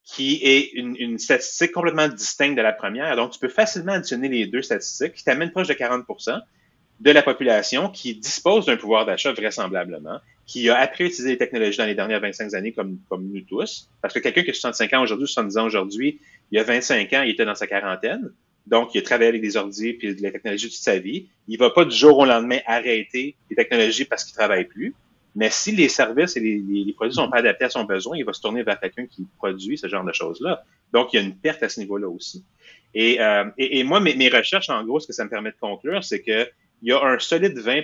[0.06, 3.16] qui est une, une statistique complètement distincte de la première.
[3.16, 6.42] Donc, tu peux facilement additionner les deux statistiques qui t'amènent proche de 40%
[7.00, 11.38] de la population qui dispose d'un pouvoir d'achat vraisemblablement, qui a appris à utiliser les
[11.38, 13.90] technologies dans les dernières 25 années comme, comme nous tous.
[14.02, 16.22] Parce que quelqu'un qui a 65 ans aujourd'hui, 70 ans aujourd'hui,
[16.52, 18.32] il y a 25 ans, il était dans sa quarantaine.
[18.68, 21.28] Donc, il a travaillé avec des ordi puis de la technologie toute sa vie.
[21.48, 24.96] Il va pas du jour au lendemain arrêter les technologies parce qu'il travaille plus.
[25.36, 28.32] Mais si les services et les, produits sont pas adaptés à son besoin, il va
[28.32, 30.64] se tourner vers quelqu'un qui produit ce genre de choses-là.
[30.94, 32.46] Donc, il y a une perte à ce niveau-là aussi.
[32.94, 36.04] Et, euh, et, moi, mes, recherches, en gros, ce que ça me permet de conclure,
[36.04, 36.48] c'est que
[36.82, 37.82] il y a un solide 20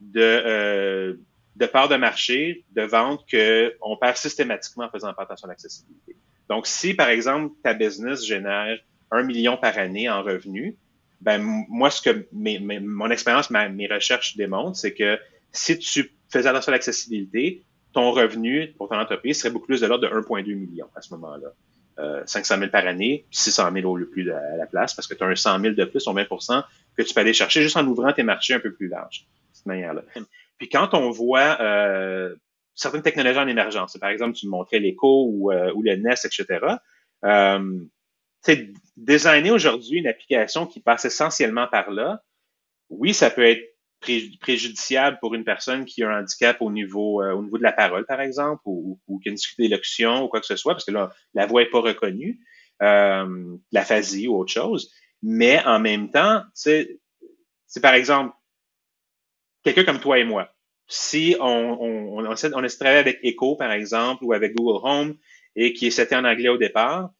[0.00, 1.14] de, euh,
[1.56, 6.16] de part de marché, de vente qu'on perd systématiquement en faisant pas attention à l'accessibilité.
[6.48, 8.78] Donc, si, par exemple, ta business génère
[9.10, 10.74] un million par année en revenus,
[11.20, 15.18] ben, moi, ce que mes, mes- mon expérience, mes recherches démontrent, c'est que
[15.52, 19.86] si tu faisais attention à l'accessibilité, ton revenu pour ton entreprise serait beaucoup plus de
[19.86, 21.48] l'ordre de 1,2 million à ce moment-là.
[21.98, 25.06] Euh, 500 000 par année, 600 000 au lieu plus de- à la place, parce
[25.06, 26.64] que tu as un 100 000 de plus, ou 20%
[26.96, 29.56] que tu peux aller chercher juste en ouvrant tes marchés un peu plus larges, de
[29.56, 30.02] cette manière-là.
[30.56, 32.34] Puis quand on voit euh,
[32.74, 36.14] certaines technologies en émergence, par exemple, tu me montrais l'écho ou, euh, ou le NES,
[36.24, 36.46] etc.,
[37.26, 37.80] euh,
[38.96, 42.22] designer aujourd'hui une application qui passe essentiellement par là,
[42.88, 43.71] oui, ça peut être
[44.02, 47.62] pré- préjudiciable pour une personne qui a un handicap au niveau euh, au niveau de
[47.62, 50.56] la parole, par exemple, ou, ou qui a une difficulté d'élocution ou quoi que ce
[50.56, 52.40] soit, parce que là, la voix est pas reconnue,
[52.82, 54.92] euh, l'aphasie ou autre chose.
[55.22, 56.98] Mais en même temps, c'est
[57.80, 58.34] par exemple
[59.64, 60.48] quelqu'un comme toi et moi.
[60.88, 61.46] Si on,
[61.80, 65.16] on, on, on travailler avec Echo, par exemple, ou avec Google Home,
[65.54, 67.10] et qui est en anglais au départ,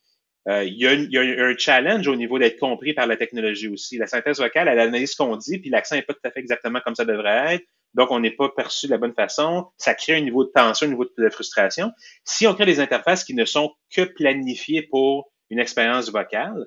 [0.48, 0.86] euh, il, y
[1.18, 3.96] a un challenge au niveau d'être compris par la technologie aussi.
[3.96, 6.40] La synthèse vocale, elle analyse ce qu'on dit, puis l'accent n'est pas tout à fait
[6.40, 7.64] exactement comme ça devrait être.
[7.94, 9.70] Donc, on n'est pas perçu de la bonne façon.
[9.76, 11.92] Ça crée un niveau de tension, un niveau de, frustration.
[12.24, 16.66] Si on crée des interfaces qui ne sont que planifiées pour une expérience vocale,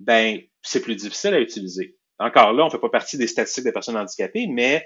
[0.00, 1.96] ben, c'est plus difficile à utiliser.
[2.18, 4.84] Encore là, on ne fait pas partie des statistiques des personnes handicapées, mais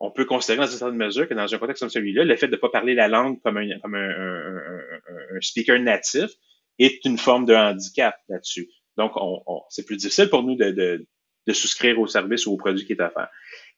[0.00, 2.48] on peut considérer dans une certaine mesure que dans un contexte comme celui-là, le fait
[2.48, 6.30] de ne pas parler la langue comme un, comme un- un- un speaker natif
[6.78, 8.68] est une forme de handicap là-dessus.
[8.96, 11.06] Donc, on, on- c'est plus difficile pour nous de, de,
[11.46, 13.28] de souscrire au service ou au produit qui est offert.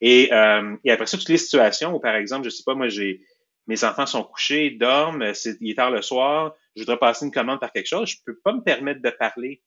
[0.01, 2.89] Et, euh, et après ça, toutes les situations où, par exemple, je sais pas, moi,
[2.89, 3.21] j'ai
[3.67, 7.61] mes enfants sont couchés, dorment, il est tard le soir, je voudrais passer une commande
[7.61, 9.63] par quelque chose, je peux pas me permettre de parler.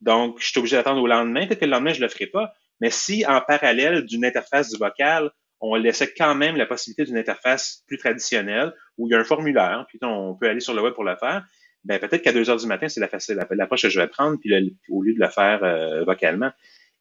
[0.00, 1.46] Donc, je suis obligé d'attendre au lendemain.
[1.46, 2.52] Peut-être que le lendemain, je le ferai pas.
[2.80, 5.30] Mais si, en parallèle d'une interface du vocal,
[5.60, 9.24] on laissait quand même la possibilité d'une interface plus traditionnelle où il y a un
[9.24, 11.44] formulaire, puis on peut aller sur le web pour le faire,
[11.84, 14.38] ben peut-être qu'à 2 heures du matin, c'est la facile l'approche que je vais prendre,
[14.38, 16.50] puis au lieu de le faire euh, vocalement.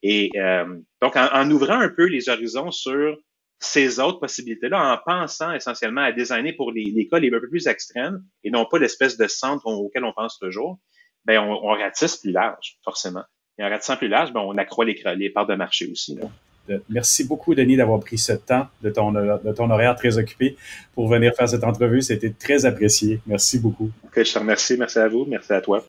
[0.02, 3.18] Et euh, donc, en, ouvrant un peu les horizons sur
[3.60, 8.24] ces autres possibilités-là, en pensant essentiellement à designer pour les, les, cas les plus extrêmes
[8.46, 10.80] et non pas l'espèce de centre auquel on pense toujours,
[11.26, 13.24] ben on, on ratisse plus large, forcément.
[13.58, 16.16] Et en ratissant plus large, ben on accroît les, les parts de marché aussi.
[16.16, 16.30] Là.
[16.90, 20.58] Merci beaucoup, Denis, d'avoir pris ce temps de ton, de ton horaire très occupé
[20.94, 22.02] pour venir faire cette entrevue.
[22.02, 23.20] C'était très apprécié.
[23.28, 23.90] Merci beaucoup.
[24.16, 24.78] je te remercie.
[24.78, 25.26] Merci à vous.
[25.26, 25.86] Merci à toi.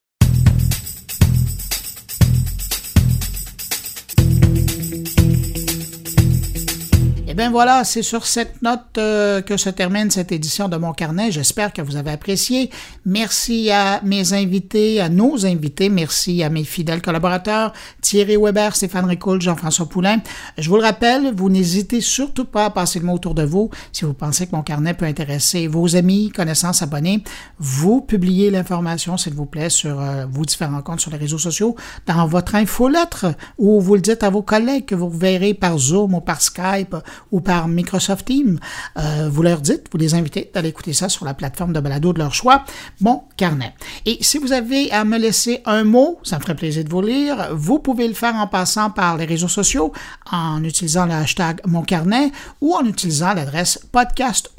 [7.40, 11.30] Bien voilà, c'est sur cette note euh, que se termine cette édition de mon carnet.
[11.30, 12.68] J'espère que vous avez apprécié.
[13.06, 15.88] Merci à mes invités, à nos invités.
[15.88, 17.72] Merci à mes fidèles collaborateurs,
[18.02, 20.18] Thierry Weber, Stéphane Ricoul, Jean-François Poulain.
[20.58, 23.70] Je vous le rappelle, vous n'hésitez surtout pas à passer le mot autour de vous
[23.90, 27.24] si vous pensez que mon carnet peut intéresser vos amis, connaissances, abonnés.
[27.58, 31.74] Vous publiez l'information, s'il vous plaît, sur euh, vos différents comptes sur les réseaux sociaux,
[32.04, 33.24] dans votre infolettre,
[33.56, 36.96] ou vous le dites à vos collègues que vous verrez par Zoom ou par Skype
[37.32, 38.58] ou par Microsoft Teams.
[38.98, 42.12] Euh, vous leur dites, vous les invitez d'aller écouter ça sur la plateforme de balado
[42.12, 42.64] de leur choix,
[43.00, 43.74] Mon Carnet.
[44.06, 47.02] Et si vous avez à me laisser un mot, ça me ferait plaisir de vous
[47.02, 49.92] lire, vous pouvez le faire en passant par les réseaux sociaux,
[50.30, 52.30] en utilisant le hashtag Mon Carnet
[52.60, 54.50] ou en utilisant l'adresse podcast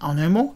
[0.00, 0.54] en un mot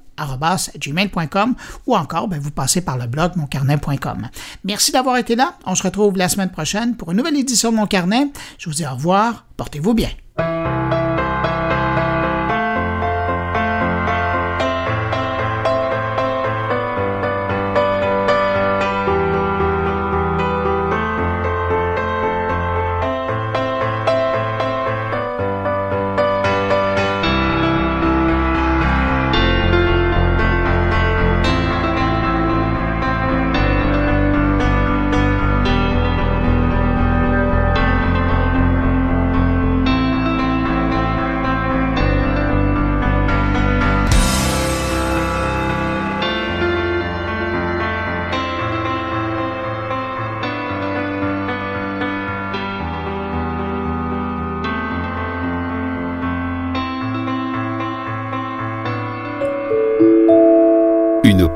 [0.79, 1.55] gmail.com
[1.87, 4.29] ou encore ben, vous passez par le blog moncarnet.com.
[4.65, 5.55] Merci d'avoir été là.
[5.67, 8.29] On se retrouve la semaine prochaine pour une nouvelle édition de Mon Carnet.
[8.59, 9.45] Je vous dis au revoir.
[9.57, 10.11] Portez-vous bien.